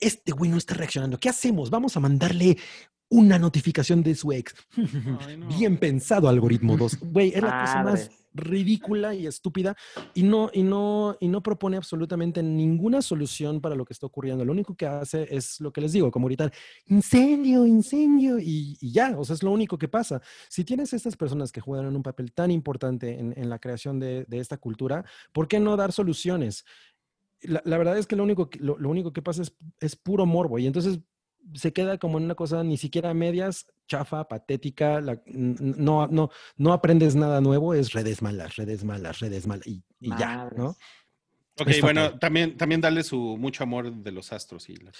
[0.00, 1.18] Este güey no está reaccionando.
[1.18, 1.70] ¿Qué hacemos?
[1.70, 2.56] Vamos a mandarle
[3.08, 4.54] una notificación de su ex.
[5.20, 5.46] Ay, no.
[5.48, 6.98] Bien pensado, algoritmo 2.
[7.00, 8.10] Güey, es la cosa más.
[8.36, 9.76] Ridícula y estúpida
[10.14, 14.44] y no, y no, y no propone absolutamente ninguna solución para lo que está ocurriendo.
[14.44, 16.52] Lo único que hace es lo que les digo, como gritar,
[16.86, 20.20] incendio, incendio, y, y ya, o sea, es lo único que pasa.
[20.48, 24.24] Si tienes estas personas que juegan un papel tan importante en, en la creación de,
[24.26, 26.64] de esta cultura, ¿por qué no dar soluciones?
[27.42, 29.96] La, la verdad es que lo único que, lo, lo único que pasa es, es
[29.96, 31.00] puro morbo y entonces
[31.54, 36.30] se queda como en una cosa ni siquiera a medias, chafa, patética, la- no, no,
[36.56, 40.76] no aprendes nada nuevo, es redes malas, redes malas, redes malas y, y ya, ¿no?
[41.58, 42.18] Ok, Es bueno, fatal.
[42.18, 44.92] también, también darle su mucho amor de los astros y la.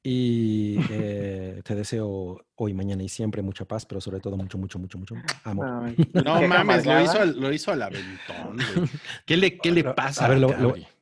[0.00, 4.78] Y eh, te deseo hoy, mañana y siempre mucha paz, pero sobre todo mucho, mucho,
[4.78, 5.66] mucho, mucho amor.
[5.82, 8.58] Ay, No mames, lo hizo, al- lo hizo al aventón.
[9.26, 10.26] ¿Qué le, qué le pasa?
[10.26, 10.54] A ver, lo,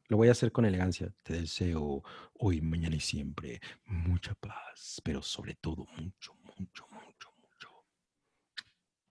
[0.08, 1.12] lo voy a hacer con elegancia.
[1.22, 2.02] Te deseo
[2.44, 7.68] hoy, mañana y siempre mucha paz, pero sobre todo mucho, mucho, mucho, mucho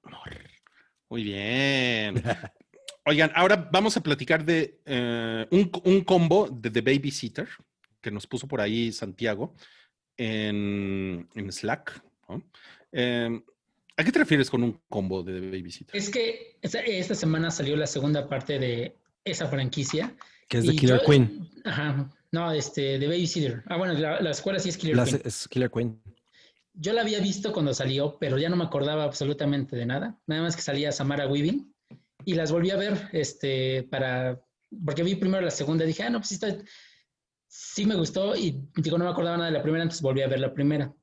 [0.03, 0.37] amor.
[1.09, 2.15] Muy bien.
[3.05, 7.47] Oigan, ahora vamos a platicar de eh, un, un combo de The Babysitter
[8.01, 9.55] que nos puso por ahí Santiago
[10.17, 12.03] en, en Slack.
[12.27, 12.43] ¿no?
[12.91, 13.41] Eh,
[13.97, 15.95] ¿A qué te refieres con un combo de The Babysitter?
[15.95, 20.13] Es que esta, esta semana salió la segunda parte de esa franquicia.
[20.49, 21.49] Que es de Killer yo- Queen.
[21.63, 22.09] Ajá.
[22.31, 23.63] No, este, de Babysitter.
[23.67, 25.21] Ah, bueno, la, la escuela sí es Killer La- Queen.
[25.25, 26.01] es Killer Queen.
[26.73, 30.17] Yo la había visto cuando salió, pero ya no me acordaba absolutamente de nada.
[30.27, 31.73] Nada más que salía Samara Weaving
[32.23, 34.41] y las volví a ver, este, para,
[34.85, 36.55] porque vi primero la segunda y dije, ah, no, pues sí, está,
[37.47, 40.27] sí me gustó y digo, no me acordaba nada de la primera, entonces volví a
[40.29, 40.93] ver la primera.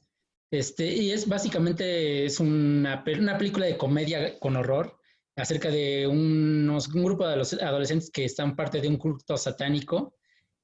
[0.51, 4.99] Este, y es básicamente, es una, una película de comedia con horror
[5.37, 10.17] acerca de unos, un grupo de adoles- adolescentes que están parte de un culto satánico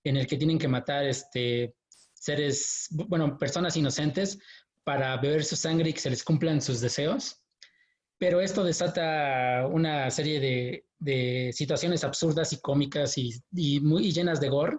[0.04, 1.74] en el que tienen que matar este,
[2.12, 4.38] seres, bueno, personas inocentes
[4.84, 7.42] para beber su sangre y que se les cumplan sus deseos.
[8.18, 10.84] Pero esto desata una serie de,
[11.52, 13.42] situaciones absurdas y cómicas y,
[13.80, 14.78] muy llenas de gore.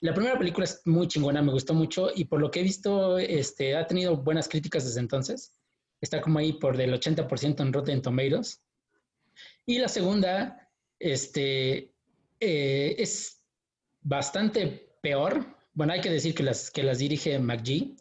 [0.00, 3.18] La primera película es muy chingona, me gustó mucho y por lo que he visto,
[3.18, 5.52] este, ha tenido buenas críticas desde entonces.
[6.00, 8.62] Está como ahí por del 80% en Rotten Tomatoes.
[9.66, 11.92] Y la segunda, este,
[12.38, 13.39] eh, es
[14.00, 15.44] bastante peor.
[15.72, 17.96] Bueno, hay que decir que las, que las dirige McGee,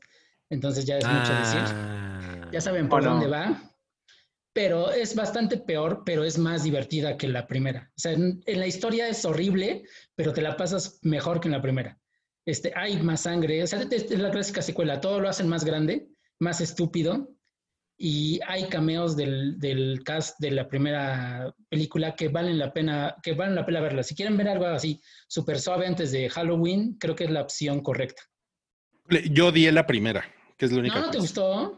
[0.49, 1.61] entonces ya es mucho decir.
[1.63, 2.49] Ah.
[2.51, 3.11] Ya saben por no.
[3.11, 3.63] dónde va.
[4.51, 7.91] Pero es bastante peor, pero es más divertida que la primera.
[7.95, 9.83] O sea, en, en la historia es horrible,
[10.15, 11.99] pero te la pasas mejor que en la primera.
[12.45, 15.63] Este, hay más sangre, o sea, es, es la clásica secuela, todo lo hacen más
[15.63, 16.09] grande,
[16.39, 17.29] más estúpido,
[18.01, 23.33] y hay cameos del, del cast de la primera película que valen la pena, que
[23.33, 24.03] valen la pena verla.
[24.03, 27.81] Si quieren ver algo así súper suave antes de Halloween, creo que es la opción
[27.81, 28.23] correcta.
[29.31, 30.23] Yo odié la primera,
[30.57, 30.95] que es la única.
[30.95, 31.77] ¿No, no te gustó?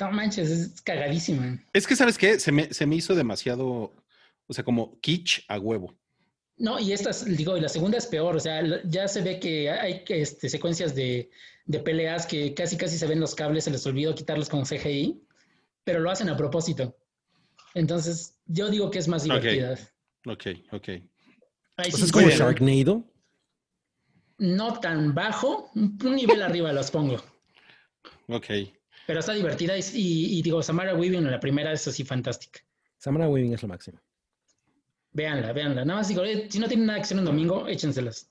[0.00, 1.62] No manches, es cagadísima.
[1.72, 2.40] Es que, ¿sabes qué?
[2.40, 3.92] Se me, se me hizo demasiado,
[4.48, 5.94] o sea, como kitsch a huevo.
[6.56, 9.38] No, y esta, es- digo, y la segunda es peor, o sea, ya se ve
[9.38, 11.30] que hay este, secuencias de,
[11.66, 15.20] de peleas que casi casi se ven los cables, se les olvidó quitarlos con CGI,
[15.84, 16.96] pero lo hacen a propósito.
[17.74, 19.78] Entonces, yo digo que es más divertida.
[20.26, 20.88] Ok, ok.
[21.76, 23.04] Ahí O sí sea, es como Sharknado.
[24.38, 27.16] No tan bajo, un nivel arriba los pongo.
[28.28, 28.46] Ok.
[29.06, 32.60] Pero está divertida y, y- y digo, Samara Weaving en la primera es así fantástica.
[32.98, 34.00] Samara Weaving es lo máximo.
[35.12, 35.84] Véanla, véanla.
[35.84, 38.28] Nada más digo, eh, si no tienen nada que hacer un domingo, échenselas.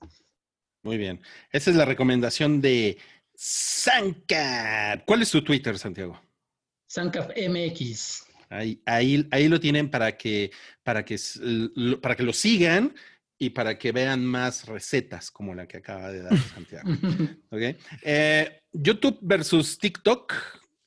[0.82, 1.20] Muy bien.
[1.50, 2.98] Esa es la recomendación de
[3.34, 5.04] Sankat.
[5.04, 6.20] ¿Cuál es tu Twitter, Santiago?
[6.86, 8.24] Sancaf MX.
[8.48, 10.52] Ahí, ahí, ahí lo tienen para que,
[10.82, 11.18] para, que,
[12.00, 12.94] para que lo sigan
[13.38, 16.88] y para que vean más recetas como la que acaba de dar Santiago.
[17.50, 17.76] ¿ok?
[18.02, 20.34] Eh, YouTube versus TikTok.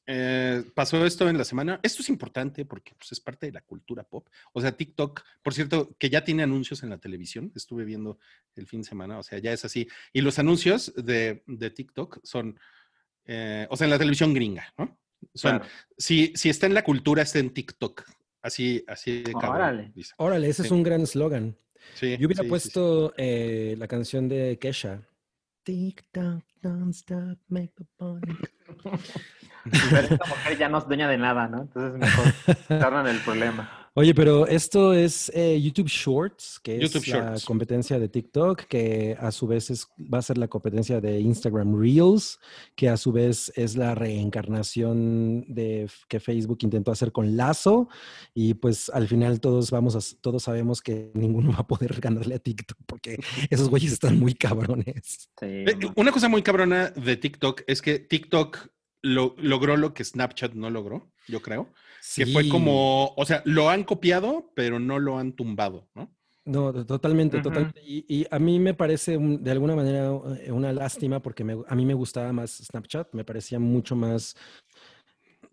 [0.07, 1.79] Eh, pasó esto en la semana.
[1.83, 4.27] Esto es importante porque pues, es parte de la cultura pop.
[4.53, 7.51] O sea, TikTok, por cierto, que ya tiene anuncios en la televisión.
[7.55, 8.17] Estuve viendo
[8.55, 9.87] el fin de semana, o sea, ya es así.
[10.13, 12.57] Y los anuncios de, de TikTok son,
[13.25, 14.97] eh, o sea, en la televisión gringa, ¿no?
[15.33, 15.65] Son, Claro.
[15.97, 18.03] si, si está en la cultura, está en TikTok.
[18.41, 19.91] Así, así de cabrón, Órale.
[19.93, 20.13] dice.
[20.17, 20.67] Órale, ese Sí.
[20.67, 21.57] es un gran eslogan.
[21.95, 22.49] Sí, Yo hubiera sí, sí, sí.
[22.49, 25.01] puesto eh, la canción de Kesha.
[25.67, 28.37] Tic toc, don't stop, make the party.
[29.69, 31.63] Pero esta mujer ya no es dueña de nada, ¿no?
[31.63, 32.33] Entonces mejor
[32.79, 33.86] tornan el problema.
[33.99, 39.17] Oye, pero esto es eh, YouTube Shorts, que YouTube es la competencia de TikTok, que
[39.19, 42.37] a su vez es, va a ser la competencia de Instagram Reels,
[42.75, 47.89] que a su vez es la reencarnación de que Facebook intentó hacer con Lazo,
[48.35, 52.35] y pues al final todos vamos a, todos sabemos que ninguno va a poder ganarle
[52.35, 53.17] a TikTok porque
[53.49, 55.29] esos güeyes están muy cabrones.
[55.39, 55.75] Sí, Eh.
[55.95, 58.67] Una cosa muy cabrona de TikTok es que TikTok
[59.01, 61.73] lo- logró lo que Snapchat no logró, yo creo.
[62.15, 66.09] Que fue como, o sea, lo han copiado, pero no lo han tumbado, ¿no?
[66.45, 67.81] No, to- totalmente, totalmente.
[67.85, 70.11] Y, y a mí me parece un- de alguna manera
[70.41, 74.35] eh, una lástima porque me- a mí me gustaba más Snapchat, me parecía mucho más,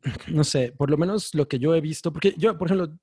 [0.28, 2.96] no sé, por lo menos lo que yo he visto, porque yo, por ejemplo,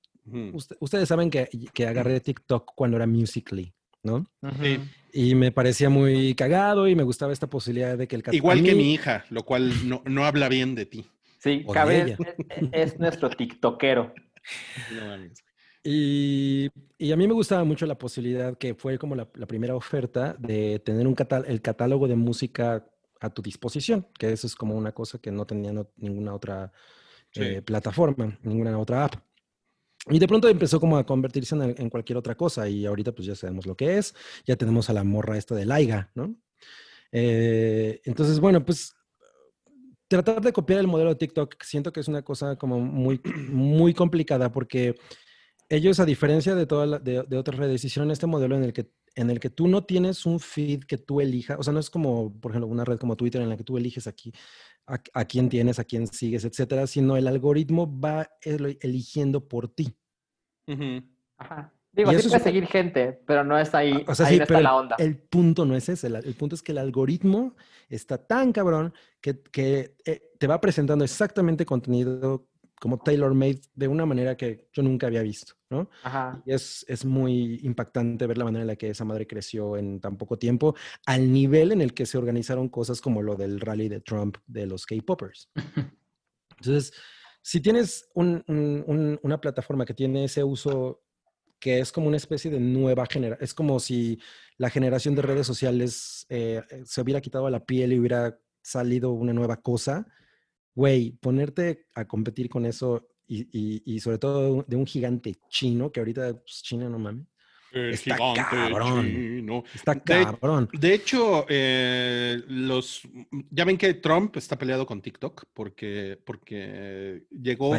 [0.53, 3.73] usted- ustedes saben que, que agarré TikTok cuando era Musical.ly,
[4.03, 4.26] ¿no?
[4.61, 4.80] Sí.
[5.14, 8.73] Y me parecía muy cagado y me gustaba esta posibilidad de que el Igual que
[8.73, 11.06] mí- mi hija, lo cual no, no habla bien de ti.
[11.41, 12.15] Sí, cabe,
[12.49, 14.13] es, es nuestro tiktokero.
[14.93, 15.18] No.
[15.84, 16.69] Y,
[16.99, 20.35] y a mí me gustaba mucho la posibilidad que fue como la, la primera oferta
[20.38, 22.85] de tener un catá- el catálogo de música
[23.19, 26.72] a tu disposición, que eso es como una cosa que no tenía no- ninguna otra
[27.34, 27.41] Sí.
[27.43, 29.15] eh, plataforma, ninguna otra app.
[30.09, 33.26] Y de pronto empezó como a convertirse en, en cualquier otra cosa y ahorita pues
[33.26, 34.13] ya sabemos lo que es,
[34.45, 36.35] ya tenemos a la morra esta de Laiga, ¿no?
[37.11, 38.95] Eh, entonces, bueno, pues
[40.11, 43.93] tratar de copiar el modelo de TikTok siento que es una cosa como muy, muy
[43.93, 44.95] complicada porque
[45.69, 48.73] ellos, a diferencia de, toda la- de, de otras redes, hicieron este modelo en el,
[48.73, 51.79] que, en el que tú no tienes un feed que tú elijas, o sea, no
[51.79, 54.33] es como, por ejemplo, una red como Twitter en la que tú eliges aquí
[54.85, 59.69] a, a quién tienes, a quién sigues, etcétera, sino el algoritmo va el- eligiendo por
[59.69, 59.95] ti.
[61.38, 61.73] Ajá.
[61.93, 64.43] Digo, sí eso es seguir gente, pero no es ahí, O sea, ahí sí, no
[64.43, 64.95] está pero la onda.
[64.97, 66.07] el, punto no es ese.
[66.07, 67.55] El, el punto es que el algoritmo
[67.89, 72.47] está tan cabrón que, que, eh, te va presentando exactamente contenido
[72.80, 75.88] como tailor-made de una manera que yo nunca había visto, ¿no?
[76.01, 76.41] Ajá.
[76.45, 79.99] Y es, es muy impactante ver la manera en la que esa madre creció en
[79.99, 80.73] tan poco tiempo,
[81.05, 84.65] al nivel en el que se organizaron cosas como lo del rally de Trump de
[84.65, 85.51] los K-Poppers.
[86.57, 86.93] Entonces,
[87.41, 91.03] si tienes un- un- un- una plataforma que tiene ese uso
[91.61, 94.19] que es como una especie de nueva generación, es como si
[94.57, 99.11] la generación de redes sociales eh, eh, se hubiera quitado la piel y hubiera salido
[99.11, 100.05] una nueva cosa,
[100.75, 105.35] güey, ponerte a competir con eso y, y- y sobre todo de un, de gigante
[105.49, 107.25] chino, que ahorita pues, China no mames,
[107.71, 109.05] El Está gigante cabrón.
[109.05, 109.63] chino.
[109.73, 110.67] está De- cabrón.
[110.73, 113.03] De hecho, eh, los
[113.49, 117.73] ya ven que Trump está peleado con TikTok porque, porque llegó,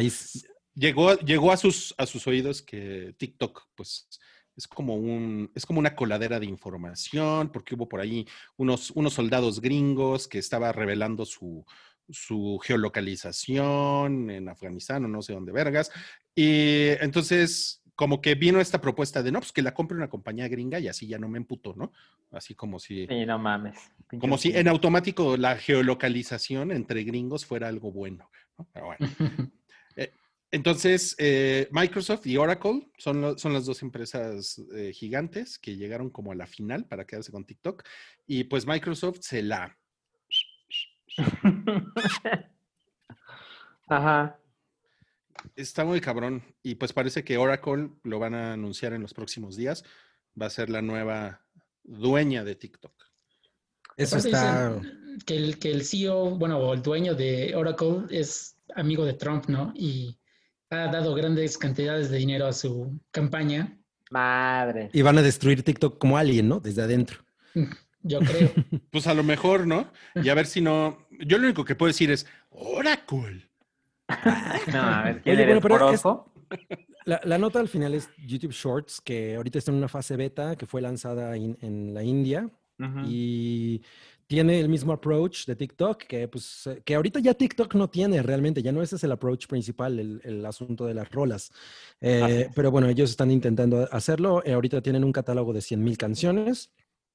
[0.75, 4.07] llegó, llegó a sus a sus oídos que TikTok, pues,
[4.55, 8.27] es como un, es como una coladera de información, porque hubo por ahí
[8.57, 11.65] unos, unos soldados gringos que estaba revelando su,
[12.09, 15.91] su geolocalización en Afganistán o no sé dónde vergas.
[16.35, 20.47] Y entonces, como que vino esta propuesta de no, pues que la compre una compañía
[20.47, 21.91] gringa y así ya no me emputo, ¿no?
[22.31, 23.77] Así como si, Sí, no mames.
[24.19, 28.29] como si en automático la geolocalización entre gringos fuera algo bueno.
[28.57, 28.67] ¿no?
[28.71, 29.07] Pero bueno.
[30.53, 36.11] Entonces, eh, Microsoft y Oracle son, lo- son las dos empresas eh, gigantes que llegaron
[36.11, 37.81] como a la final para quedarse con TikTok.
[38.27, 39.75] Y pues Microsoft se la...
[43.87, 44.39] Ajá.
[45.55, 46.43] Está muy cabrón.
[46.61, 49.83] Y pues parece que Oracle lo van a anunciar en los próximos días.
[50.39, 51.41] Va a ser la nueva
[51.83, 52.93] dueña de TikTok.
[53.97, 54.79] eso está...
[55.25, 59.45] Que el, que el CEO, bueno, o el dueño de Oracle es amigo de Trump,
[59.47, 59.71] ¿no?
[59.75, 60.19] Y
[60.73, 63.77] ha dado grandes cantidades de dinero a su campaña,
[64.11, 64.89] Madre.
[64.93, 66.59] Y van a destruir TikTok como alguien, ¿no?
[66.59, 67.23] Desde adentro.
[68.03, 68.51] yo creo.
[68.91, 69.91] Pues a lo mejor, ¿no?
[70.15, 70.99] Y a ver si no...
[71.25, 73.49] Yo lo único que puedo decir es Oracle.
[74.71, 76.03] No mames, ¿quién Oye, eres, bueno, pero es-?
[77.05, 80.55] La, la nota al final es YouTube Shorts, que ahorita está en una fase beta,
[80.55, 82.49] que fue lanzada in- en la India
[83.05, 83.81] y
[84.33, 88.63] tiene el mismo approach de TikTok, que pues que ahorita ya TikTok no tiene realmente,
[88.63, 91.51] ya no ese es el approach principal, el, el asunto de las rolas.
[92.01, 96.71] Eh, pero bueno, ellos están intentando hacerlo, eh, ahorita tienen un catálogo de 100.000 canciones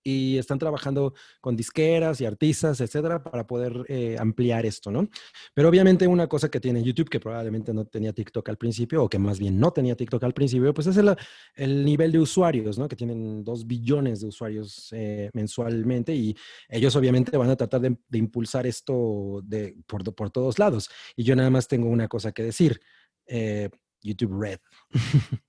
[0.09, 5.09] y están trabajando con disqueras y artistas, etcétera, para poder eh, ampliar esto, ¿no?
[5.53, 9.09] Pero obviamente una cosa que tiene YouTube, que probablemente no tenía TikTok al principio, o
[9.09, 11.15] que más bien no tenía TikTok al principio, pues es el,
[11.55, 12.89] el nivel de usuarios, ¿no?
[12.89, 16.35] Que tienen dos billones de usuarios eh, mensualmente y
[16.69, 20.89] ellos obviamente van a tratar de, de impulsar esto de, por, por, todos lados.
[21.17, 22.81] Y yo nada más tengo una cosa que decir.
[23.27, 23.69] Eh,
[24.01, 24.61] YouTube Red.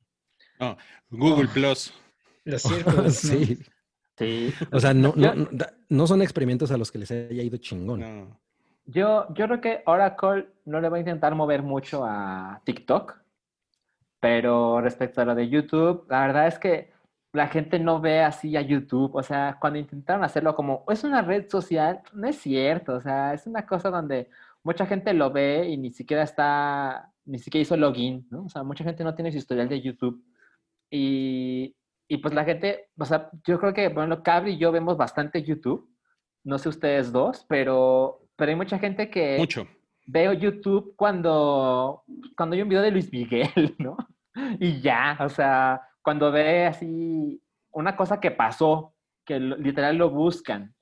[0.59, 0.77] No,
[1.09, 1.53] Google Oh.
[1.53, 1.93] Plus.
[2.43, 3.57] Los círculos, sí.
[3.57, 3.78] ¿no?
[4.19, 4.53] Sí.
[4.71, 7.57] O sea, no, Yo- no, no, no son experimentos a los que les haya ido
[7.57, 8.01] chingón.
[8.01, 8.39] No.
[8.85, 13.15] Yo, yo creo que Oracle no le va a intentar mover mucho a TikTok,
[14.19, 16.91] pero respecto a lo de YouTube, la verdad es que
[17.31, 19.15] la gente no ve así a YouTube.
[19.15, 22.95] O sea, cuando intentaron hacerlo como es una red social, no es cierto.
[22.95, 24.29] O sea, es una cosa donde
[24.63, 28.45] mucha gente lo ve y ni siquiera está, ni siquiera hizo login, ¿no?
[28.45, 30.21] O sea, mucha gente no tiene su historial de YouTube.
[30.91, 31.75] Y,
[32.09, 35.43] y pues la gente, o sea, yo creo que, bueno, Cabri y yo vemos bastante
[35.43, 35.89] YouTube.
[36.43, 39.37] No sé ustedes dos, pero, pero hay mucha gente que...
[39.37, 39.67] Mucho.
[40.07, 42.03] veo YouTube cuando,
[42.35, 43.95] cuando hay un video de Luis Miguel, ¿no?
[44.59, 47.39] Y ya, o sea, cuando ve así
[47.71, 48.95] una cosa que pasó,
[49.25, 50.73] que lo- literal lo buscan.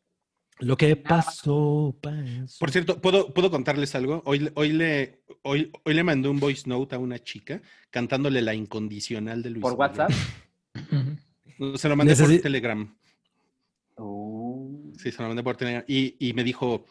[0.59, 2.57] Lo que pasó, pasó.
[2.59, 4.21] Por cierto, ¿puedo, ¿puedo contarles algo?
[4.25, 8.53] Hoy, hoy, le, hoy, hoy le mandé un voice note a una chica cantándole la
[8.55, 9.79] incondicional de Luis Por Miguel.
[9.89, 10.11] WhatsApp.
[11.59, 12.97] No, Se lo mandé Necesi- por Telegram.
[13.97, 15.83] Uh, Sí, se lo mandé por Telegram.
[15.87, 16.85] Y, y me dijo,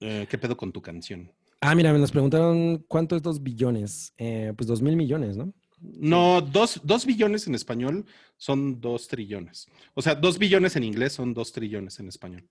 [0.00, 1.30] eh, ¿qué pedo con tu canción?
[1.60, 4.12] Ah, mira, me nos preguntaron cuánto es dos billones.
[4.18, 5.52] Eh, pues dos mil millones, ¿no?
[5.80, 8.06] No, dos, dos billones en español
[8.36, 9.66] son dos trillones.
[9.94, 12.44] O sea, dos billones en inglés son dos trillones en español.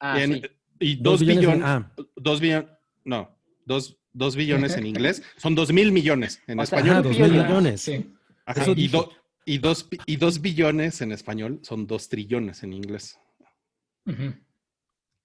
[0.00, 0.42] ah, en- sí.
[0.80, 2.68] y dos, billones en- billones, ah, dos billones,
[3.04, 6.96] no, dos, dos billones en inglés son dos mil millones en O sea, español.
[6.98, 7.80] ajá, dos mil millones.
[7.80, 8.06] Sí.
[8.46, 9.12] Ajá, y, do-
[9.48, 13.18] y, dos, y dos billones en español son dos trillones en inglés.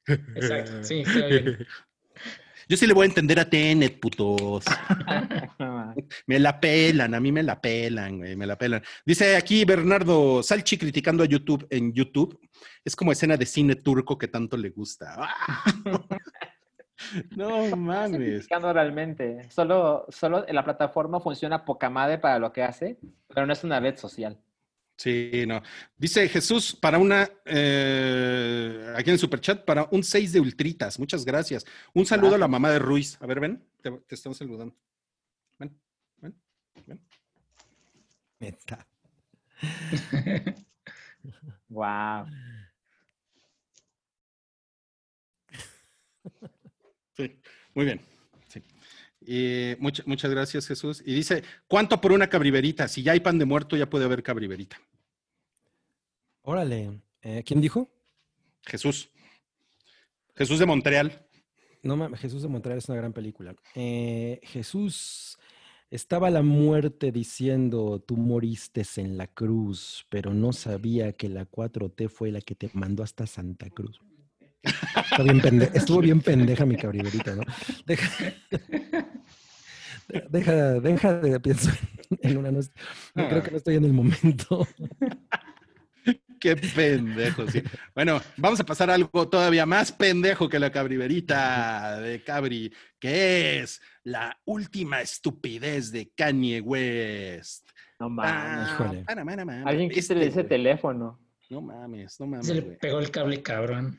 [0.07, 1.67] Exacto, sí, está bien.
[2.69, 4.63] Yo sí le voy a entender a Tenet, putos.
[6.27, 8.81] Me la pelan, a mí me la pelan, güey, me la pelan.
[9.05, 12.39] Dice aquí Bernardo Salchi criticando a YouTube en YouTube.
[12.85, 15.29] Es como escena de cine turco que tanto le gusta.
[17.35, 18.47] No mames.
[19.49, 22.97] Solo, solo la plataforma funciona poca madre para lo que hace,
[23.27, 24.39] pero no es una red social.
[24.95, 25.61] Sí, no.
[25.97, 30.99] Dice Jesús, para una, eh, aquí en el superchat, para un 6 de ultritas.
[30.99, 31.65] Muchas gracias.
[31.93, 33.17] Un saludo a la mamá de Ruiz.
[33.19, 34.75] A ver, ven, te, te estamos saludando.
[35.57, 35.75] Ven,
[36.19, 36.35] ven,
[36.85, 37.01] ven.
[38.39, 38.85] Neta.
[41.69, 42.27] Wow.
[47.15, 47.39] Sí,
[47.73, 48.01] muy bien.
[48.47, 48.61] Sí.
[49.79, 51.01] Muchas gracias, Jesús.
[51.05, 52.87] Y dice, ¿cuánto por una cabriberita?
[52.87, 54.79] Si ya hay pan de muerto, ya puede haber cabriberita.
[56.41, 56.99] Órale.
[57.21, 57.89] Eh, ¿Quién dijo?
[58.65, 59.09] Jesús.
[60.35, 61.25] Jesús de Montreal.
[61.83, 63.55] No mames, Jesús de Montreal es una gran película.
[63.75, 65.37] Eh, Jesús
[65.89, 72.09] estaba la muerte diciendo, tú moriste en la cruz, pero no sabía que la 4T
[72.09, 74.01] fue la que te mandó hasta Santa Cruz.
[74.63, 77.43] Está bien pende- Estuvo bien pendeja mi cabriberita, ¿no?
[77.85, 78.33] Deja,
[80.29, 81.77] deja, deja de pensar
[82.21, 82.51] en una...
[82.51, 82.59] No,
[83.15, 84.67] no, creo que no estoy en el momento.
[86.39, 87.63] Qué pendejo, sí.
[87.95, 93.59] Bueno, vamos a pasar a algo todavía más pendejo que la cabriberita de Cabri, que
[93.61, 97.69] es la última estupidez de Kanye West.
[97.99, 98.71] No mames.
[98.73, 99.03] híjole.
[99.05, 100.49] para, para, para, Alguien quítale este, ese güey.
[100.49, 101.19] teléfono.
[101.49, 102.47] No mames, no mames.
[102.47, 103.97] Se le pegó el cable cabrón.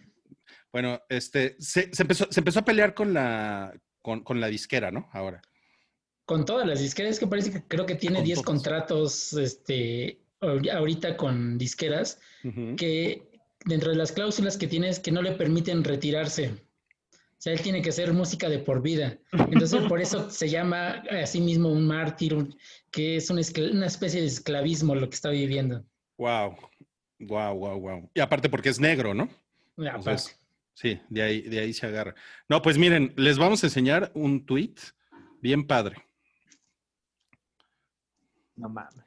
[0.74, 3.72] Bueno, este, se, se empezó, se empezó a pelear con la,
[4.02, 5.08] con, con la disquera, ¿no?
[5.12, 5.40] Ahora.
[6.26, 8.46] Con todas las disqueras, es que parece que creo que tiene Con 10 todas.
[8.46, 12.18] contratos este, ahori- ahorita con disqueras
[12.76, 13.30] que
[13.64, 16.48] dentro de las cláusulas que tiene es que no le permiten retirarse.
[16.50, 19.16] O sea, él tiene que hacer música de por vida.
[19.52, 22.58] Entonces, por eso se llama a sí mismo un mártir, un-
[22.90, 25.84] que es una, una especie de esclavismo lo que está viviendo.
[26.18, 26.56] Wow,
[27.20, 28.10] wow, wow, wow.
[28.12, 29.28] Y aparte porque es negro, ¿no?
[29.76, 29.96] Aparte.
[29.98, 30.38] Entonces,
[30.74, 32.14] sí, de ahí, de ahí se agarra.
[32.48, 34.74] No, pues miren, les vamos a enseñar un tweet
[35.40, 35.96] bien padre.
[38.56, 39.04] No mames.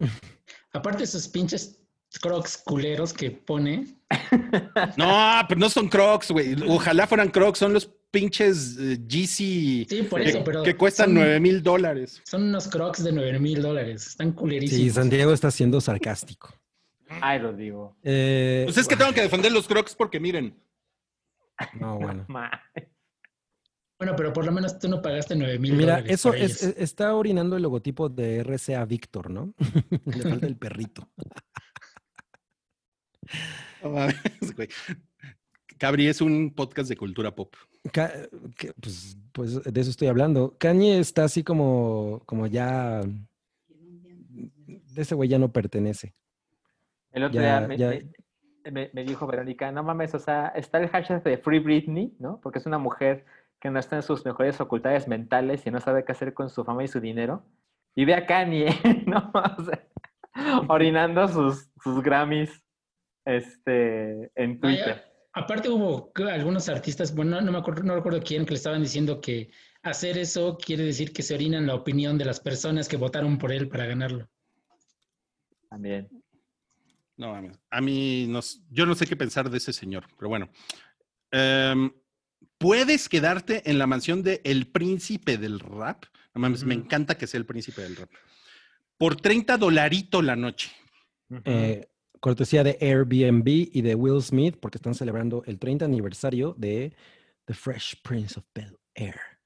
[0.72, 1.82] Aparte esos pinches
[2.20, 3.86] crocs culeros que pone.
[4.96, 6.56] No, pero no son Crocs, güey.
[6.68, 11.40] Ojalá fueran Crocs, son los pinches eh, Yeezy Sí, por que, pero que cuestan 9
[11.40, 12.20] mil dólares.
[12.24, 14.06] Son unos crocs de 9 mil dólares.
[14.08, 14.82] Están culerísimos.
[14.82, 16.52] Sí, Santiago está siendo sarcástico.
[17.20, 17.96] Ay, Rodrigo.
[18.02, 20.54] Eh, Pues es que tengo que defender los Crocs porque miren,
[21.78, 22.26] No, bueno.
[23.98, 26.76] Bueno, pero por lo menos tú no pagaste 9 mil Mira, eso por es, ellos.
[26.76, 29.52] es- está orinando el logotipo de RCA Víctor, ¿no?
[30.06, 31.06] Le falta el perrito.
[33.82, 34.16] no mames,
[34.56, 34.68] güey.
[35.78, 37.54] Cabri es un podcast de cultura pop.
[37.92, 38.12] Ca-
[38.56, 40.56] que, pues, pues de eso estoy hablando.
[40.58, 43.02] Kanye está así como, como ya.
[43.68, 46.14] De ese güey ya no pertenece.
[47.12, 47.90] El otro Ya- día me, ya-
[48.64, 52.14] me- me- me dijo Verónica, no mames, o sea, está el hashtag de Free Britney,
[52.18, 52.40] ¿no?
[52.40, 53.24] Porque es una mujer
[53.60, 56.64] que no está en sus mejores facultades mentales y no sabe qué hacer con su
[56.64, 57.44] fama y su dinero.
[57.94, 58.68] Y ve a Kanye,
[59.06, 59.30] ¿no?
[59.58, 59.86] O sea,
[60.68, 62.62] orinando sus, sus Grammys
[63.24, 65.04] este, en Twitter.
[65.32, 68.80] aparte hubo algunos artistas, bueno, no, no me acuerdo, no recuerdo quién, que le estaban
[68.82, 69.50] diciendo que
[69.82, 73.52] hacer eso quiere decir que se orinan la opinión de las personas que votaron por
[73.52, 74.28] él para ganarlo.
[75.68, 76.08] También.
[77.20, 77.58] No mames.
[77.70, 78.40] A mí, no,
[78.70, 80.48] yo no sé qué pensar de ese señor, pero bueno.
[81.30, 81.90] Em,
[82.60, 86.04] Puedes quedarte en la mansión de El Príncipe del Rap.
[86.34, 88.10] No mames, me encanta que sea el Príncipe del Rap.
[88.98, 90.70] Por 30 dolarito la noche.
[91.46, 91.88] Eh,
[92.20, 96.92] cortesía de Airbnb y de Will Smith, porque están celebrando el 30 aniversario de
[97.46, 99.39] The Fresh Prince of Bel Air.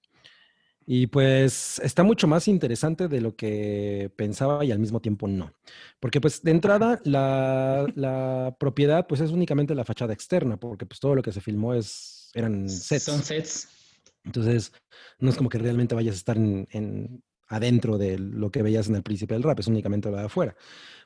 [0.86, 5.52] Y pues está mucho más interesante de lo que pensaba y al mismo tiempo no.
[6.00, 11.00] Porque pues de entrada la, la propiedad pues es únicamente la fachada externa, porque pues
[11.00, 13.04] todo lo que se filmó es, eran sets.
[13.04, 13.68] Son sets.
[14.24, 14.72] Entonces
[15.18, 18.88] no es como que realmente vayas a estar en, en- adentro de lo que veías
[18.88, 20.56] en el Príncipe del Rap, es únicamente lo de afuera.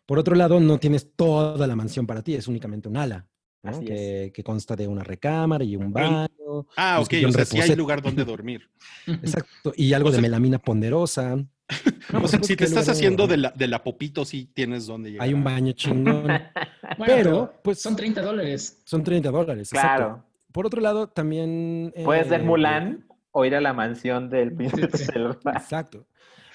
[0.06, 3.28] Por otro lado, no tienes toda la mansión para ti, es únicamente un ala.
[3.62, 3.70] ¿No?
[3.70, 4.32] Así es.
[4.32, 6.28] Que, consta de una recámara y un baño.
[6.76, 8.68] Ah, ok, o sea, sí hay lugar donde dormir.
[9.06, 9.72] Exacto.
[9.76, 11.36] Y algo O de melamina ponderosa.
[12.10, 15.10] No, o sea, si te estás haciendo de la, de la popito, sí tienes donde
[15.10, 15.26] llegar.
[15.26, 16.22] Hay un baño chingón.
[16.22, 18.80] Bueno, Pero, pues- son 30 dólares.
[18.84, 19.70] Son 30 dólares.
[19.70, 19.96] exacto.
[19.96, 20.24] Claro.
[20.50, 21.92] Por otro lado, también...
[22.02, 25.04] Puedes ver eh, Mulan o ir a la mansión del príncipe sí.
[25.12, 25.56] del rap.
[25.56, 26.06] Exacto.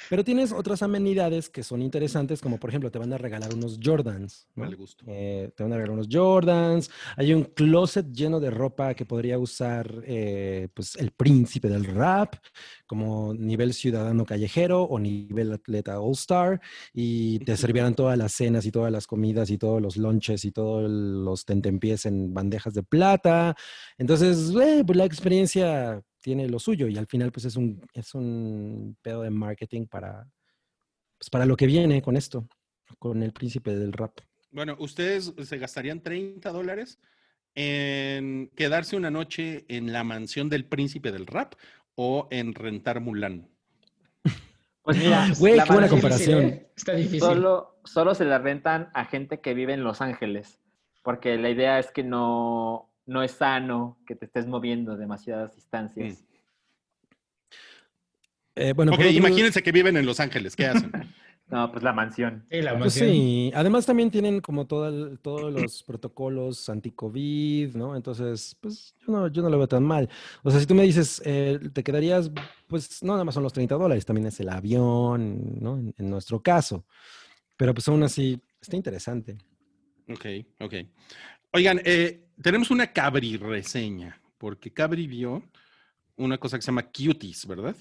[0.10, 3.80] Pero tienes otras amenidades que son interesantes, como por ejemplo, te van a regalar unos
[3.82, 4.48] Jordans.
[4.56, 4.64] ¿no?
[4.64, 5.06] Vale, gusto.
[5.08, 6.90] Eh, te van a regalar unos Jordans.
[7.18, 12.36] Hay un closet lleno de ropa que podría usar eh, pues, el príncipe del rap,
[12.86, 16.62] como nivel ciudadano callejero o nivel atleta all star.
[16.94, 20.52] Y te servirán todas las cenas y todas las comidas y todos los lunches y
[20.52, 23.56] todos los tentempiés en bandejas de plata.
[23.98, 28.16] Entonces, eh, pues la experiencia tiene lo suyo y al final pues es un, es
[28.16, 30.26] un pedo de marketing para,
[31.18, 32.48] pues, para lo que viene con esto,
[32.98, 34.20] con el príncipe del rap.
[34.50, 37.00] Bueno, ¿ustedes se gastarían 30 dólares
[37.56, 41.56] en quedarse una noche en la mansión del príncipe del rap
[41.96, 43.50] o en rentar Mulan?
[44.82, 46.42] Pues mira, Güey, qué buena comparación.
[46.42, 46.72] Difícil, ¿eh?
[46.76, 47.20] Está difícil.
[47.20, 50.62] Solo, solo se la rentan a gente que vive en Los Ángeles,
[51.02, 56.24] porque la idea es que no, no es sano que te estés moviendo demasiadas distancias.
[58.56, 60.92] Eh, bueno, ok, por otro- imagínense que viven en Los Ángeles, ¿qué hacen?
[61.48, 62.46] No, pues la mansión.
[62.50, 63.10] Sí, la Pues mansión.
[63.10, 67.96] sí, además también tienen como todo el- todos los protocolos anti-COVID, ¿no?
[67.96, 70.10] Entonces, pues yo no, yo no lo veo tan mal.
[70.42, 72.32] O sea, si tú me dices, eh, te quedarías,
[72.66, 75.76] pues no nada más son los 30 dólares, también es el avión, ¿no?
[75.78, 76.86] En, en nuestro caso.
[77.58, 79.38] Pero pues aún así, está interesante.
[80.10, 80.26] Ok,
[80.62, 80.74] ok.
[81.56, 85.44] Oigan, eh, tenemos una Cabri reseña, porque Cabri vio
[86.16, 87.76] una cosa que se llama Cuties, ¿verdad?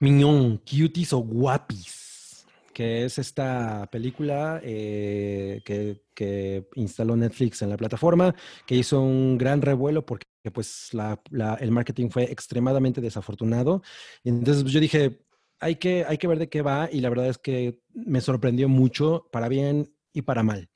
[0.00, 2.44] Miñón, Cuties o Guapis,
[2.74, 6.02] que es esta película eh, que,
[6.74, 8.34] instaló Netflix en la plataforma,
[8.66, 13.82] que hizo un gran revuelo porque pues el marketing fue extremadamente desafortunado.
[14.24, 15.20] Entonces pues, yo dije,
[15.60, 18.68] hay que, hay que ver de qué va y la verdad es que me sorprendió
[18.68, 20.69] mucho, para bien y para mal.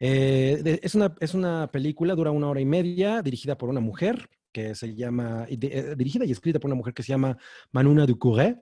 [0.00, 3.80] Eh, de- es, una, es una película, dura una hora y media, dirigida por una
[3.80, 7.36] mujer que se llama, de- eh, dirigida y escrita por una mujer que se llama
[7.70, 8.56] Manuna Ducouré.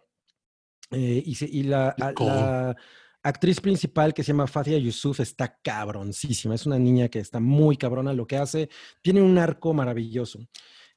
[0.90, 2.30] Eh, y, se- y la, a- Ducouré.
[2.30, 2.76] la
[3.22, 6.54] actriz principal que se llama Fatia Yusuf está cabroncísima.
[6.54, 8.68] Es una niña que está muy cabrona lo que hace.
[9.02, 10.40] Tiene un arco maravilloso.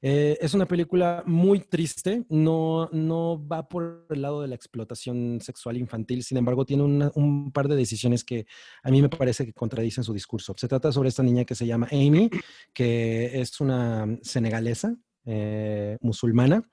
[0.03, 5.39] Eh, es una película muy triste, no, no va por el lado de la explotación
[5.41, 8.47] sexual infantil, sin embargo tiene una- un par de decisiones que
[8.81, 10.55] a mí me parece que contradicen su discurso.
[10.57, 12.31] Se trata sobre esta niña que se llama Amy,
[12.73, 14.95] que es una senegalesa
[15.25, 16.67] eh, musulmana,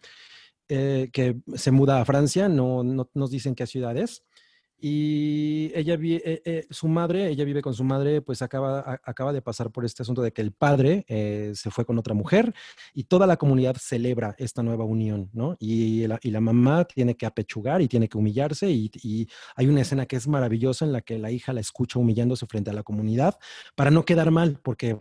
[0.70, 4.24] eh, que se muda a Francia, no, no nos dicen qué ciudad es.
[4.80, 9.32] Y ella, vi- eh, eh, su madre, ella vive con su madre, pues acaba, acaba
[9.32, 12.54] de pasar por este asunto de que el padre eh, se fue con otra mujer
[12.94, 15.56] y toda la comunidad celebra esta nueva unión, ¿no?
[15.58, 18.90] Y la, y la mamá tiene que apechugar y tiene que humillarse y
[19.56, 22.70] hay una escena que es maravillosa en la que la hija la escucha humillándose frente
[22.70, 23.36] a la comunidad
[23.74, 24.96] para no quedar mal, porque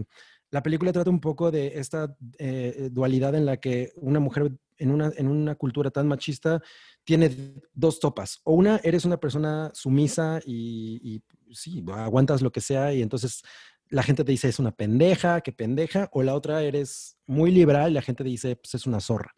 [0.49, 4.91] la película trata un poco de esta eh, dualidad en la que una mujer en
[4.91, 6.61] una, en una cultura tan machista
[7.03, 8.40] tiene dos topas.
[8.44, 13.41] O una, eres una persona sumisa y, y sí, aguantas lo que sea y entonces
[13.90, 16.10] la gente te dice es una pendeja, qué pendeja.
[16.11, 19.34] O la otra, eres muy liberal y la gente te dice pues es una zorra.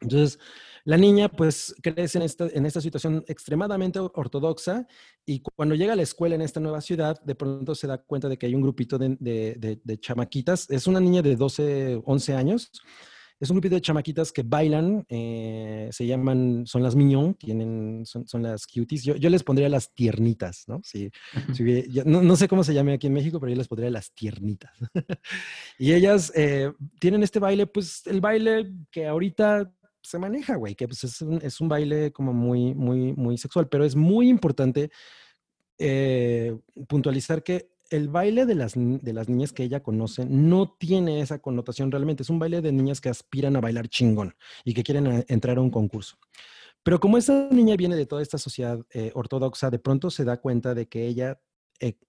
[0.00, 0.38] Entonces,
[0.88, 4.86] la niña pues crece en esta, en esta situación extremadamente ortodoxa
[5.26, 8.26] y cuando llega a la escuela en esta nueva ciudad, de pronto se da cuenta
[8.30, 10.66] de que hay un grupito de, de- de- de chamaquitas.
[10.70, 12.70] Es una niña de 12, 11 años.
[13.38, 18.26] Es un grupito de chamaquitas que bailan, eh, se llaman, son las mignon, tienen, son,
[18.26, 19.04] son las cuties.
[19.04, 20.80] Yo, yo les pondría las tiernitas, ¿no?
[21.88, 24.10] Yo no, no sé cómo se llame aquí en México, pero yo les pondría las
[24.12, 24.72] tiernitas.
[25.78, 29.70] y ellas eh, tienen este baile, pues el baile que ahorita
[30.08, 33.68] se maneja, güey, que pues es un, es un baile como muy, muy, muy sexual,
[33.68, 34.90] pero es muy importante
[35.78, 36.56] eh,
[36.88, 41.38] puntualizar que el baile de las, de las niñas que ella conoce no tiene esa
[41.38, 42.22] connotación realmente.
[42.22, 45.56] Es un baile de niñas que aspiran a bailar chingón y que quieren a- entrar
[45.56, 46.18] a un concurso.
[46.82, 50.36] Pero como esta niña viene de toda esta sociedad eh, ortodoxa, de pronto se da
[50.38, 51.40] cuenta de que ella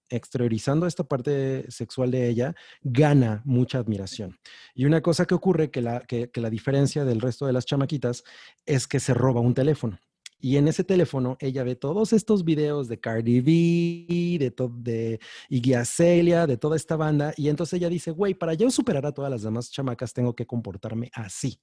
[0.08, 4.38] exteriorizando esta parte sexual de ella, gana mucha admiración.
[4.74, 7.66] Y una cosa que ocurre, que la, que, que la diferencia del resto de las
[7.66, 8.24] chamaquitas,
[8.66, 9.98] es que se roba un teléfono.
[10.42, 15.20] Y en ese teléfono ella ve todos estos videos de Cardi B, de, to- de
[15.50, 17.34] Iggy Azalea, de toda esta banda.
[17.36, 20.46] Y entonces ella dice, güey, para yo superar a todas las demás chamacas tengo que
[20.46, 21.60] comportarme así.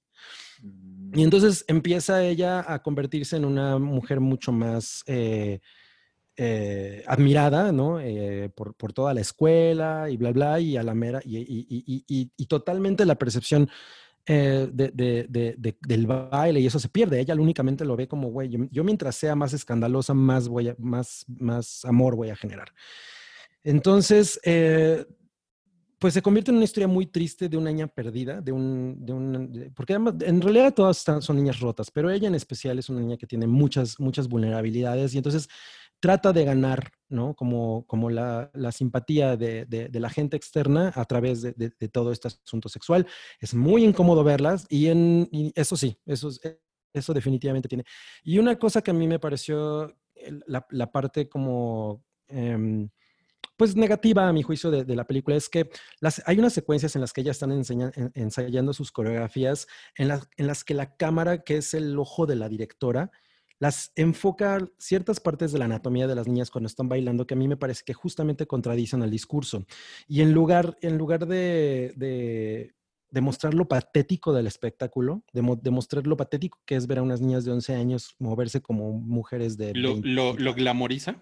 [1.12, 5.60] Y entonces empieza ella a convertirse en una mujer mucho más eh,
[6.38, 7.99] eh, admirada, ¿no?
[7.99, 12.03] Eh, por, por toda la escuela y bla, bla, y a la mera, y, y-
[12.07, 13.68] y- y- totalmente la percepción
[14.30, 17.19] eh, de- de- de- de- del baile y eso se pierde.
[17.19, 21.26] Ella únicamente lo ve como, güey, yo, mientras sea más escandalosa, más, voy a, más,
[21.27, 22.68] más amor voy a generar.
[23.64, 24.39] Entonces,
[25.99, 29.14] pues se convierte en una historia muy triste de una niña perdida, de un, de
[29.14, 33.18] un, porque en realidad todas son niñas rotas, pero ella en especial es una niña
[33.18, 35.49] que tiene muchas, muchas vulnerabilidades y entonces
[36.08, 37.34] trata de ganar, ¿no?
[37.36, 41.90] Como, como la, la simpatía de, de- de la gente externa a través de, de-
[41.90, 43.06] todo este asunto sexual.
[43.42, 46.40] Es muy incómodo verlas y, en, y eso sí, eso, es-
[46.94, 47.84] eso definitivamente tiene.
[48.24, 49.94] Y una cosa que a mí me pareció
[50.46, 52.06] la, la parte como...
[52.30, 52.90] em,
[53.58, 55.70] pues negativa a mi juicio de, de la película es que
[56.00, 59.68] las, hay unas secuencias en las que ellas están enseña- en- ensayando sus coreografías,
[59.98, 63.12] en las, en las que la cámara, que es el ojo de la directora,
[63.60, 67.38] las enfoca ciertas partes de la anatomía de las niñas cuando están bailando que a
[67.38, 69.66] mí me parece que justamente contradicen al discurso.
[70.08, 72.76] Y en lugar, en lugar de, de,
[73.10, 77.04] de mostrar lo patético del espectáculo, de, de mostrar lo patético que es ver a
[77.04, 81.16] unas niñas de 11 años moverse como mujeres de ¿Lo, 20, lo, lo glamoriza?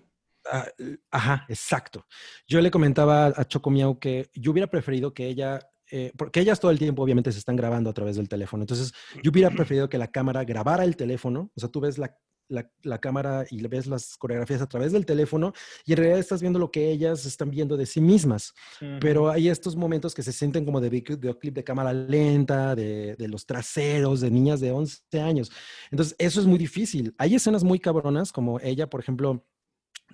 [0.51, 0.67] Ah,
[1.09, 2.05] ajá, exacto.
[2.47, 5.59] Yo le comentaba a Choco Miau que yo hubiera preferido que ella,
[5.97, 8.91] eh, porque ellas todo el tiempo obviamente se están grabando a través del teléfono, entonces
[9.23, 12.09] yo hubiera preferido que la cámara grabara el teléfono, o sea, tú ves la,
[12.47, 15.53] la, la cámara y ves las coreografías a través del teléfono
[15.85, 18.53] y en realidad estás viendo lo que ellas están viendo de sí mismas,
[18.99, 23.15] pero hay estos momentos que se sienten como de video- videoclip de cámara lenta, de,
[23.15, 25.51] de los traseros, de niñas de 11 años.
[25.91, 27.15] Entonces, eso es muy difícil.
[27.17, 29.43] Hay escenas muy cabronas, como ella, por ejemplo,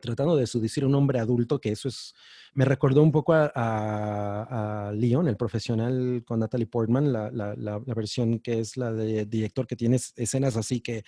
[0.02, 2.14] tratando de seducir a un hombre adulto, que eso es,
[2.54, 7.56] me recordó un poco a, a, a Leon, el profesional con Natalie Portman, la, la,
[7.56, 11.04] la, la versión que es la de director que tiene escenas así que,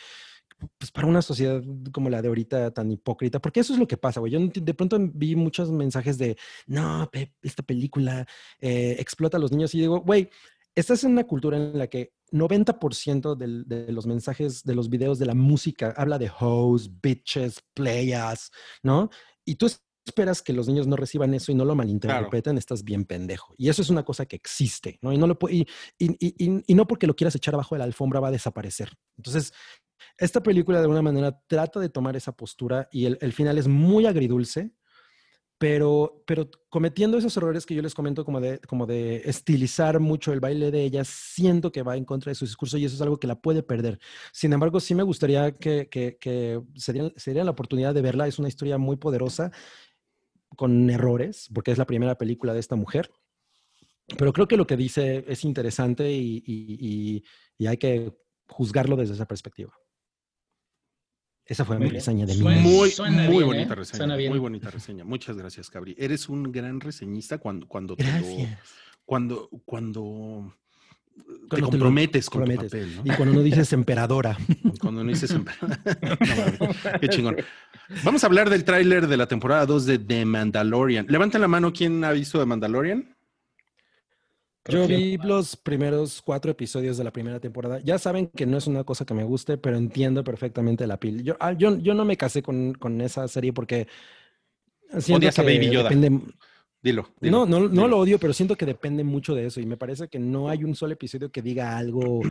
[0.78, 1.62] pues para una sociedad
[1.92, 4.32] como la de ahorita tan hipócrita, porque eso es lo que pasa, güey.
[4.32, 6.38] Yo de pronto vi muchos mensajes de,
[6.68, 7.10] no,
[7.42, 8.26] esta película
[8.60, 10.30] eh, explota a los niños y digo, güey,
[10.76, 15.20] estás en una cultura en la que 90% del- de los mensajes de los videos
[15.20, 18.52] de la música habla de hoes, bitches, playas,
[18.82, 19.10] ¿no?
[19.46, 19.68] Y tú
[20.06, 23.54] esperas que los niños no reciban eso y no lo malinterpreten, estás bien pendejo.
[23.58, 25.14] Y eso es una cosa que existe, ¿no?
[25.14, 25.66] Y, no lo y-
[25.98, 28.92] y- y- y no porque lo quieras echar abajo de la alfombra va a desaparecer.
[29.18, 29.54] Entonces,
[30.18, 33.68] esta película de alguna manera trata de tomar esa postura y el, el final es
[33.68, 34.74] muy agridulce,
[35.64, 40.34] pero, pero cometiendo esos errores que yo les comento como de, como de estilizar mucho
[40.34, 43.02] el baile de ella, siento que va en contra de su discurso y eso es
[43.02, 43.98] algo que la puede perder.
[44.34, 48.02] Sin embargo, sí me gustaría que, que, que se, dieran, se dieran la oportunidad de
[48.02, 48.28] verla.
[48.28, 49.52] Es una historia muy poderosa,
[50.58, 53.10] con errores, porque es la primera película de esta mujer.
[54.18, 57.24] Pero creo que lo que dice es interesante y, y- y-
[57.58, 58.14] y hay que
[58.50, 59.72] juzgarlo desde esa perspectiva.
[61.46, 62.00] Esa fue Muy mi bien.
[62.02, 63.76] reseña de Suena- Muy, suena muy bien, bonita ¿eh?
[63.76, 63.98] reseña.
[63.98, 64.30] Suena bien.
[64.32, 65.04] Muy bonita reseña.
[65.04, 65.96] Muchas gracias, Cabri.
[65.98, 68.48] Eres un gran reseñista cuando, cuando te lo,
[69.06, 70.54] cuando, cuando
[71.16, 72.72] te Cuando te comprometes con comprometes.
[72.72, 73.14] tu papel, ¿no?
[73.14, 74.38] Y cuando no dices emperadora.
[74.80, 75.32] Cuando no dices.
[75.38, 75.80] No mames,
[77.02, 77.36] Qué chingón.
[78.04, 81.06] Vamos a hablar del tráiler de la temporada 2 de The Mandalorian.
[81.10, 83.13] Levanten la mano quién ha visto The Mandalorian.
[84.68, 87.80] Yo vi los primeros cuatro episodios de la primera temporada.
[87.84, 91.22] Ya saben que no es una cosa que me guste, pero entiendo perfectamente la pil.
[91.24, 93.88] Yo, yo, yo no me casé con, con esa serie porque
[95.00, 95.90] siento Odias a que Baby Yoda.
[95.90, 96.34] depende-
[96.82, 97.08] Dilo.
[97.22, 97.88] dilo, no, no, no dilo.
[97.88, 100.66] lo odio, pero siento que depende mucho de eso y me parece que no hay
[100.66, 102.22] un solo episodio que diga algo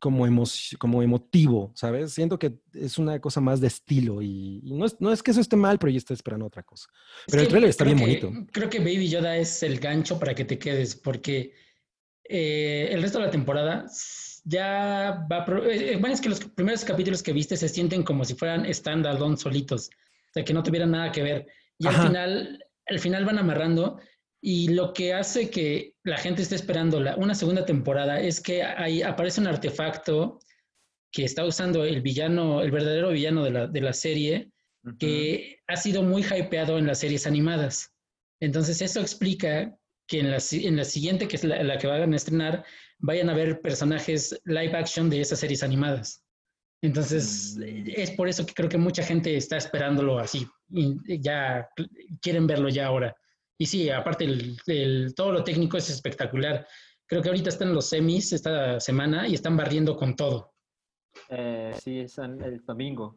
[0.00, 2.12] como, emo- como emotivo, ¿sabes?
[2.12, 5.30] Siento que es una cosa más de estilo y, y no, es, no es que
[5.30, 6.86] eso esté mal, pero yo estoy esperando otra cosa.
[7.26, 8.32] Es Pero el trailer está bien que- bonito.
[8.52, 11.54] Creo que Baby Yoda es el gancho para que te quedes, porque
[12.24, 13.86] eh, el resto de la temporada
[14.44, 15.44] ya va.
[15.66, 18.64] eh, eh, bueno, es que los primeros capítulos que viste se sienten como si fueran
[18.66, 21.46] stand-alone solitos, o sea, que no tuvieran nada que ver.
[21.78, 22.02] Y Ajá.
[22.02, 23.98] al final, al final van amarrando.
[24.44, 28.62] Y lo que hace que la gente esté esperando la, una segunda temporada es que
[28.62, 30.40] ahí aparece un artefacto
[31.12, 34.50] que está usando el villano, el verdadero villano de la, de la serie,
[34.98, 37.94] que ha sido muy hypeado en las series animadas.
[38.40, 39.76] Entonces, eso explica
[40.08, 42.64] que en la, en la siguiente, que es la, la que van a estrenar,
[42.98, 46.24] vayan a ver personajes live action de esas series animadas.
[46.82, 47.84] Entonces, Mm.
[47.94, 50.48] es por eso que creo que mucha gente está esperándolo así.
[50.70, 51.68] Y ya
[52.20, 53.14] quieren verlo ya ahora.
[53.62, 56.66] Y sí, aparte, el, el- todo lo técnico es espectacular.
[57.06, 60.52] Creo que ahorita están los semis esta semana y están barriendo con todo.
[61.28, 63.16] Eh, sí, es el domingo.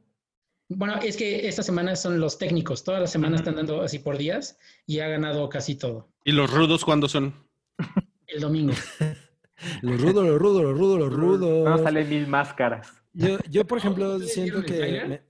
[0.70, 2.84] Bueno, es que esta semana son los técnicos.
[2.84, 6.10] Todas las semanas están dando así por días y ha ganado casi todo.
[6.24, 7.34] ¿Y los rudos cuándo son?
[8.28, 8.74] El domingo.
[9.82, 11.64] Lo rudo, lo rudo, lo rudo, lo rudo.
[11.70, 12.92] No salen mil máscaras.
[13.14, 15.06] Yo, yo, por ejemplo, ¿Ustedes siento que...
[15.08, 15.22] me-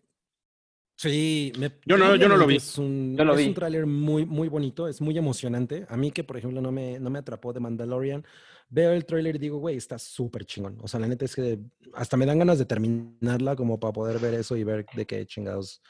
[0.98, 2.56] Sí, me, Yo no- yo no lo vi.
[2.56, 3.48] Es un, Yo lo es vi.
[3.48, 5.86] un tráiler muy, muy bonito, es muy emocionante.
[5.90, 8.26] A mí que, por ejemplo, no me, no me atrapó de Mandalorian,
[8.70, 10.78] veo el tráiler y digo, güey, está súper chingón.
[10.82, 11.60] O sea, la neta es que
[11.94, 15.26] hasta me dan ganas de terminarla como para poder ver eso y ver de qué
[15.26, 15.82] chingados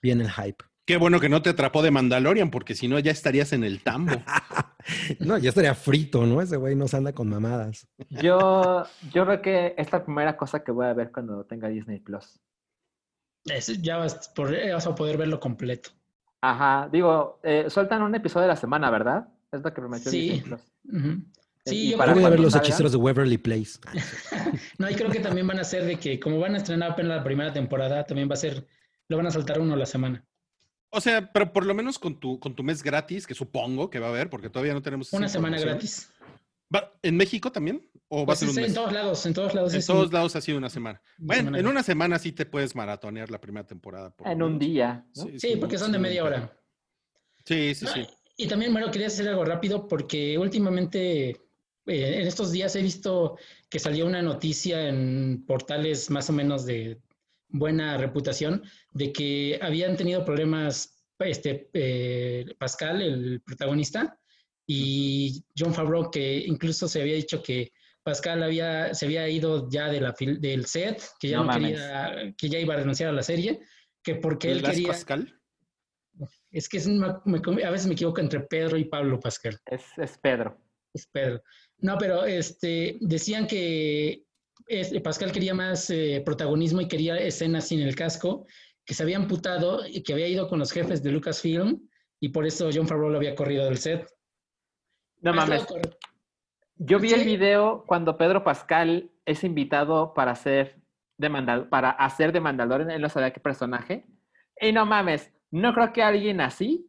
[0.00, 0.64] viene el hype.
[0.86, 3.82] Qué bueno que no te atrapó de Mandalorian, porque si no ya estarías en el
[3.82, 4.12] tambo.
[5.18, 6.40] No, ya estaría frito, ¿no?
[6.40, 7.86] Ese güey no se anda con mamadas.
[8.08, 11.98] Yo, yo creo que es la primera cosa que voy a ver cuando tenga Disney
[12.00, 12.40] Plus.
[13.46, 15.90] Eso ya vas, por- vas a poder verlo completo.
[16.40, 19.28] Ajá, digo, eh, sueltan un episodio de la semana, ¿verdad?
[19.50, 20.42] Es lo que prometió Sí.
[21.64, 23.78] Y Sí, yo para voy a ver los salga- hechiceros de Waverly Place.
[24.78, 27.16] No, y creo que también van a ser de que, como van a estrenar apenas
[27.18, 28.66] la primera temporada, también va a ser,
[29.08, 30.24] lo van a saltar uno a la semana.
[30.90, 33.98] O sea, pero por lo menos con tu, con tu mes gratis, que supongo que
[33.98, 35.12] va a haber, porque todavía no tenemos.
[35.12, 36.10] Una semana gratis.
[36.74, 37.88] ¿Va- ¿En México también?
[38.08, 39.74] ¿O va a Pues ser un es en todos lados, en todos lados.
[39.74, 41.00] En todos lados ha sido una semana.
[41.18, 44.10] Bueno, semana en una semana sí te puedes maratonear la primera temporada.
[44.10, 45.26] por lo En un día, ¿no?
[45.38, 46.52] Sí, porque son de media hora.
[47.44, 48.06] Sí, sí, No, sí.
[48.36, 51.40] Y también, bueno, quería hacer algo rápido porque últimamente, eh,
[51.86, 53.36] en estos días he visto
[53.68, 57.00] que salió una noticia en portales más o menos de
[57.48, 58.62] buena reputación
[58.92, 64.18] de que habían tenido problemas este, eh, Pascal, el protagonista,
[64.70, 67.72] y John Favreau, que incluso se había dicho que
[68.02, 72.34] Pascal había, se había ido ya de la, fil- del set, que ya No quería,
[72.36, 73.60] que ya iba a renunciar a la serie,
[74.02, 74.88] que porque él ¿Blas quería...
[74.88, 75.34] Pascal?
[76.50, 79.58] Es que es un- me- a veces me equivoco entre Pedro y Pablo Pascal.
[79.66, 80.60] Es, es Pedro.
[80.92, 81.42] Es Pedro.
[81.78, 84.24] No, pero este, decían que
[84.66, 88.46] este, Pascal quería más eh, protagonismo y quería escenas sin el casco,
[88.84, 91.88] que se había amputado y que había ido con los jefes de Lucasfilm
[92.20, 94.06] y por eso John Favreau lo había corrido del set.
[95.20, 95.66] No mames.
[96.76, 100.80] Yo vi el video cuando Pedro Pascal es invitado para hacer
[101.18, 104.06] de Mandal para hacer de Mandalorian, él no sabía qué personaje.
[104.60, 106.88] Y no mames, no creo que alguien así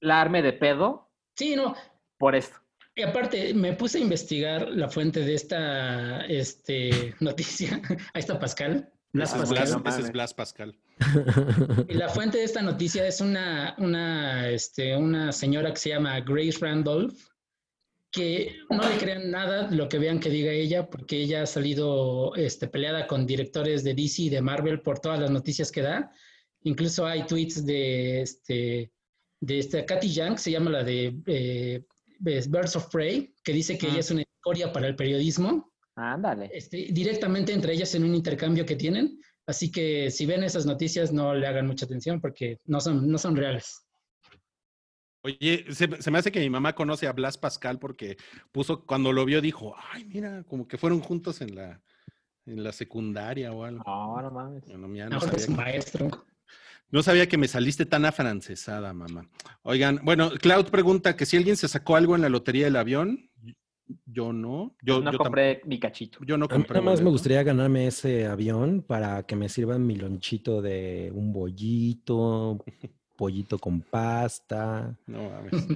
[0.00, 1.74] la arme de pedo Sí, no.
[2.18, 2.58] por esto.
[2.94, 7.80] Y aparte, me puse a investigar la fuente de esta este, noticia.
[8.12, 8.92] Ahí está Pascal.
[9.14, 9.48] Blas Pascal.
[9.48, 10.12] Blas, no ese es.
[10.12, 10.78] Blas Pascal.
[11.88, 16.20] Y la fuente de esta noticia es una, una, este, una señora que se llama
[16.20, 17.14] Grace Randolph,
[18.12, 22.34] que no le crean nada lo que vean que diga ella, porque ella ha salido
[22.36, 26.12] este, peleada con directores de DC y de Marvel por todas las noticias que da.
[26.64, 28.92] Incluso hay tweets de, este,
[29.40, 31.82] de esta Katy Young, se llama la de eh,
[32.20, 33.90] Birds of Prey, que dice que Ah.
[33.90, 36.50] ella es una escoria para el periodismo Ándale.
[36.52, 39.18] este, directamente entre ellas en un intercambio que tienen.
[39.46, 43.18] Así que si ven esas noticias, no le hagan mucha atención porque no son, no
[43.18, 43.82] son reales.
[45.24, 48.16] Oye, se, se me hace que mi mamá conoce a Blas Pascal porque
[48.50, 51.80] puso, cuando lo vio, dijo, ay, mira, como que fueron juntos en la,
[52.46, 53.84] en la secundaria o algo.
[53.86, 54.64] No, no mames.
[54.66, 56.26] Bueno, mira, no mejor es un sabía, que, maestro.
[56.90, 59.28] no sabía que me saliste tan afrancesada, mamá.
[59.62, 63.28] Oigan, bueno, Cloud pregunta que si alguien se sacó algo en la lotería del avión.
[64.06, 64.74] Yo no.
[64.80, 66.18] Yo no yo compré mi cachito.
[66.24, 66.80] yo no A mí compré.
[66.80, 71.32] nada más me gustaría ganarme ese avión para que me sirvan mi lonchito de un
[71.32, 72.64] bollito,
[73.16, 74.96] pollito con pasta.
[75.06, 75.66] No mames.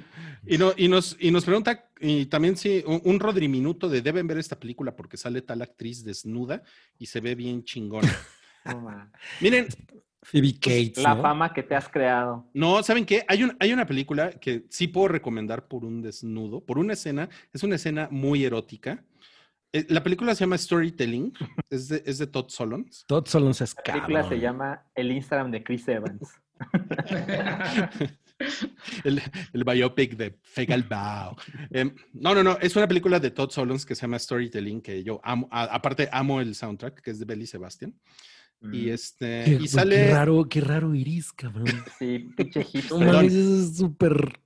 [0.47, 4.03] Y, no, y, nos, y nos pregunta, y también sí, un, un Rodri Minuto de
[4.03, 6.63] deben ver esta película porque sale tal actriz desnuda
[6.99, 8.09] y se ve bien chingona.
[8.67, 9.11] No.
[9.41, 9.69] Miren,
[10.23, 11.23] Phoebe Cates, La ¿no?
[11.23, 12.51] fama que te has creado.
[12.53, 13.25] no, ¿saben qué?
[13.29, 17.29] Hay, un, hay una película que sí puedo recomendar por un desnudo, por una escena,
[17.53, 19.05] es una escena muy erótica.
[19.73, 21.33] Eh, La película se llama Storytelling,
[21.71, 23.05] es de, es de Todd Solondz.
[23.07, 26.29] Todd Solondz es La película se llama El Instagram de Chris Evans.
[29.05, 29.23] El,
[29.55, 31.37] el biopic de Fegal Bao.
[31.71, 35.03] Em, no, no, no, es una película de Todd Solondz que se llama Storytelling, que
[35.03, 37.95] yo amo, a- aparte amo el soundtrack, que es de Belly Sebastian.
[38.63, 41.67] Y Mm, este, Qué, y qué sale, raro, qué raro iris, cabrón.
[41.99, 43.39] Sí, pinche No eso
[43.71, 44.41] es súper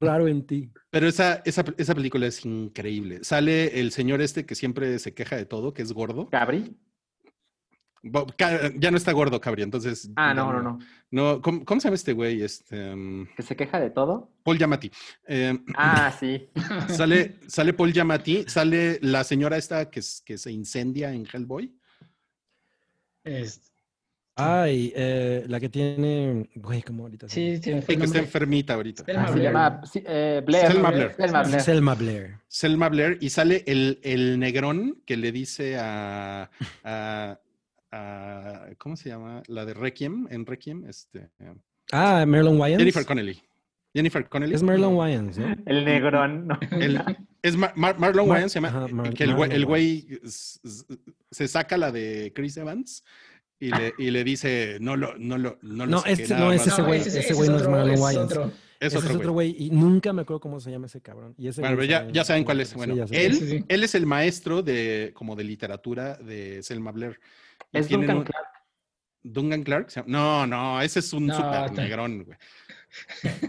[0.00, 0.70] raro en ti.
[0.90, 3.20] pero esa, esa, esa película es increíble.
[3.24, 6.28] Sale el señor este que siempre se queja de todo, que es gordo.
[6.28, 6.76] Cabri.
[8.78, 10.10] Ya no está gordo, Cabri, entonces.
[10.16, 10.78] Ah, no, no, no.
[11.10, 12.42] No, ¿cómo, cómo se llama este güey?
[12.42, 14.30] Este, um, Que se queja de todo.
[14.42, 14.90] Paul Giamatti.
[15.26, 16.48] Em, Ah, sí.
[16.88, 21.72] sale, sale Paul Giamatti, sale la señora esta que, que se incendia en Hellboy.
[24.36, 26.50] Ay, eh, la que tiene.
[26.56, 27.28] Güey, como ahorita.
[27.28, 29.04] sí, tiene Sí, que está enfermita ahorita.
[29.04, 30.66] Selma Ah, se llama sí, eh, Blair.
[30.72, 30.90] Selma.
[30.90, 31.12] Blair.
[31.16, 31.60] Selma Blair.
[31.62, 32.38] Selma Blair.
[32.48, 36.50] Selma Blair y sale el, el negrón que le dice a,
[36.82, 37.38] a-
[37.94, 39.42] a- ¿cómo se llama?
[39.46, 41.54] La de Requiem, en Requiem, este, eh,
[41.92, 42.80] Ah, Marilyn Wayans.
[42.80, 43.40] Jennifer Connelly.
[43.94, 44.54] Jennifer Connelly.
[44.54, 45.54] Es Marilyn Wayans, ¿no?
[45.66, 46.48] El negrón.
[46.48, 46.58] ¿no?
[46.72, 47.00] El-
[47.42, 49.66] es Mar- Mar- Marlon Mar- Wayans, se llama, ajá, Mar- que el güey, Marlon el
[51.30, 53.04] se saca la de Chris Evans
[53.60, 56.52] y le, y le dice, no lo, no lo, no lo No, saqué este no
[56.52, 56.68] es más".
[56.74, 58.24] ese güey, ese güey no es Marlon es Wayans.
[58.32, 58.50] otro.
[58.80, 59.54] Es Ese otro güey.
[59.58, 61.34] Y nunca me acuerdo cómo se llama ese cabrón.
[61.38, 62.74] Y ese Bueno, pero ya, ya saben cuál es.
[62.74, 63.64] Bueno, él, Sí, sí.
[63.66, 67.18] él es el maestro de, como de literatura de Selma Blair.
[67.74, 68.46] Es Duncan un- Clark.
[69.22, 69.88] Duncan Clark.
[70.06, 72.38] No, no, ese es un No, super negrón, güey.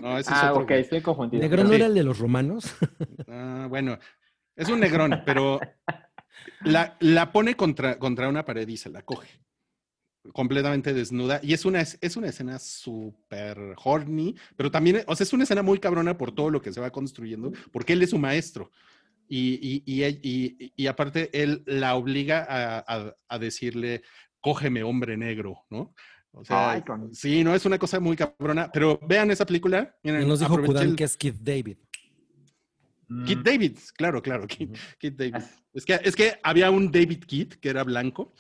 [0.01, 0.81] No, ese es Ah, otro, ok, güey.
[0.81, 1.41] estoy confundido.
[1.43, 1.75] ¿Negro no Sí.
[1.75, 2.75] era el de los romanos?
[3.27, 3.97] Ah, bueno,
[4.55, 5.59] es un negrón, pero
[6.61, 9.27] la, la pone contra, contra una pared y se la coge.
[10.33, 11.39] Completamente desnuda.
[11.43, 15.43] Y es una, es es una escena súper horny, pero también, o sea, es una
[15.43, 18.71] escena muy cabrona por todo lo que se va construyendo, porque él es su maestro.
[19.27, 24.01] Y, y, y, él- y- y aparte, él la obliga a, a- a decirle,
[24.39, 25.93] cógeme, hombre negro, ¿no?
[26.31, 29.95] O sea, Ay, con- sí, no, es una cosa muy cabrona, pero vean esa película.
[30.03, 31.77] miren, Y nos dijo el- que es Keith David.
[33.25, 33.43] Kit Mm.
[33.43, 34.75] David, claro, claro, Kit.
[34.97, 35.43] Kit David.
[35.73, 38.33] Es que, es que había un David Kit que era blanco,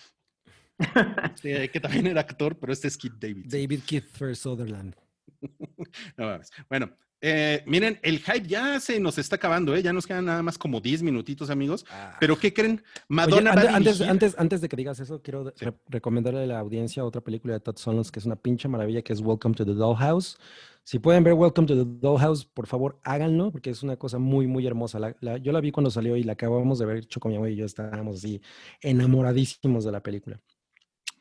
[1.35, 3.45] sí, que también era actor, pero este es Kit David.
[3.47, 4.95] David Kiefer Sutherland.
[6.17, 6.51] No mames.
[6.69, 6.89] Bueno,
[7.21, 9.81] eh, miren, el hype ya se nos está acabando, ¿eh?
[9.81, 11.85] Ya nos quedan nada más como 10 minutitos, amigos.
[12.19, 12.83] Pero ¿qué creen?
[13.07, 15.65] Madonna Oye, va antes, antes, antes de que digas eso, quiero de- Sí.
[15.65, 19.01] re- recomendarle a la audiencia otra película de Todd Solondz que es una pinche maravilla,
[19.01, 20.37] que es Welcome to the Dollhouse.
[20.83, 24.45] Si pueden ver Welcome to the Dollhouse, por favor, háganlo, porque es una cosa muy,
[24.45, 24.99] muy hermosa.
[24.99, 27.49] La- la- yo la vi cuando salió y la acabamos de ver, hecho con mi
[27.49, 28.39] y yo estábamos así
[28.81, 30.39] enamoradísimos de la película.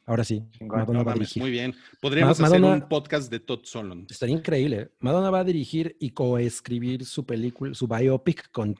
[0.06, 0.42] Ahora sí.
[0.60, 1.40] Madonna No va a dirigir.
[1.42, 1.74] muy bien.
[2.00, 4.10] Podríamos hacer un podcast de Todd Solondz.
[4.12, 4.90] Estaría increíble.
[5.00, 8.76] Madonna va a dirigir y coescribir su película, su biopic con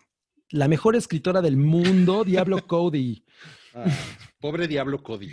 [0.51, 3.25] la mejor escritora del mundo, Diablo Cody.
[3.75, 3.87] Ah,
[4.39, 5.31] pobre Diablo Cody.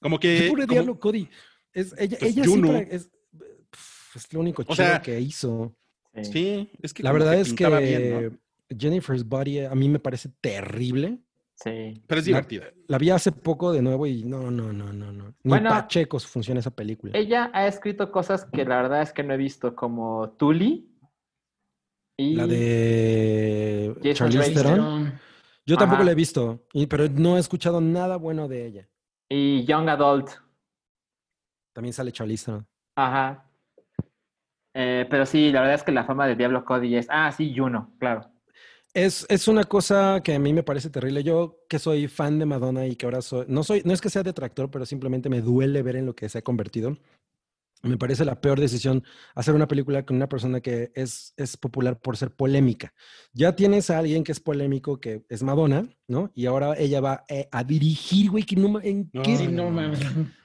[0.00, 0.48] Como ¿Qué que...
[0.48, 1.28] pobre como- Diablo Cody?
[1.72, 2.66] Es, ella Pues ella Juno.
[2.68, 3.10] siempre es,
[4.16, 5.76] es lo único O chido sea, que hizo.
[6.16, 6.24] Sí.
[6.32, 8.76] Sí, es que La verdad es que bien, ¿no?
[8.76, 11.20] Jennifer's Body a mí me parece terrible.
[11.62, 12.02] Sí.
[12.06, 12.66] Pero es divertida.
[12.88, 15.26] La vi hace poco de nuevo y no, no, no, no, no.
[15.28, 17.12] Ni Bueno, Pacheco funciona esa película.
[17.14, 20.88] Ella ha escrito cosas que la verdad es que no he visto, como Tully
[22.16, 24.54] y La de Jason Charlize.
[24.54, 25.12] Theron.
[25.66, 26.04] Yo tampoco Ajá.
[26.04, 28.88] la he visto, y- pero no he escuchado nada bueno de ella.
[29.28, 30.30] y Young Adult.
[31.74, 32.66] También sale Charlize Theron.
[32.96, 33.44] Ajá.
[34.74, 37.06] Eh, pero sí, la verdad es que la fama de Diablo Cody es.
[37.10, 38.29] Ah, sí, Juno, claro.
[38.92, 41.22] Es, es una cosa que a mí me parece terrible.
[41.22, 44.10] Yo que soy fan de Madonna y que ahora soy, no soy, no es que
[44.10, 46.96] sea detractor, pero simplemente me duele ver en lo que se ha convertido.
[47.82, 49.02] Me parece la peor decisión
[49.34, 52.92] hacer una película con una persona que es, es popular por ser polémica.
[53.32, 56.30] Ya tienes a alguien que es polémico, que es Madonna, ¿no?
[56.34, 59.48] Y ahora ella va eh, a dirigir, güey, que no, ¿en No, qué?
[59.48, 60.00] No mames.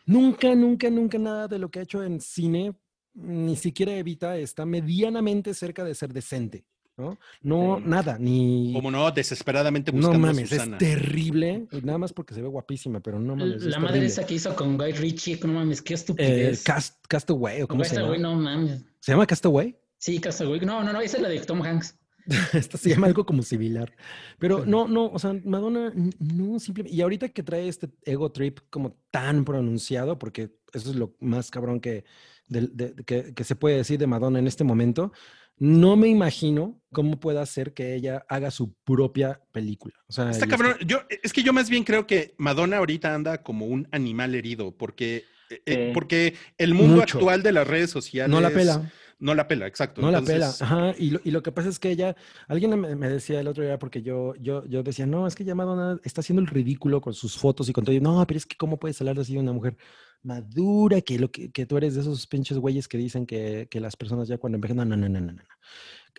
[0.06, 2.74] Nunca, nunca, nunca nada de lo que ha hecho en cine,
[3.14, 6.64] ni siquiera Evita, está medianamente cerca de ser decente,
[6.98, 7.18] ¿no?
[7.42, 7.84] No, Sí.
[7.88, 8.72] nada, ni...
[8.74, 13.00] Como no, desesperadamente No buscando mames, a es terrible, nada más porque se ve guapísima,
[13.02, 13.58] pero no mames.
[13.58, 14.08] es La madre terrible.
[14.08, 16.64] esa que hizo con Guy Ritchie, no mames, qué Eh, estupidez.
[16.64, 18.10] Cast, Castaway, ¿o cómo se llama?
[18.12, 18.86] Castaway, no mames.
[19.00, 19.76] ¿Se llama Castaway?
[19.98, 20.60] Sí, Castaway.
[20.62, 21.98] No, no, no, esa es la de Tom Hanks.
[22.54, 23.94] Esta se llama algo como similar.
[24.40, 26.96] Pero no, no, o sea, Madonna, no, simplemente.
[26.96, 31.52] Y ahorita que trae este ego trip como tan pronunciado, porque eso es lo más
[31.52, 32.04] cabrón que,
[32.48, 35.12] del- de- que, que se puede decir de Madonna en este momento,
[35.58, 39.94] no me imagino cómo pueda hacer que ella haga su propia película.
[40.08, 40.76] O sea, Está cabrón.
[40.86, 44.72] Yo, es que yo más bien creo que Madonna ahorita anda como un animal herido,
[44.76, 45.92] porque, eh, eh, Sí.
[45.94, 47.18] porque el mundo Mucho.
[47.18, 48.92] actual de las redes sociales No la pela.
[49.18, 50.02] No la pela, exacto.
[50.02, 50.54] No la pela.
[50.60, 50.94] Ajá.
[51.00, 52.18] Y lo, y lo que pasa es que ella,
[52.50, 55.46] alguien me, me decía el otro día, porque yo, yo, yo decía, no, es que
[55.46, 57.96] ya Madonna está haciendo el ridículo con sus fotos y con todo.
[57.96, 59.78] Y, no, pero es que cómo puedes hablar así de una mujer
[60.26, 63.80] madura, que, lo que, que tú eres de esos pinches güeyes que dicen que, que
[63.80, 65.32] las personas ya cuando envejecen, no, no, no, no, no.
[65.32, 65.44] no.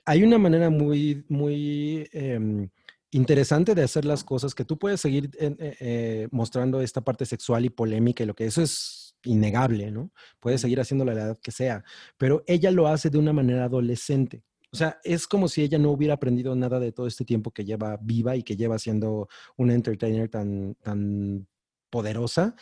[0.05, 2.69] Hay una manera muy, muy em,
[3.11, 7.65] interesante de hacer las cosas que tú puedes seguir eh, eh, mostrando esta parte sexual
[7.65, 10.13] y polémica y lo que eso es innegable, ¿no?
[10.39, 11.83] Puedes seguir haciéndolo a la edad que sea,
[12.17, 14.45] pero ella lo hace de una manera adolescente.
[14.73, 17.65] O sea, es como si ella no hubiera aprendido nada de todo este tiempo que
[17.65, 21.47] lleva viva y que lleva siendo una entertainer tan, tan
[21.91, 22.55] poderosa.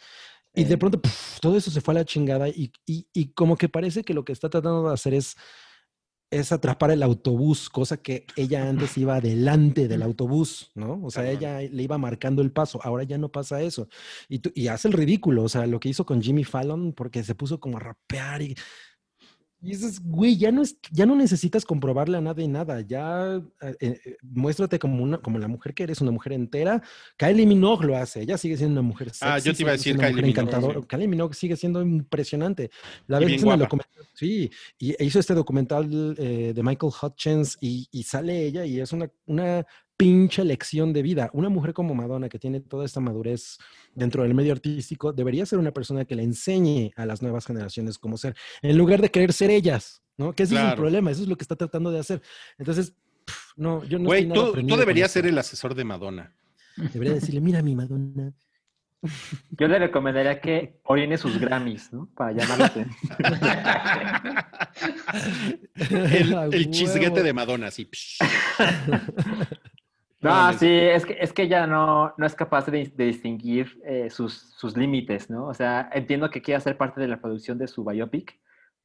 [0.55, 0.77] Y de Sí.
[0.77, 4.05] pronto puf, todo eso se fue a la chingada y, y- y como que parece
[4.05, 5.37] que lo que está tratando de hacer es
[6.31, 10.99] es atrapar el autobús, cosa que ella antes iba adelante del autobús, ¿no?
[11.05, 13.89] O sea, ella le iba marcando el paso, ahora ya no pasa eso.
[14.29, 17.23] Y, tú- y hace el ridículo, o sea, lo que hizo con Jimmy Fallon, porque
[17.23, 18.57] se puso como a rapear y...
[19.65, 23.77] Y dices, güey, ya no, es, ya no necesitas comprobarle a nadie nada, ya eh,
[23.81, 26.83] eh, muéstrate como, una, como la mujer que eres, una mujer entera.
[27.17, 29.25] Kylie Minogue lo hace, ella sigue siendo una mujer sexy.
[29.27, 30.81] Ah, yo te iba a decir Kylie Minogue, encantadora.
[30.81, 30.87] sí.
[30.87, 32.71] Kylie Minogue sigue siendo impresionante.
[33.07, 37.89] La vez en el documental, sí, y hizo este documental eh, de Michael Hutchins y,
[37.91, 39.65] y sale ella y es una, una
[39.97, 41.31] pinche lección de vida.
[41.33, 43.59] Una mujer como Madonna que tiene toda esta madurez
[43.95, 47.99] dentro del medio artístico debería ser una persona que le enseñe a las nuevas generaciones
[47.99, 50.33] cómo ser, en lugar de querer ser ellas, ¿no?
[50.33, 52.23] Que ese es el problema, eso es lo que está tratando de hacer.
[52.59, 52.95] Entonces,
[53.57, 56.35] no, yo no Güey, tú, tú deberías ser el asesor de Madonna.
[56.77, 58.33] Debería decirle, mira mi Madonna.
[59.51, 62.09] Yo le recomendaría que orine sus Grammys, ¿no?
[62.17, 62.97] Para llamar la atención.
[66.53, 67.89] El, chisguete de Madonna, así.
[70.25, 74.09] No, sí, es que, es que ella no, no es capaz de, de distinguir eh,
[74.09, 75.47] sus, sus límites, ¿no?
[75.47, 78.39] O sea, entiendo que quiera ser parte de la producción de su biopic,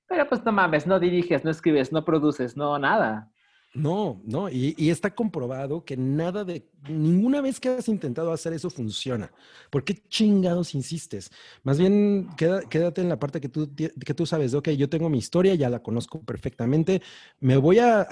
[0.05, 3.31] pero pues no mames, no diriges, no escribes, no produces, no nada.
[3.75, 8.71] No, no, y, está comprobado que nada de, ninguna vez que has intentado hacer eso
[8.71, 9.31] funciona.
[9.69, 11.31] ¿Por qué chingados insistes?
[11.61, 15.07] Más bien, quédate en la parte que tú, que tú sabes de, ok, yo tengo
[15.07, 17.03] mi historia, ya la conozco perfectamente,
[17.39, 18.07] me voy a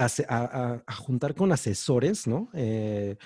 [1.00, 2.50] juntar con asesores, ¿no?
[2.54, 3.18] Eh,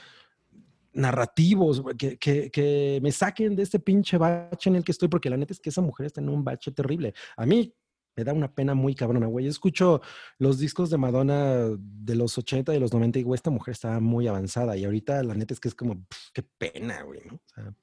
[0.93, 5.29] narrativos, que, que- que me saquen de este pinche bache en el que estoy, porque
[5.29, 7.13] la neta es que esa mujer está en un bache terrible.
[7.37, 7.73] A mí
[8.15, 9.47] me da una pena muy cabrona, güey.
[9.47, 10.01] Escucho
[10.38, 13.99] los discos de Madonna de los 80 y los 90 y güey, esta mujer estaba
[13.99, 17.35] muy avanzada y ahorita la neta es que es como, qué pena, güey, ¿no?
[17.35, 17.73] O sea,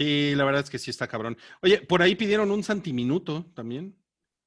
[0.00, 1.36] Sí, la verdad es que sí está cabrón.
[1.60, 3.94] Oye, por ahí pidieron un santiminuto también.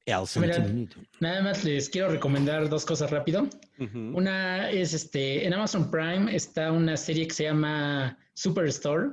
[0.03, 0.97] el Mira, sentimiento.
[1.19, 3.47] Nada más les quiero recomendar dos cosas rápido.
[3.77, 9.11] Una es este, en Amazon Prime está una serie que se llama Superstore.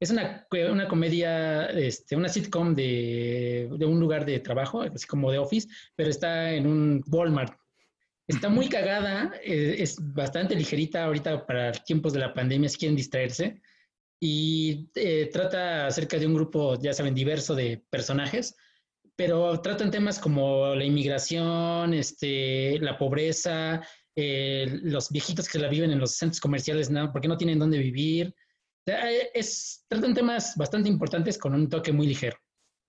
[0.00, 5.32] Es una, una comedia, este, una sitcom de, de un lugar de trabajo, así como
[5.32, 7.58] de office, pero está en un Walmart.
[8.28, 12.94] Está muy cagada, eh, es bastante ligerita ahorita para tiempos de la pandemia, si quieren
[12.94, 13.60] distraerse.
[14.20, 18.54] Y eh, trata acerca de un grupo, ya saben, diverso de personajes,
[19.16, 23.82] pero tratan temas como la inmigración, este, la pobreza,
[24.14, 27.10] eh, los viejitos que la viven en los centros comerciales, ¿no?
[27.10, 28.34] porque no tienen dónde vivir.
[28.88, 32.38] O sea, eh, es, tratan temas bastante importantes con un toque muy ligero.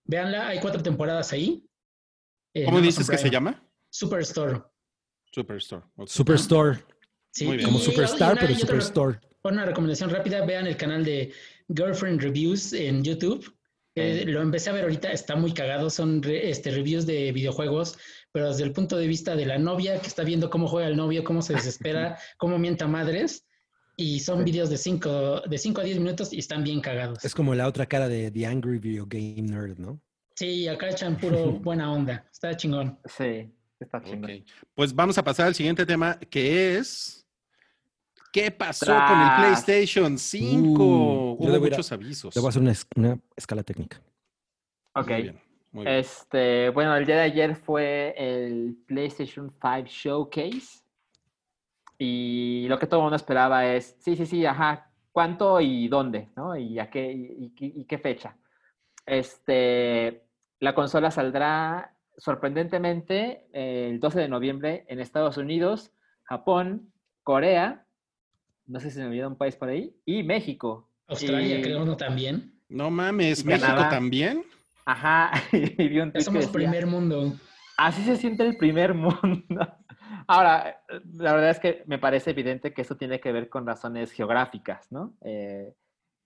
[0.06, 1.68] Véanla, hay cuatro temporadas ahí.
[2.54, 3.62] en ¿Cómo dices que se llama?
[3.90, 4.62] Superstore.
[5.30, 5.84] Superstore.
[6.06, 6.80] Superstore,
[7.32, 7.68] Sí, Muy bien.
[7.68, 9.20] como Superstar, una- pero Superstore.
[9.44, 11.34] Una recomendación rápida, vean el canal de
[11.68, 13.54] Girlfriend Reviews en YouTube.
[13.96, 17.98] Eh, lo empecé a ver ahorita, está muy cagado, son re- este, reviews de videojuegos,
[18.32, 20.96] pero desde el punto de vista de la novia que está viendo cómo juega el
[20.96, 23.46] novio, cómo se desespera, cómo mienta madres,
[24.02, 24.44] y son Sí.
[24.46, 27.24] videos de 5 de cinco a 10 minutos y están bien cagados.
[27.26, 30.00] Es como la otra cara de The Angry Video Game Nerd, ¿no?
[30.36, 32.98] Sí, acá echan puro buena onda, está chingón.
[33.06, 34.46] Sí, está chingón.
[34.74, 37.26] Pues vamos a pasar al siguiente tema, que es.
[38.32, 39.30] ¿Qué pasó con el.
[39.38, 40.84] PlayStation 5?
[40.84, 42.34] Uh, yo Hubo a- muchos avisos.
[42.36, 44.02] Le voy a hacer una, una escala técnica.
[44.96, 45.10] Ok.
[45.10, 45.98] Muy bien, muy bien.
[45.98, 50.79] Este, bueno, el día de ayer fue el PlayStation 5 Showcase.
[52.02, 56.30] Y lo que todo el mundo esperaba es, sí, sí, sí, ajá, ¿cuánto y dónde?
[56.38, 56.56] ¿no?
[56.56, 58.38] ¿Y a qué, y, y- y qué fecha?
[59.06, 60.24] Este,
[60.62, 65.92] la consola saldrá sorprendentemente el 12 de noviembre en Estados Unidos,
[66.24, 66.94] Japón,
[67.24, 67.86] Corea,
[68.68, 70.88] no sé si se me olvida un país por ahí, y México.
[71.08, 72.54] Australia, Y- creo, no también.
[72.70, 73.90] No mames, ¿México Canadá.
[73.90, 74.44] también?
[74.86, 77.34] Ajá, y vi un que somos decía, primer mundo.
[77.78, 79.76] Así se siente el primer mundo.
[80.30, 83.66] Ahora, eh, la verdad es que me parece evidente que eso tiene que ver con
[83.66, 85.16] razones geográficas, ¿no?
[85.22, 85.74] Eh,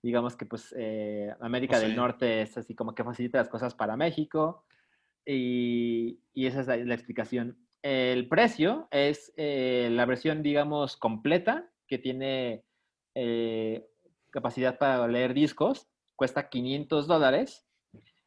[0.02, 1.96] digamos que pues eh, América No del.
[1.96, 4.66] Norte es así como que facilita las cosas para México
[5.24, 7.56] y, y esa es la, la explicación.
[7.80, 12.62] El precio es eh, la versión, digamos, completa que tiene
[14.30, 17.64] capacidad para leer discos, cuesta 500 dólares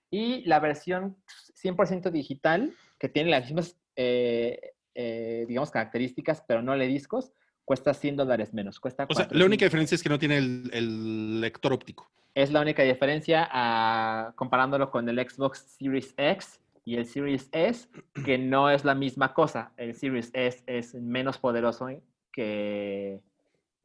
[0.10, 1.18] y la versión
[1.62, 7.32] 100% digital, que tiene las mismas, eh, eh, digamos, características, pero no lee discos,
[7.64, 8.80] cuesta 100 dólares menos.
[8.80, 9.48] Cuesta O sea, la 400.
[9.48, 12.10] única diferencia es que no tiene el, el lector óptico.
[12.34, 17.90] Es la única diferencia ah, comparándolo con el Xbox Series X y el Series S,
[18.26, 19.72] que no es la misma cosa.
[19.78, 21.90] El Series S es menos poderoso
[22.32, 23.22] que,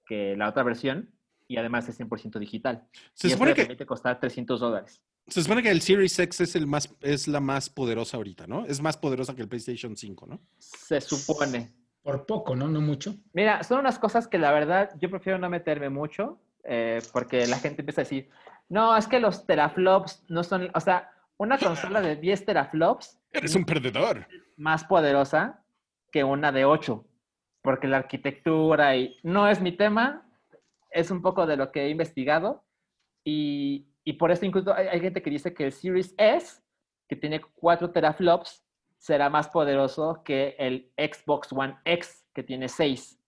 [0.06, 1.10] que la otra versión
[1.46, 2.86] y además es 100% digital.
[3.12, 5.02] Se y supone, le que, permite costar 300 dólares.
[5.28, 8.66] Se supone que el Series X es, el más, es la más poderosa ahorita, ¿no?
[8.66, 10.40] Es más poderosa que el PlayStation 5, ¿no?
[10.58, 11.72] Se supone.
[12.02, 12.68] Por poco, ¿no?
[12.68, 13.14] No mucho.
[13.32, 17.58] Mira, son unas cosas que la verdad yo prefiero no meterme mucho, eh, porque la
[17.58, 18.28] gente empieza a decir,
[18.68, 23.54] no, es que los teraflops no son, o sea, una consola de 10 teraflops Eres
[23.54, 24.26] un perdedor.
[24.56, 25.62] más poderosa
[26.10, 27.04] que una de 8,
[27.62, 30.26] porque la arquitectura y no es mi tema,
[30.90, 32.64] es un poco de lo que he investigado
[33.24, 36.62] y, y por eso incluso hay, hay gente que dice que el Series S,
[37.08, 38.64] que tiene 4 teraflops,
[38.98, 43.18] será más poderoso que el Xbox One X, que tiene 6.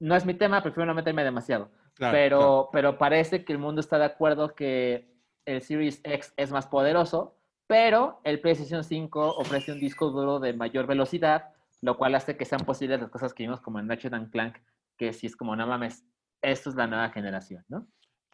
[0.00, 1.70] No es mi tema, prefiero no meterme demasiado.
[1.94, 2.68] Claro, pero, claro.
[2.72, 5.10] pero parece que el mundo está de acuerdo que
[5.46, 7.36] el Series X es más poderoso,
[7.66, 12.44] pero el PlayStation 5 ofrece un disco duro de mayor velocidad, lo cual hace que
[12.44, 14.58] sean posibles las cosas que vimos como en Ratchet and Clank,
[14.96, 16.04] que sí es como, no mames,
[16.42, 17.86] esto es la nueva generación, ¿no?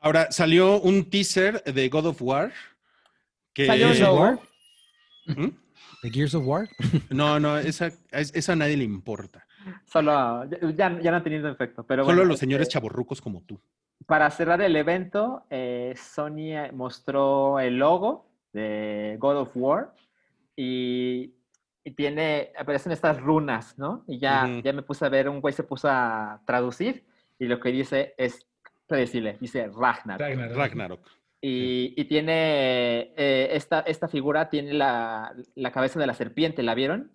[0.03, 2.53] Ahora salió un teaser de God of War.
[3.55, 4.19] Que Salió ¿Gears of.
[4.19, 4.39] War?
[5.27, 5.49] ¿Mm?
[6.03, 6.69] ¿De Gears of War?
[7.11, 9.47] No, no, esa, es- esa a nadie le importa.
[9.87, 13.43] Solo, ya, ya no ha tenido efecto, pero Solo bueno, los señores este, chaborrucos como
[13.43, 13.61] tú.
[14.07, 19.95] Para cerrar el evento, eh, Sony eh, mostró el logo de God of War
[20.57, 21.35] y,
[21.85, 24.03] y tiene, aparecen estas runas, ¿no?
[24.09, 27.07] Y ya, ya me puse a ver, un güey se puso a traducir
[27.39, 28.45] y lo que dice es
[28.97, 30.21] predecible, dice Ragnar.
[30.21, 30.51] Ragnar.
[30.55, 31.07] Ragnarok.
[31.41, 36.75] Y, y tiene, eh, esta, esta figura tiene la, la cabeza de la serpiente, ¿la
[36.75, 37.11] vieron?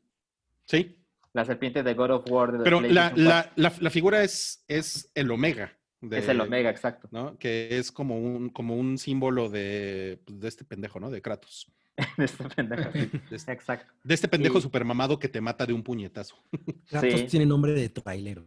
[0.65, 0.97] Sí.
[1.33, 2.51] La serpiente de God of War.
[2.51, 5.71] De Pero la, la, la, la figura es, es el Omega.
[6.01, 6.09] 4.
[6.09, 7.07] de- Es el Omega, exacto.
[7.11, 7.37] ¿no?
[7.37, 11.09] Que es como un, como un símbolo de, pues, de este pendejo, ¿no?
[11.09, 11.71] De Kratos.
[12.17, 13.91] Este pendejo, sí, De este, exacto.
[14.03, 16.35] de este pendejo Y- supermamado que te mata de un puñetazo.
[16.89, 17.27] Kratos Sí.
[17.27, 18.45] tiene nombre de trailero.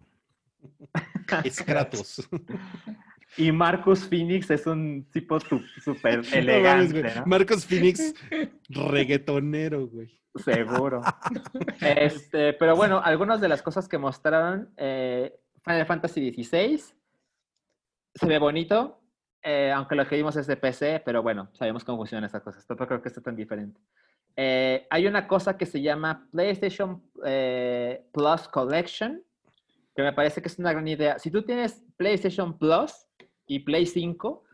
[1.45, 2.29] Es Kratos.
[3.37, 7.03] Y Marcus Phoenix es un tipo súper elegante.
[7.03, 7.27] ¿no?
[7.27, 8.15] Marcos Phoenix,
[8.69, 10.21] reggaetonero, güey.
[10.37, 11.03] Seguro.
[11.81, 16.79] Este, pero bueno, algunas de las cosas que mostraron, eh, Final Fantasy XVI,
[18.15, 19.01] se ve bonito,
[19.43, 22.67] eh, aunque lo que vimos es de PC, pero bueno, sabemos cómo funcionan estas cosas.
[22.67, 23.81] Tampoco creo que esté tan diferente.
[24.37, 29.23] Eh, hay una cosa que se llama PlayStation eh, Plus Collection,
[29.95, 31.19] que me parece que es una gran idea.
[31.19, 33.07] Si tú tienes PlayStation Plus
[33.51, 34.45] y Play 5,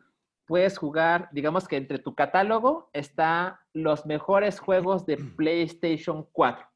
[0.47, 6.67] puedes jugar, digamos que entre tu catálogo está los mejores juegos de PlayStation 4.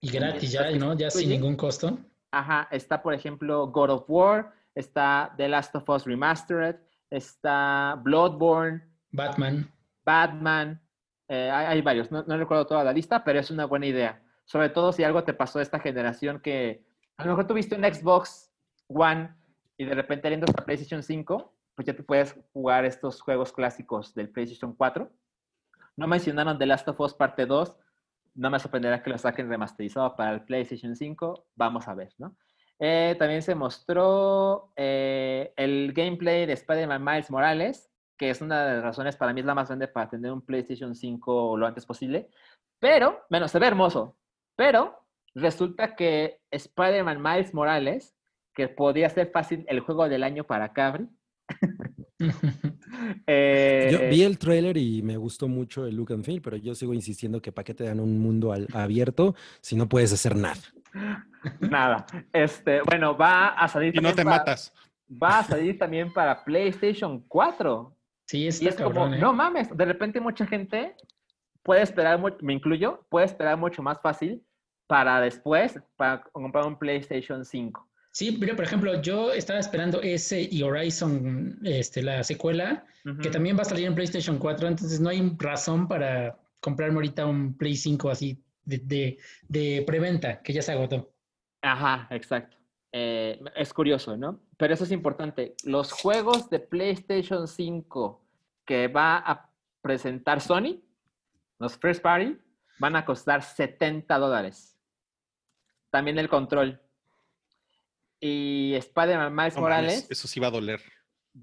[0.00, 0.94] Y gratis ya, ¿no?
[0.94, 1.34] Ya sin Oye.
[1.36, 1.98] ningún costo.
[2.30, 6.76] Ajá, está por ejemplo God of War, está The Last of Us Remastered,
[7.10, 9.70] está Bloodborne, Batman.
[10.06, 10.80] Batman,
[11.28, 14.22] eh, hay, hay varios, no, no recuerdo toda la lista, pero es una buena idea.
[14.46, 16.82] Sobre todo si algo te pasó esta generación que
[17.18, 18.50] a lo mejor tuviste un Xbox
[18.88, 19.41] One
[19.82, 24.14] y de repente yendo a PlayStation 5, pues ya te puedes jugar estos juegos clásicos
[24.14, 25.10] del PlayStation 4.
[25.96, 27.76] No mencionaron The Last of Us Parte 2,
[28.34, 32.36] no me sorprenderá que lo saquen remasterizado para el PlayStation 5, vamos a ver, ¿no?
[32.78, 38.74] Eh, también se mostró eh, el gameplay de Spider-Man Miles Morales, que es una de
[38.76, 41.86] las razones para mí es la más grande para tener un PlayStation 5 lo antes
[41.86, 42.30] posible.
[42.78, 44.16] Pero, bueno, se ve hermoso,
[44.54, 45.04] pero
[45.34, 48.16] resulta que Spider-Man Miles Morales,
[48.54, 51.08] que podría ser fácil el juego del año para Cabri.
[53.26, 56.74] eh, Yo vi el trailer y me gustó mucho el look and feel, pero yo
[56.74, 60.36] sigo insistiendo que para qué te dan un mundo al- abierto si no puedes hacer
[60.36, 60.60] nada.
[61.60, 62.06] Nada.
[62.32, 64.72] Este, bueno, va a salir Y no te para- matas.
[65.22, 67.94] Va a salir también para PlayStation 4.
[68.26, 69.18] Sí, Y está es como, cabrón, ¿eh?
[69.18, 70.94] no mames, de repente mucha gente
[71.62, 74.42] puede esperar, me incluyo, puede esperar mucho más fácil
[74.86, 77.88] para después, para comprar un PlayStation 5.
[78.12, 82.84] Sí, mira, por ejemplo, yo estaba esperando ese y Horizon, este, la secuela,
[83.22, 87.26] que también va a salir en PlayStation 4, entonces no hay razón para comprarme ahorita
[87.26, 89.18] un Play 5 así de, de,
[89.48, 91.10] de preventa, que ya se agotó.
[91.62, 92.58] Ajá, exacto.
[92.92, 94.40] Eh, es curioso, ¿no?
[94.58, 95.56] Pero eso es importante.
[95.64, 98.22] Los juegos de PlayStation 5
[98.66, 100.82] que va a presentar Sony,
[101.58, 102.38] los first party,
[102.78, 104.76] van a costar 70 dólares.
[105.90, 106.80] También el control.
[108.24, 110.80] Y Spider-Man Miles No mames, Morales eso sí va a doler.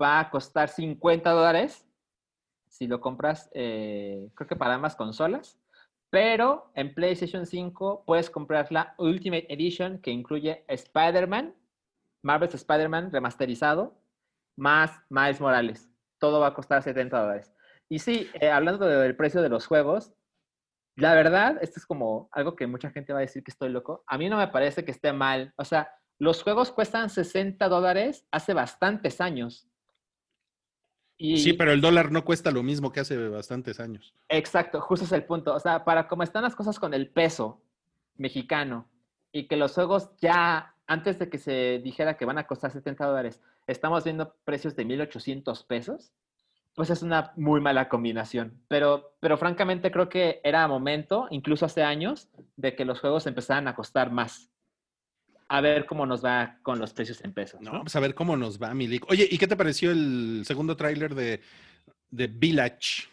[0.02, 1.86] va a costar 50 dólares
[2.70, 5.60] si lo compras, eh, creo que para ambas consolas.
[6.12, 11.54] Pero en PlayStation 5 puedes comprar la Ultimate Edition que incluye Spider-Man,
[12.24, 14.00] Marvel's Spider-Man remasterizado,
[14.58, 15.90] más Miles Morales.
[16.20, 17.54] Todo va a costar 70 dólares.
[17.90, 20.14] Y sí, eh, hablando de- del precio de los juegos,
[20.96, 24.04] la verdad, esto es como algo que mucha gente va a decir que estoy loco.
[24.08, 25.54] A mí no me parece que esté mal.
[25.58, 29.68] O sea, los juegos cuestan 60 dólares hace bastantes años.
[31.18, 34.14] Y, Sí, pero el dólar no cuesta lo mismo que hace bastantes años.
[34.28, 35.56] Exacto, justo es el punto.
[35.56, 37.62] O sea, para cómo están las cosas con el peso
[38.16, 38.88] mexicano
[39.32, 43.06] y que los juegos ya, antes de que se dijera que van a costar 70
[43.06, 46.12] dólares, estamos viendo precios de 1.800 pesos,
[46.76, 48.62] pues es una muy mala combinación.
[48.68, 53.68] Pero, pero francamente creo que era momento, incluso hace años, de que los juegos empezaran
[53.68, 54.50] a costar más.
[55.52, 57.60] A ver cómo nos va con los precios en pesos.
[57.62, 57.82] No, ¿no?
[57.82, 59.06] pues a ver cómo nos va, Milik.
[59.10, 61.42] Oye, ¿y qué te pareció el segundo tráiler de,
[62.12, 63.08] de Village?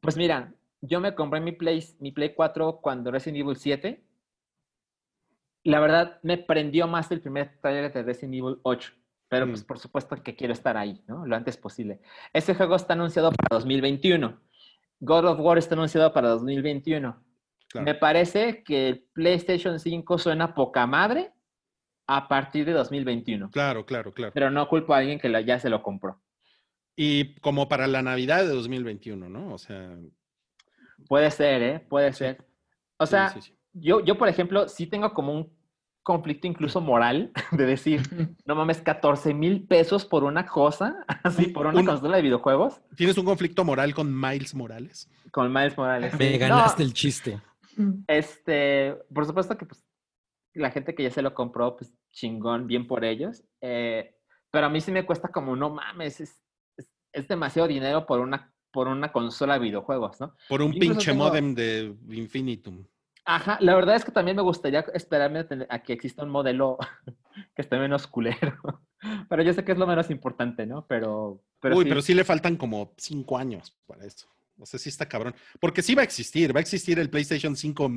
[0.00, 4.02] Pues mira, yo me compré mi Play, mi Play 4 cuando Resident Evil 7.
[5.64, 8.92] La verdad, me prendió más el primer trailer de Resident Evil 8.
[9.28, 9.66] Pero pues Mm.
[9.66, 11.26] por supuesto que quiero estar ahí, ¿no?
[11.26, 12.00] Lo antes posible.
[12.32, 14.40] Ese juego está anunciado para 2021.
[15.00, 17.22] God of War está anunciado para 2021.
[17.68, 17.84] Claro.
[17.84, 21.32] Me parece que el PlayStation 5 suena poca madre
[22.12, 23.50] a partir de 2021.
[23.50, 24.32] Claro, claro, claro.
[24.34, 26.20] Pero no culpo a alguien que la- ya se lo compró.
[26.96, 29.54] Y como para la Navidad de 2021, ¿no?
[29.54, 29.96] O sea,
[31.08, 31.80] Puede ser, ¿eh?
[31.80, 32.18] Puede Sí.
[32.18, 32.44] ser.
[32.98, 33.54] O sí, sea, sí, sí.
[33.72, 35.50] Yo, yo, por ejemplo, sí tengo como un
[36.02, 38.00] conflicto incluso moral de decir,
[38.44, 42.80] no mames, 14 mil pesos por una cosa, así, por una Un- consola de videojuegos,
[42.96, 45.08] ¿Tienes un conflicto moral con Miles Morales?
[45.30, 46.18] con Miles Morales.
[46.18, 46.38] Me sí.
[46.38, 47.40] ganaste No, el chiste.
[48.08, 49.82] Este, por supuesto que pues,
[50.54, 53.44] la gente que ya se lo compró, pues chingón, bien por ellos.
[53.60, 54.14] eh,
[54.52, 56.42] pero a mí sí me cuesta como, no mames, es,
[56.76, 60.34] es, es demasiado dinero por una, por una consola de videojuegos, ¿no?
[60.48, 62.84] Por un pinche tengo- modem de Infinitum.
[63.24, 66.78] Ajá, la verdad es que también me gustaría esperarme a, que exista un modelo
[67.54, 68.58] que esté menos culero.
[69.28, 70.84] Pero yo sé que es lo menos importante, ¿no?
[70.88, 71.88] Pero, pero Uy, sí.
[71.88, 74.26] pero sí le faltan como cinco años para eso.
[74.58, 75.34] O sea, sí está cabrón.
[75.60, 77.90] Porque sí va a existir, va a existir el PlayStation 5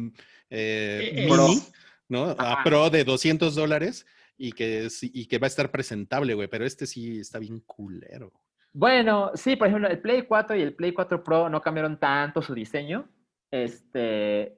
[0.49, 1.61] eh, Eh, mini,
[2.09, 2.35] ¿no?
[2.38, 2.63] A.
[2.63, 4.05] Pro de 200 dólares
[4.38, 6.47] y que, y que va a estar presentable, güey.
[6.47, 8.31] Pero este sí está bien culero.
[8.73, 12.41] Bueno, sí, por ejemplo, el Play 4 y el Play 4 Pro no cambiaron tanto
[12.41, 13.07] su diseño.
[13.51, 14.57] Este,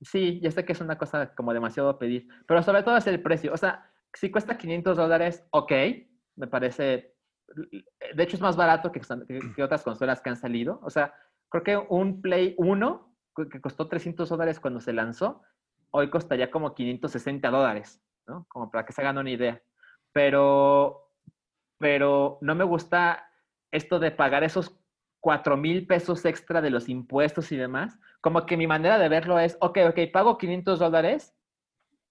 [0.00, 3.20] sí, ya sé que es una cosa como demasiado pedir, pero sobre todo es el
[3.20, 3.52] precio.
[3.52, 5.72] O sea, si cuesta 500 dólares, ok,
[6.36, 7.14] me parece,
[8.14, 10.78] de hecho es más barato que, que- que otras consolas que han salido.
[10.84, 11.12] O sea,
[11.48, 15.42] creo que un Play 1 que que costó 300 dólares cuando se lanzó,
[15.96, 18.44] hoy costaría como 560 dólares, ¿no?
[18.48, 19.62] Como para que se hagan una idea.
[20.12, 21.10] Pero,
[21.78, 23.30] pero no me gusta
[23.70, 24.76] esto de pagar esos
[25.20, 27.98] 4 mil pesos extra de los impuestos y demás.
[28.20, 31.34] Como que mi manera de verlo es, ok, ok, pago 500 dólares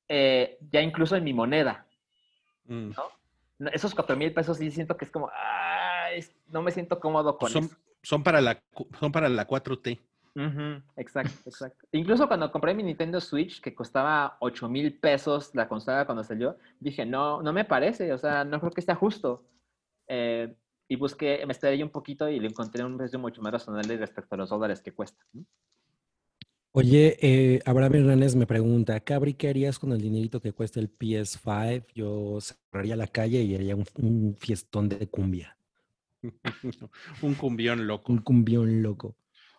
[0.07, 1.85] eh, ya incluso en mi moneda.
[2.65, 2.89] Mm.
[3.59, 7.37] No, Esos 4 mil pesos sí siento que es como, ay, no me siento cómodo
[7.37, 7.75] con Son, eso.
[8.01, 8.59] son, para la,
[8.99, 9.99] son para la 4T.
[10.97, 11.87] Exacto, exacto.
[11.91, 16.57] Incluso cuando compré mi Nintendo Switch, que costaba 8 mil pesos la consola cuando salió,
[16.79, 19.45] dije, no, no me parece, o sea, no creo que sea justo.
[20.07, 20.53] Eh,
[20.87, 24.35] y busqué, me estudié un poquito y le encontré un precio mucho más razonable respecto
[24.35, 25.25] a los dólares que cuesta.
[26.71, 30.89] Oye, eh, Abraham Hernández me pregunta, Cabri, ¿qué harías con el dinerito que cuesta el
[30.95, 31.85] PS5?
[31.95, 35.57] Yo cerraría la calle y haría un, un fiestón de cumbia,
[37.21, 38.11] Un cumbión loco.
[38.11, 39.15] un cumbión loco.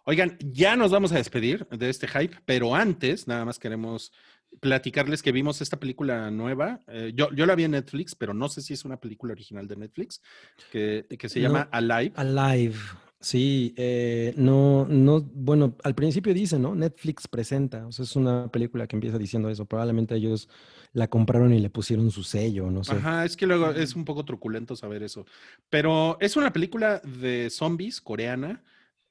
[0.09, 4.13] Oigan, ya nos vamos a despedir de este hype, pero antes nada más queremos
[4.61, 6.81] platicarles que vimos esta película nueva.
[6.87, 9.67] Eh, yo, yo la vi en Netflix, pero no sé si es una película original
[9.67, 10.23] de Netflix,
[10.71, 11.49] que, que se No.
[11.49, 12.13] llama Alive.
[12.15, 12.77] Alive,
[13.19, 16.77] sí, eh, no, no, bueno, al principio dice, ¿no?
[16.77, 20.49] Netflix presenta, o sea, es una película que empieza diciendo eso, probablemente ellos
[20.93, 22.93] la compraron y le pusieron su sello, no sé.
[22.93, 25.27] Ajá, es que luego es un poco truculento saber eso.
[25.69, 28.63] Pero es una película de zombies coreana.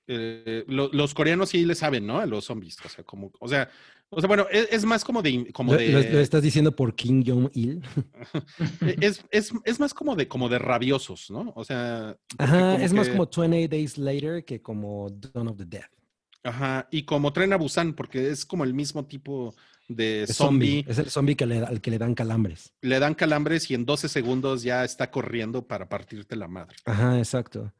[0.07, 2.19] Eh, lo- los coreanos sí le saben, ¿no?
[2.19, 2.77] A los zombies.
[2.85, 3.69] O sea, como, o sea,
[4.09, 6.95] o sea, bueno, es, es más como de, como de, lo- lo estás diciendo por
[6.95, 7.81] Kim Jong-il.
[8.81, 11.51] e- es, es, es más como de, como de rabiosos, ¿no?
[11.55, 15.85] O sea, Ajá, es más como 28 Days Later que como Dawn of the Dead.
[16.43, 19.55] Ajá, y como Tren a Busan, porque es como el mismo tipo
[19.87, 20.85] de zombie.
[20.87, 22.71] Es el zombie que le, al que le dan calambres.
[22.81, 26.75] Le dan calambres y en 12 segundos ya está corriendo para partirte la madre.
[26.85, 27.73] Ajá, exacto.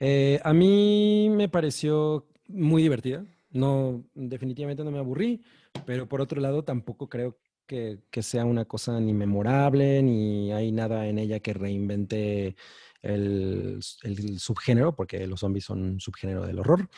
[0.00, 3.24] Eh, a mí me pareció muy divertida.
[3.50, 5.42] No, definitivamente no me aburrí,
[5.84, 11.06] pero por otro lado tampoco creo que, sea una cosa ni memorable, ni hay nada
[11.06, 12.56] en ella que reinvente
[13.02, 13.80] el,
[14.38, 16.88] subgénero, porque los zombies son un subgénero del horror.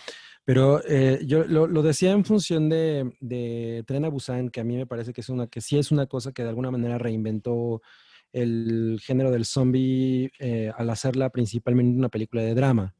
[0.44, 4.64] Pero eh, yo lo, lo decía en función de, de Tren a Busan, que a
[4.64, 6.98] mí me parece que, es una, que sí es una cosa que de alguna manera
[6.98, 7.82] reinventó
[8.32, 12.94] el género del zombie eh, al hacerla principalmente una película de drama.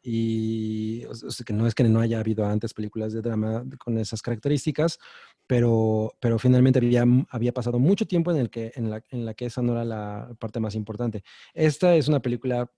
[0.00, 3.98] Y o sea, que no es que no haya habido antes películas de drama con
[3.98, 4.98] esas características,
[5.46, 9.34] pero, pero finalmente había, había pasado mucho tiempo en, el que, en, la, en la
[9.34, 11.24] que esa no era la parte más importante.
[11.52, 12.70] Esta es una película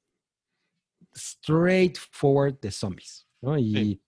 [1.14, 3.58] straightforward de zombies, ¿no?
[3.58, 4.02] Y Sí.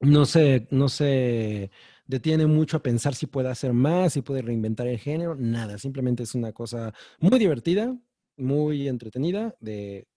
[0.00, 1.70] no se, no se
[2.08, 6.24] detiene mucho a pensar si puede hacer más, si puede reinventar el género, nada, simplemente
[6.24, 7.96] es una cosa muy divertida,
[8.36, 10.08] muy entretenida de,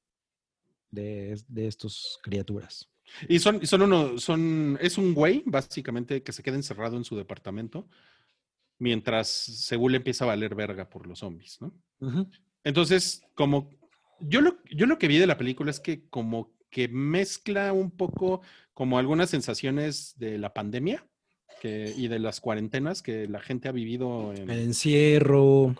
[0.89, 2.89] de, de estos criaturas.
[3.27, 7.15] Y son, son uno, son, es un güey, básicamente, que se queda encerrado en su
[7.17, 7.87] departamento
[8.79, 11.71] mientras Seúl empieza a valer verga por los zombies, ¿no?
[12.63, 13.69] Entonces, como
[14.19, 17.91] yo lo, yo lo que vi de la película es que como que mezcla un
[17.91, 18.41] poco
[18.73, 21.05] como algunas sensaciones de la pandemia
[21.61, 25.75] que, y de las cuarentenas que la gente ha vivido en El encierro.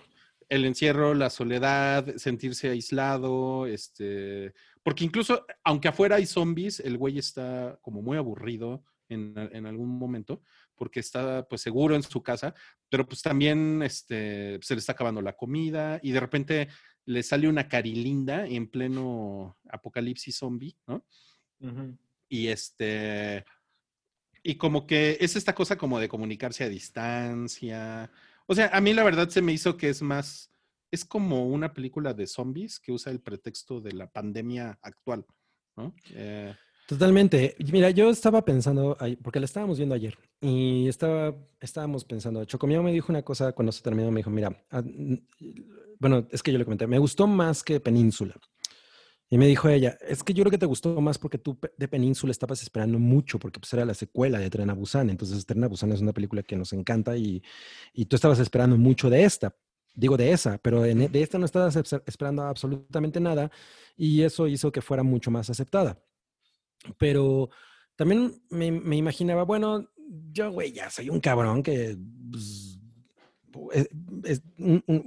[0.47, 4.53] el encierro, la soledad, sentirse aislado, este,
[4.83, 9.89] porque incluso aunque afuera hay zombies, el güey está como muy aburrido en, en algún
[9.89, 10.43] momento,
[10.75, 12.53] porque está pues seguro en su casa,
[12.87, 16.67] pero pues también este, se le está acabando la comida y de repente
[17.05, 21.03] le sale una carilinda en pleno apocalipsis zombie, ¿no?
[22.29, 23.45] Y este,
[24.43, 28.11] y como que es esta cosa como de comunicarse a distancia.
[28.47, 30.51] O sea, a mí la verdad se me hizo que es más,
[30.89, 35.25] es como una película de zombies que usa el pretexto de la pandemia actual,
[35.75, 35.93] ¿no?
[36.11, 36.53] Eh,
[36.87, 37.55] Totalmente.
[37.71, 42.91] Mira, yo estaba pensando, porque la estábamos viendo ayer, y estaba, estábamos pensando, Chocomio me
[42.91, 44.83] dijo una cosa cuando se terminó, me dijo, mira, ah,
[45.99, 48.35] bueno, es que yo le comenté, me gustó más que Península.
[49.33, 51.87] Y me dijo ella, es que yo creo que te gustó más porque tú de
[51.87, 55.09] Península estabas esperando mucho, porque pues era la secuela de Tren a Busan.
[55.09, 57.41] Entonces, Tren a Busan es una película que nos encanta y,
[57.93, 59.55] y tú estabas esperando mucho de esta.
[59.95, 63.49] Digo de esa, pero en- de esta no estabas esper- esperando absolutamente nada
[63.95, 65.97] y eso hizo que fuera mucho más aceptada.
[66.97, 67.49] Pero
[67.95, 69.89] también me, me imaginaba, bueno,
[70.33, 71.97] yo, güey, ya soy un cabrón que...
[72.31, 72.79] pues,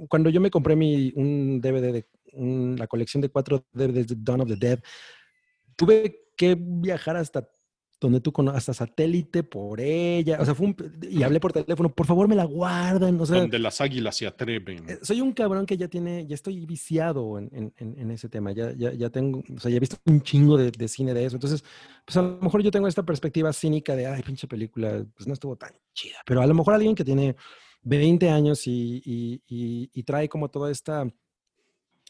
[0.07, 4.15] cuando yo me compré mi, un DVD de un- la colección de cuatro DVDs de
[4.17, 4.79] Dawn of the Dead,
[5.75, 7.47] tuve que viajar hasta
[8.01, 10.75] donde tú conoces, hasta satélite por ella, o sea, fue un,
[11.09, 14.27] y hablé por teléfono, por favor me la guardan, o sea, donde las águilas se
[14.27, 14.89] atreven.
[14.89, 18.73] eh, soy un cabrón que ya tiene, ya estoy viciado en- en ese tema, ya,
[18.73, 21.37] ya, ya tengo, o sea, ya he visto un chingo de, de cine de eso,
[21.37, 21.63] entonces,
[22.03, 25.33] pues a lo mejor yo tengo esta perspectiva cínica de, ay, pinche película, pues no
[25.33, 27.35] estuvo tan chida, pero a lo mejor alguien que tiene
[27.81, 31.07] 20 años y, y- y- y trae como toda esta,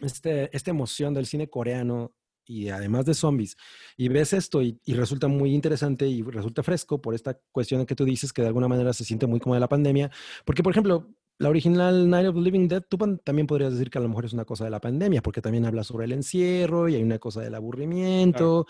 [0.01, 2.13] este, esta emoción del cine coreano
[2.47, 3.57] y además de zombies,
[3.97, 7.95] y ves esto y, y resulta muy interesante y resulta fresco por esta cuestión que
[7.95, 10.11] tú dices que de alguna manera se siente muy como de la pandemia,
[10.45, 13.97] porque por ejemplo, la original Night of the Living Dead, tú también podrías decir que
[13.97, 16.87] a lo mejor es una cosa de la pandemia, porque también habla sobre el encierro
[16.87, 18.67] y hay una cosa del aburrimiento, o,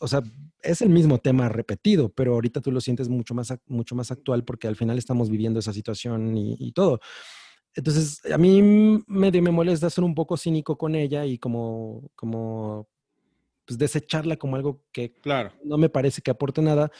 [0.00, 0.22] o sea,
[0.62, 4.42] es el mismo tema repetido, pero ahorita tú lo sientes mucho más, mucho más actual
[4.44, 7.00] porque al final estamos viviendo esa situación y, y todo.
[7.74, 8.60] Entonces, a mí
[9.06, 12.88] medio me molesta ser un poco cínico con ella y como, como
[13.64, 15.52] pues, desecharla como algo que Claro.
[15.64, 16.90] no me parece que aporte nada,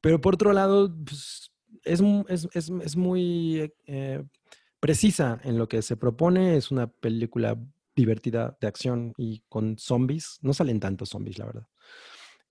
[0.00, 1.50] pero por otro lado, pues,
[1.84, 4.22] es, es, es- es muy eh,
[4.78, 7.58] precisa en lo que se propone, es una película
[7.96, 11.66] divertida de acción y con zombies, no salen tantos zombies, la verdad.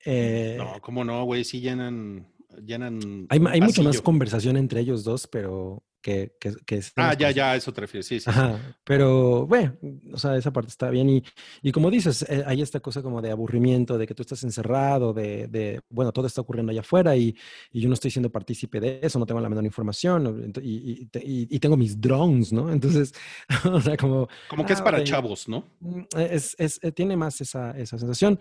[0.06, 2.28] Eh, No, cómo no, güey, sí llenan,
[2.66, 3.26] llenan.
[3.30, 6.36] hay hay un mucha más conversación entre ellos dos, pero que...
[6.40, 8.26] que, que Ah, estemos ya, ya, eso te refieres, sí, sí.
[8.26, 8.30] sí.
[8.30, 9.78] Ajá, pero bueno,
[10.14, 11.10] o sea, esa parte está bien.
[11.10, 11.24] Y,
[11.62, 15.14] y como dices, eh, hay esta cosa como de aburrimiento, de que tú estás encerrado,
[15.14, 17.36] de, de, bueno, todo está ocurriendo allá afuera y,
[17.72, 21.06] y yo no estoy siendo partícipe de eso, no tengo la menor información y, y,
[21.08, 22.72] te- y- y tengo mis drones, ¿no?
[22.72, 23.14] Entonces,
[23.72, 24.28] o sea, como...
[24.50, 25.66] Como que es ah, para ok, chavos, ¿no?
[25.80, 28.40] mm, Es, es- eh, tiene más esa, esa sensación.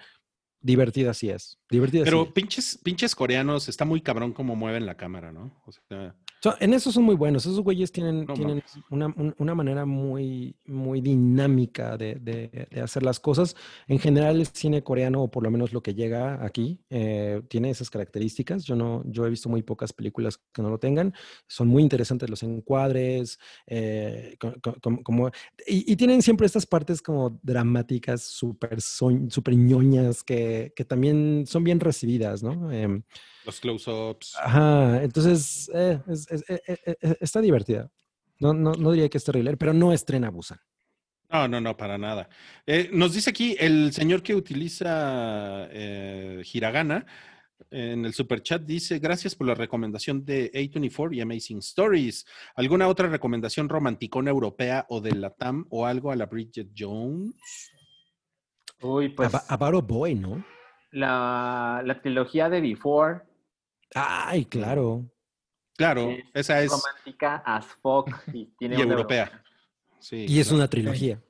[0.61, 1.57] Divertida sí es.
[1.71, 2.33] Divertida sí Pero es.
[2.33, 5.63] pinches, pinches coreanos, está muy cabrón cómo mueven la cámara, ¿no?
[5.65, 7.47] O sea, So, en eso son muy buenos.
[7.47, 12.81] Esos güeyes tienen, No tienen una, un- una manera muy, muy dinámica de, de- de
[12.81, 13.57] hacer las cosas.
[13.89, 17.71] En general, el cine coreano, o por lo menos lo que llega aquí, eh, tiene
[17.71, 18.65] esas características.
[18.65, 21.13] Yo no, yo he visto muy pocas películas que no lo tengan.
[21.49, 25.31] Son muy interesantes los encuadres, eh, co- co- como, como-
[25.67, 31.65] y, y tienen siempre estas partes como dramáticas, súper súper ñoñas, que, que también son
[31.65, 32.71] bien recibidas, ¿no?
[32.71, 33.03] Em,
[33.49, 34.37] los close-ups.
[34.39, 37.91] Ajá, entonces eh, es- es- eh, eh, está divertida.
[38.41, 40.59] No, no, no diría que es terrible, pero no estrena Busan.
[41.31, 42.29] No, no, no, para nada.
[42.67, 47.05] Eh, nos dice aquí el señor que utiliza eh, Hiragana
[47.71, 52.25] en el super chat dice gracias por la recomendación de A24 y Amazing Stories.
[52.55, 57.33] ¿Alguna otra recomendación romanticona europea o de la TAM o algo a la Bridget Jones?
[58.81, 60.45] Uy, pues Aba- About a Boy, ¿no?
[60.93, 63.21] la, la trilogía de Before
[63.95, 65.05] Ay, claro.
[65.77, 69.43] Claro, es esa es romántica as fuck y tiene y europea.
[70.01, 70.57] Sí, Y es claro.
[70.59, 71.23] una trilogía.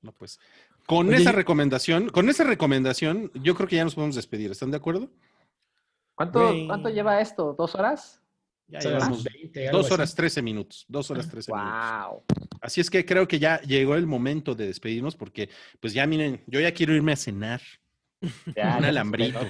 [0.00, 0.38] No, pues.
[0.86, 4.50] Con Oye, esa recomendación, con esa recomendación, yo creo que ya nos podemos despedir.
[4.50, 5.10] ¿Están de acuerdo?
[6.14, 6.52] ¿Cuánto.
[6.66, 7.54] ¿Cuánto lleva esto?
[7.56, 8.20] ¿Dos horas?
[8.68, 10.84] Ya llevamos 20, algo dos horas 13 minutos.
[10.88, 12.08] Dos horas 13 minutos.
[12.08, 12.24] Wow.
[12.60, 15.50] Así es que creo que ya llegó el momento de despedirnos porque,
[15.80, 17.60] pues ya miren, yo ya quiero irme a cenar.
[18.54, 19.40] Ya, Un ya alambrito.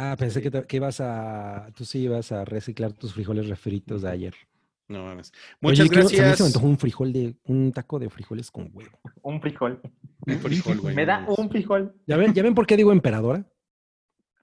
[0.00, 1.70] Ah, pensé que, te- que ibas a.
[1.74, 4.34] Tú sí ibas a reciclar tus frijoles refritos de ayer.
[4.86, 5.32] No mames.
[5.32, 6.36] Oye, Muchas quiero- también gracias.
[6.38, 7.34] se me antojó un frijol de.
[7.44, 8.98] Un taco de frijoles con huevo.
[9.22, 9.80] Un frijol.
[10.20, 11.94] Un frijol, güey, Me da un frijol.
[12.06, 13.44] ¿Ya ven, ¿Ya ven por qué digo emperadora?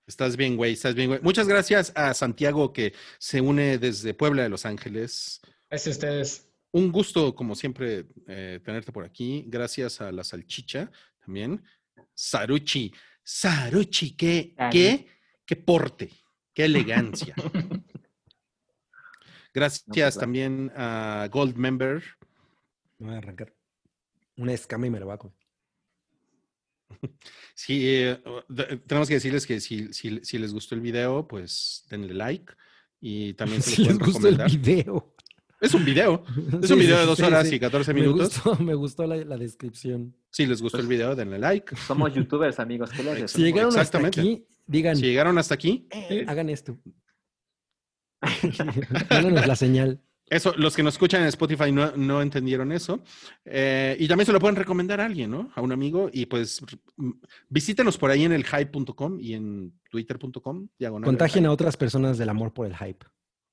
[0.05, 1.19] Estás bien, güey, estás bien, güey.
[1.23, 5.41] Muchas gracias a Santiago que se une desde Puebla de Los Ángeles.
[5.69, 6.49] Gracias a ustedes.
[6.71, 9.45] Un gusto, como siempre, eh, tenerte por aquí.
[9.47, 10.91] Gracias a la salchicha
[11.25, 11.63] también.
[12.13, 12.93] Saruchi.
[13.23, 15.07] Saruchi, qué, qué,
[15.45, 16.11] qué porte,
[16.53, 17.35] qué elegancia.
[19.53, 20.19] Gracias pues, va.
[20.19, 22.03] también a Gold Member.
[22.99, 23.53] Me voy a arrancar
[24.37, 25.35] una escama y me la voy a comer.
[27.55, 28.21] Sí, eh,
[28.85, 32.53] tenemos que decirles que si, si- si les gustó el video, pues denle like
[32.99, 34.59] y también se Si lo les pueden gustó el recomendar.
[34.61, 35.15] video.
[35.61, 36.23] Es un video.
[36.27, 37.55] Es Sí, un sí, video de dos sí, horas sí.
[37.55, 38.43] y 14 Me minutos.
[38.43, 40.15] gustó, me gustó la, la descripción.
[40.31, 41.75] Si les gustó el video, denle like.
[41.77, 42.89] Somos youtubers, amigos.
[42.91, 44.19] ¿Qué les Si llegaron hasta Exactamente.
[44.19, 45.87] aquí, digan, Si llegaron hasta aquí,
[46.27, 46.77] hagan esto.
[49.09, 50.01] Mándanos la señal.
[50.27, 53.03] eso, los que nos escuchan en Spotify no, no entendieron eso.
[53.45, 55.51] Eh, y también se lo pueden recomendar a alguien, ¿no?
[55.55, 56.09] A un amigo.
[56.11, 56.61] Y pues
[56.97, 57.11] mm,
[57.49, 60.67] visítenos por ahí en el hype.com y en twitter.com.
[61.03, 63.05] Contagien a otras personas del amor por el hype.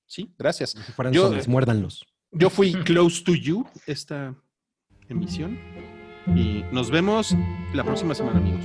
[0.06, 0.70] Sí, gracias.
[0.70, 2.06] Si fueran Yo- zombies, muérdanlos.
[2.30, 4.34] Yo fui close to you esta
[5.09, 5.59] emisión.
[6.34, 7.34] Y nos vemos
[7.74, 8.64] la próxima semana, amigos.